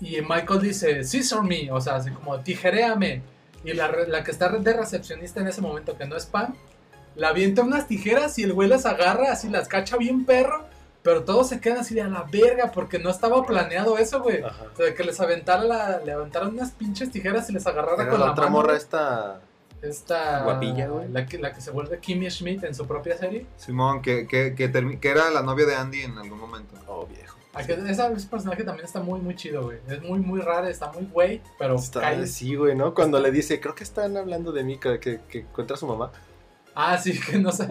[0.00, 3.20] Y Michael dice, scissor me, o sea, así como tijeréame.
[3.64, 6.54] Y la, la que está de recepcionista en ese momento, que no es Pam,
[7.16, 10.64] la avienta unas tijeras y el güey las agarra, así las cacha bien perro.
[11.02, 14.42] Pero todos se quedan así de a la verga porque no estaba planeado eso, güey.
[14.42, 14.64] Ajá.
[14.72, 18.20] O sea, que les aventara la, le aventaron unas pinches tijeras y les agarrara con
[18.20, 18.56] la la, otra mano.
[18.56, 19.38] morra esta...
[19.88, 21.08] Esta Guapilla, güey.
[21.10, 23.46] La que, la que se vuelve Kimmy Schmidt en su propia serie.
[23.56, 26.74] Simón, que, que, que, termi- que era la novia de Andy en algún momento.
[26.86, 27.36] Oh, viejo.
[27.52, 29.78] Ah, esa- ese personaje también está muy, muy chido, güey.
[29.88, 32.94] Es muy, muy raro, está muy güey, pero Está cae- así, güey, ¿no?
[32.94, 35.86] Cuando le dice, creo que están hablando de mí, que, que, que encuentra a su
[35.86, 36.10] mamá,
[36.76, 37.68] Ah, sí, que no sé.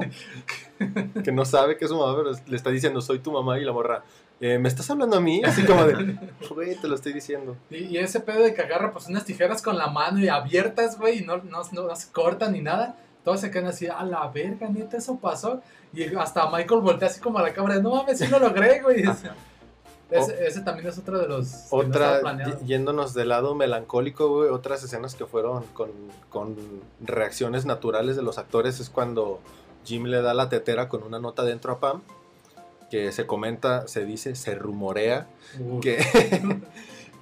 [1.24, 3.66] que no sabe que es su mamá, pero le está diciendo, soy tu mamá, y
[3.66, 4.04] la morra,
[4.46, 5.42] "Eh, ¿me estás hablando a mí?
[5.46, 6.18] Así como de,
[6.54, 7.56] güey, te lo estoy diciendo.
[7.70, 10.98] Y, y ese pedo de que agarra pues unas tijeras con la mano y abiertas,
[11.00, 12.98] güey, y no, no, no, no se cortan ni nada.
[13.24, 15.62] Todos se quedan así, a la verga, neta, eso pasó.
[15.94, 19.02] Y hasta Michael voltea así como a la cámara, no mames, sí lo logré, güey.
[19.04, 19.30] Ese,
[20.12, 21.50] ese- ese también es otro de los...
[21.72, 22.20] no Otra,
[22.62, 25.90] y- yéndonos del lado melancólico, güey, otras escenas que fueron con,
[26.30, 26.58] con
[27.00, 29.40] reacciones naturales de los actores es cuando
[29.86, 32.02] Jim le da la tetera con una nota dentro a Pam,
[32.94, 35.28] que se comenta, se dice, se rumorea
[35.60, 35.98] Uh, que,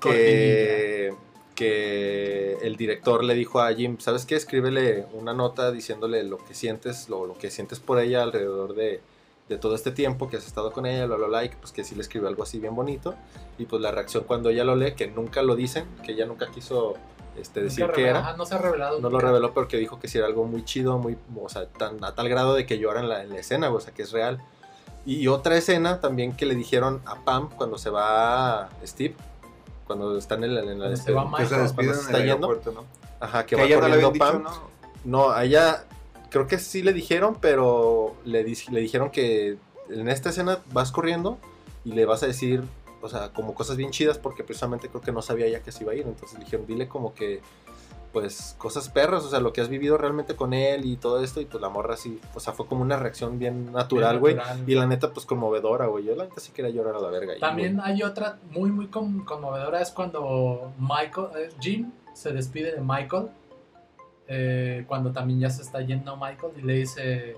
[0.01, 1.13] que,
[1.55, 4.35] que el director le dijo a Jim, ¿sabes qué?
[4.35, 8.99] Escríbele una nota diciéndole lo que sientes, lo, lo que sientes por ella alrededor de,
[9.47, 11.71] de todo este tiempo que has estado con ella, bla, bla, bla, y que, pues
[11.71, 13.15] que sí le escribió algo así bien bonito.
[13.57, 16.47] Y pues la reacción cuando ella lo lee, que nunca lo dicen, que ella nunca
[16.51, 16.95] quiso
[17.37, 18.19] este, decir que era.
[18.19, 18.99] ajá, no se ha revelado.
[18.99, 22.03] No lo reveló porque dijo que sí era algo muy chido, muy, o sea, tan,
[22.03, 24.11] a tal grado de que llora en la, en la escena, o sea, que es
[24.11, 24.41] real.
[25.05, 29.15] Y, otra escena también que le dijeron a Pam cuando se va Steve,
[29.87, 32.05] cuando están en, la- en la- se va Que Michael, se despiden cuando se en
[32.05, 32.47] está el yendo.
[32.47, 32.85] aeropuerto, ¿no?
[33.19, 34.43] Ajá, que, Que va ella no corriendo habían dicho, Pam.
[34.43, 34.71] ¿no?
[35.03, 35.85] No, a ella
[36.29, 39.57] creo que sí le dijeron, pero le, di- le dijeron que
[39.89, 41.37] en esta escena vas corriendo
[41.83, 42.63] y le vas a decir,
[43.01, 45.83] o sea, como cosas bien chidas porque precisamente creo que no sabía ya que se
[45.83, 46.05] iba a ir.
[46.07, 47.41] Entonces le dijeron, dile como que,
[48.11, 51.41] pues, cosas perras, o sea, lo que has vivido realmente con él y todo esto.
[51.41, 54.37] Y pues la morra sí, o sea, fue como una reacción bien natural, güey.
[54.67, 56.05] Y la neta, pues conmovedora, güey.
[56.05, 57.33] Yo la neta sí quería llorar a la verga.
[57.39, 62.81] También hay otra muy, muy con- conmovedora, es cuando Michael, eh, Jim se despide de
[62.81, 63.29] Michael,
[64.27, 67.37] eh, cuando también ya se está yendo Michael y le dice,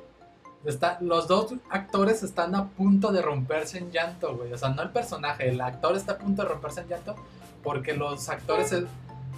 [0.65, 4.81] está, los dos actores están a punto de romperse en llanto, güey, o sea, no
[4.81, 7.15] el personaje, el actor está a punto de romperse en llanto
[7.63, 8.75] porque los actores,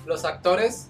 [0.05, 0.89] los actores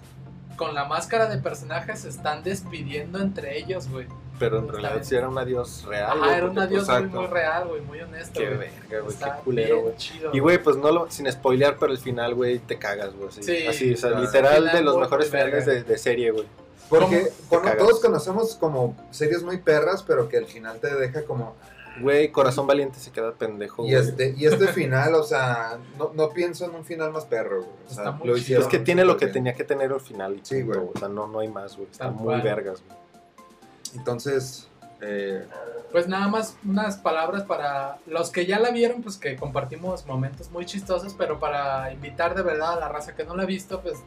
[0.56, 4.06] con la máscara de personajes se están despidiendo entre ellos, güey.
[4.38, 5.04] Pero en realidad bien.
[5.04, 6.10] sí era un adiós real.
[6.10, 8.38] Ajá, güey, era un porque, adiós pues, muy, muy real, güey, muy honesto.
[8.38, 8.58] Qué güey.
[8.58, 9.96] verga, güey, qué culero, güey.
[9.96, 13.28] chido, Y güey, pues no lo, sin spoilear, pero el final, güey, te cagas, güey.
[13.28, 14.24] Así, Sí, así, o sea, claro.
[14.24, 16.46] literal Final de los mejores finales de, de serie, güey.
[16.88, 17.32] Porque
[17.78, 21.56] todos conocemos como series muy perras, pero que al final te deja como...
[22.00, 24.02] Güey, Corazón Valiente se queda pendejo, Y güey.
[24.08, 27.76] este, y este final, o sea, no, no pienso en un final más perro, güey.
[27.86, 29.32] O sea, Está muy lo hicieron Es que tiene lo que bien.
[29.34, 30.34] tenía que tener el final.
[30.36, 30.90] y Sí, punto, güey.
[30.94, 31.88] O sea, no, no hay más, güey.
[31.90, 32.98] Está Tal muy vergas, güey.
[33.94, 34.68] Entonces,
[35.00, 35.46] eh,
[35.92, 40.50] Pues nada más unas palabras para los que ya la vieron, pues que compartimos momentos
[40.50, 43.80] muy chistosos, pero para invitar de verdad a la raza que no la ha visto,
[43.80, 43.98] pues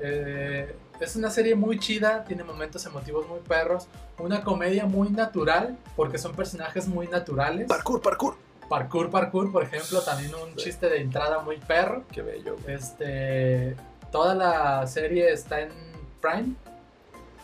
[0.00, 3.86] eh, es una serie muy chida, tiene momentos emotivos muy perros,
[4.18, 7.66] una comedia muy natural, porque son personajes muy naturales.
[7.66, 8.36] Parkour, parkour.
[8.68, 12.04] Parkour, parkour, por ejemplo, también un chiste de entrada muy perro.
[12.12, 12.76] Qué bello, güey.
[12.76, 13.74] Este,
[14.12, 15.70] toda la serie está en
[16.20, 16.54] Prime,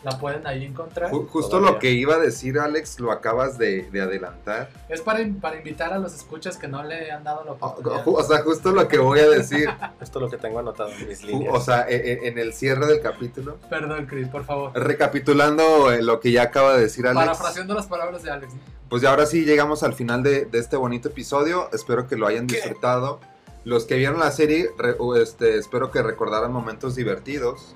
[0.03, 1.11] la pueden ahí encontrar.
[1.11, 1.71] ju- justo Todavía.
[1.71, 4.69] lo que iba a decir Alex lo acabas de, de adelantar.
[4.89, 8.03] Es para, para invitar a los escuchas que no le han dado la O, oportunidad.
[8.07, 9.67] o sea, justo lo que voy a decir.
[10.01, 11.53] Esto es lo que tengo anotado en mis líneas.
[11.55, 14.71] o sea, e- e- en el cierre del capítulo, Perdón, Chris, por favor.
[14.75, 17.25] recapitulando eh, lo que ya acaba de decir Alex.
[17.25, 18.53] Parafraseando las palabras de Alex.
[18.89, 21.69] Pues ya ahora sí llegamos al final de, de este bonito episodio.
[21.73, 23.19] Espero que lo hayan disfrutado.
[23.65, 27.75] Los que vieron la serie, re- o este, espero que recordaran momentos divertidos.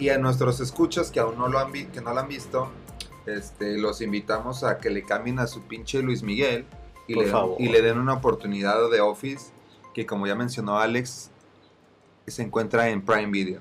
[0.00, 2.68] Y a nuestros escuchas que aún no lo han, vi- que no lo han visto,
[3.26, 6.64] este, los invitamos a que le cambien a su pinche Luis Miguel
[7.06, 7.56] y, Por le, favor.
[7.60, 9.52] y le den una oportunidad de Office,
[9.94, 11.30] que como ya mencionó Alex,
[12.26, 13.60] se encuentra en Prime Video.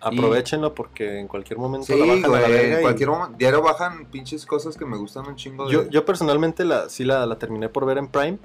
[0.00, 2.72] Aprovechenlo porque en cualquier momento Sí, la bajan a la güey, verga.
[2.74, 3.36] en y- cualquier momento.
[3.36, 5.72] Diario bajan pinches cosas que me gustan un chingo de...
[5.72, 8.38] Yo, yo personalmente la, sí la, la terminé por ver en Prime.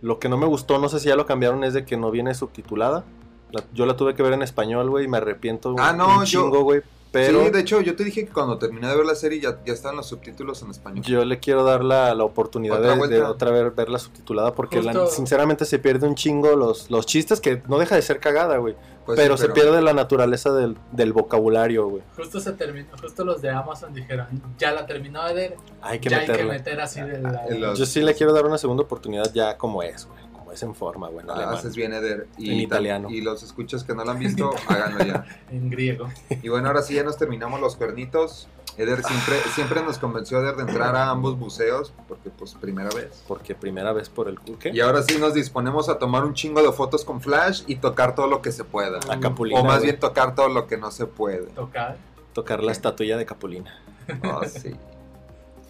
[0.00, 2.10] Lo que no me gustó, no sé si ya lo cambiaron, es de que no
[2.10, 3.04] viene subtitulada.
[3.50, 6.18] La- yo la tuve que ver en español, güey, y me arrepiento Ah, un- no,
[6.18, 6.82] un chingo, güey.
[7.10, 9.58] Pero Sí, de hecho, yo te dije que cuando terminé de ver la serie ya,
[9.64, 11.02] ya están los subtítulos en español.
[11.06, 15.06] yo le quiero dar la, la oportunidad Otra de, otra vez verla subtitulada porque la-
[15.06, 18.76] sinceramente se pierde un chingo los, los chistes que no deja de ser cagada, güey.
[19.06, 22.02] Pues pero, sí, se pierde la naturaleza del, del vocabulario, güey.
[22.14, 24.26] Justo se terminó, justo los de Amazon dijeron,
[24.58, 27.42] ya la terminó de ver, Hay que ya hay que meter así de la...
[27.48, 30.27] Los- Yo sí le quiero dar una segunda oportunidad ya como es, güey.
[30.48, 32.26] Como es en forma, en Ah, haces bien, Eder.
[32.38, 33.10] Y, En italiano.
[33.10, 35.26] Y los escuchas que no lo han visto, háganlo ya.
[35.50, 36.08] en griego.
[36.42, 38.48] Y bueno, ahora sí ya nos terminamos los cuernitos.
[38.78, 43.22] Eder siempre, siempre nos convenció Eder de entrar a ambos buceos, porque pues primera vez.
[43.28, 44.70] Porque primera vez por el cuque.
[44.72, 48.14] Y ahora sí nos disponemos a tomar un chingo de fotos con flash y tocar
[48.14, 49.00] todo lo que se pueda.
[49.10, 49.60] A Capulina.
[49.60, 51.48] O más bien tocar todo lo que no se puede.
[51.48, 51.98] Tocar.
[52.32, 53.82] tocar la estatuilla de Capulina.
[54.24, 54.74] Oh, sí.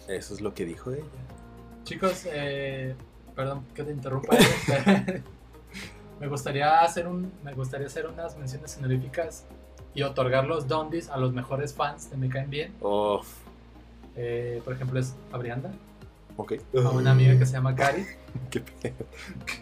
[0.07, 1.03] Eso es lo que dijo ella.
[1.83, 2.95] Chicos, eh,
[3.39, 4.35] perdón que te interrumpa.
[4.35, 5.23] eh,
[6.19, 9.45] me gustaría hacer un, me gustaría hacer unas menciones honoríficas
[9.93, 12.73] y otorgar los dondis a los mejores fans de Me Caen Bien.
[12.81, 13.21] Oh,
[14.17, 15.71] Eh, por ejemplo, es a Brianda,
[16.35, 16.53] ok.
[16.85, 18.05] a una amiga que se llama Cari.
[18.51, 19.05] Qué pedo.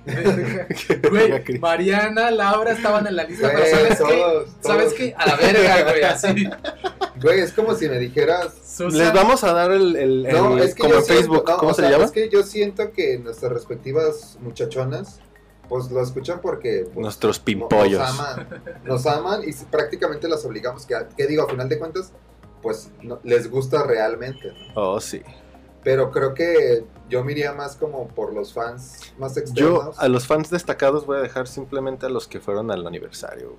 [1.12, 3.96] Güey, Mariana, Laura estaban en la lista, pero ¿sabes qué?
[4.18, 4.94] todos, ¿Sabes todos.
[4.96, 5.16] qué?
[5.16, 6.50] A la verga, güey, así.
[7.22, 8.56] Güey, es como si me dijeras.
[8.78, 11.22] Susan, Les vamos a dar el, el- No, el- es que como yo en siento-
[11.22, 12.06] Facebook, no, ¿cómo o se sea, llama?
[12.06, 15.20] Es que yo siento que nuestras respectivas muchachonas,
[15.70, 18.00] pues lo escuchan porque pues, Nuestros pimpollos.
[18.00, 18.48] Nos aman,
[18.86, 20.86] nos aman y prácticamente las obligamos.
[20.86, 22.12] Que, que digo, a final de cuentas,
[22.62, 24.52] pues no- les gusta realmente.
[24.76, 24.92] ¿no?
[24.94, 25.22] Oh, sí.
[25.84, 30.00] Pero creo que yo me iría más como por los fans más Yo externos.
[30.00, 33.56] a los fans destacados voy a dejar simplemente a los que fueron al aniversario,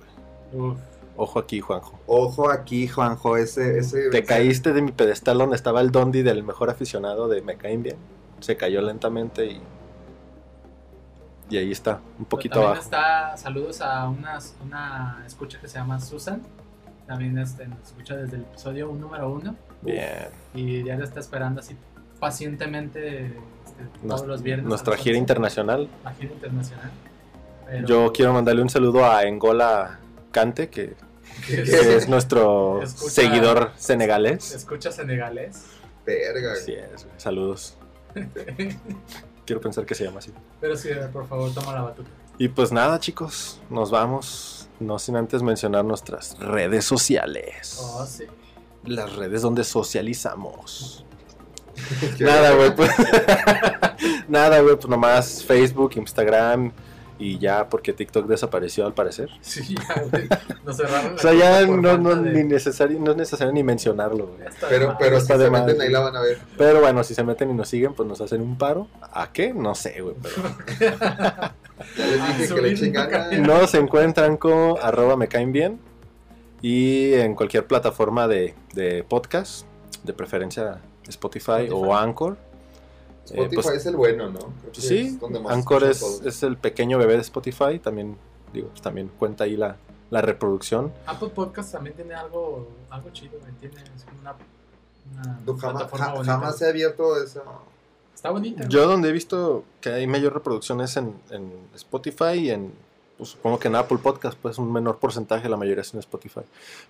[0.51, 0.71] güey.
[0.71, 0.79] Uf,
[1.21, 1.99] Ojo aquí, Juanjo.
[2.07, 3.79] Ojo aquí, Juanjo, ese...
[3.79, 7.57] ese Te caíste de mi pedestal donde estaba el dondi del mejor aficionado de Me
[7.57, 7.97] Caen Bien.
[8.39, 9.61] Se cayó lentamente y...
[11.49, 12.83] Y ahí está, un poquito También abajo.
[12.83, 16.41] está, saludos a unas, una escucha que se llama Susan.
[17.05, 19.55] También este, nos escucha desde el episodio un número uno.
[19.81, 20.27] Bien.
[20.53, 21.75] Y ya lo está esperando así
[22.19, 23.25] pacientemente
[23.65, 24.67] este, Nos- todos los viernes.
[24.67, 25.89] Nuestra gira 11, internacional.
[26.05, 26.91] La gira internacional.
[27.65, 29.99] Pero- Yo quiero mandarle un saludo a Engola
[30.31, 30.93] Cante, que,
[31.45, 31.61] que
[31.97, 34.53] es nuestro Escucha- seguidor senegalés.
[34.53, 35.63] Escucha senegalés.
[36.05, 36.53] Verga.
[36.53, 37.15] Así es, güey.
[37.17, 37.75] saludos.
[39.45, 40.31] Quiero pensar que se llama así.
[40.61, 42.09] Pero sí, por favor, toma la batuta.
[42.37, 44.69] Y pues nada, chicos, nos vamos.
[44.79, 47.77] No sin antes mencionar nuestras redes sociales.
[47.81, 48.23] Oh, sí.
[48.85, 51.03] Las redes donde socializamos.
[52.19, 52.91] Nada, güey, pues.
[54.27, 56.71] Nada, güey, pues nomás Facebook, Instagram
[57.19, 59.29] y ya porque TikTok desapareció al parecer.
[59.41, 60.27] Sí, ya, güey.
[60.65, 63.61] Nos cerraron O sea, ya no, falta no, de- ni necesario, no es necesario ni
[63.61, 64.39] mencionarlo, güey.
[64.39, 66.39] Ya está de Pero, pero si Está se de meten ahí la van a ver.
[66.57, 68.87] Pero bueno, si se meten y nos siguen, pues nos hacen un paro.
[69.13, 69.53] ¿A qué?
[69.53, 70.15] No sé, güey.
[70.21, 70.35] Pero
[71.97, 75.79] Ya les dije que le nos encuentran como arroba me caen bien.
[76.61, 79.65] Y en cualquier plataforma de, de podcast,
[80.03, 81.69] de preferencia Spotify, Spotify.
[81.73, 82.37] o Anchor.
[83.25, 84.39] Eh, Spotify pues, es el bueno, ¿no?
[84.39, 87.79] Creo que sí, es donde más Anchor es, es el pequeño bebé de Spotify.
[87.79, 88.17] También,
[88.53, 89.77] digo, pues, también cuenta ahí la,
[90.09, 90.91] la reproducción.
[91.05, 93.37] Apple Podcast también tiene algo, algo chido.
[93.59, 94.35] Tiene es como una,
[95.13, 96.69] una No, jamás, ja- jamás he güey.
[96.71, 97.43] abierto esa.
[98.15, 98.67] Está bonita.
[98.67, 102.73] Yo donde he visto que hay mayor reproducción es en, en Spotify y en,
[103.17, 106.41] pues, supongo que en Apple Podcast, pues un menor porcentaje, la mayoría es en Spotify.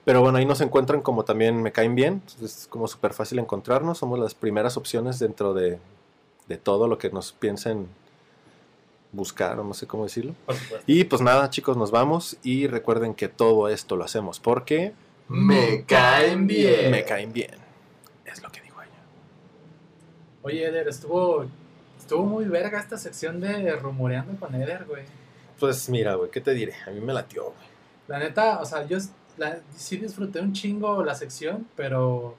[0.05, 3.37] Pero bueno, ahí nos encuentran como también me caen bien, entonces es como súper fácil
[3.39, 5.77] encontrarnos, somos las primeras opciones dentro de,
[6.49, 7.87] de todo lo que nos piensen
[9.11, 10.35] buscar, o no sé cómo decirlo.
[10.45, 10.83] Por supuesto.
[10.91, 14.93] Y pues nada, chicos, nos vamos y recuerden que todo esto lo hacemos porque
[15.27, 16.91] Me caen bien.
[16.91, 17.51] me caen bien.
[18.25, 18.91] Es lo que digo ella.
[20.43, 21.45] Oye, Eder, estuvo,
[21.97, 25.03] estuvo muy verga esta sección de rumoreando con Eder, güey.
[25.59, 26.73] Pues mira, güey, ¿qué te diré?
[26.87, 27.69] A mí me latió, güey.
[28.07, 28.97] La neta, o sea, yo
[29.37, 32.35] la- sí disfruté un chingo la sección, pero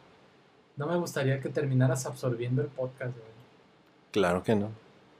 [0.76, 3.29] no me gustaría que terminaras absorbiendo el podcast, güey.
[4.10, 4.70] Claro que no.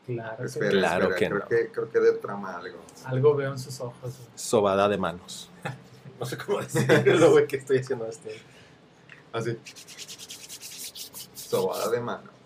[0.07, 1.49] Claro, espera, que, claro que creo.
[1.49, 2.79] Que, creo que detrama algo.
[3.05, 4.15] Algo veo en sus ojos.
[4.35, 5.51] Sobada de manos.
[6.21, 8.41] no sé cómo decirlo, güey, que estoy haciendo este.
[9.33, 9.57] Así.
[11.35, 12.41] Sobada de manos.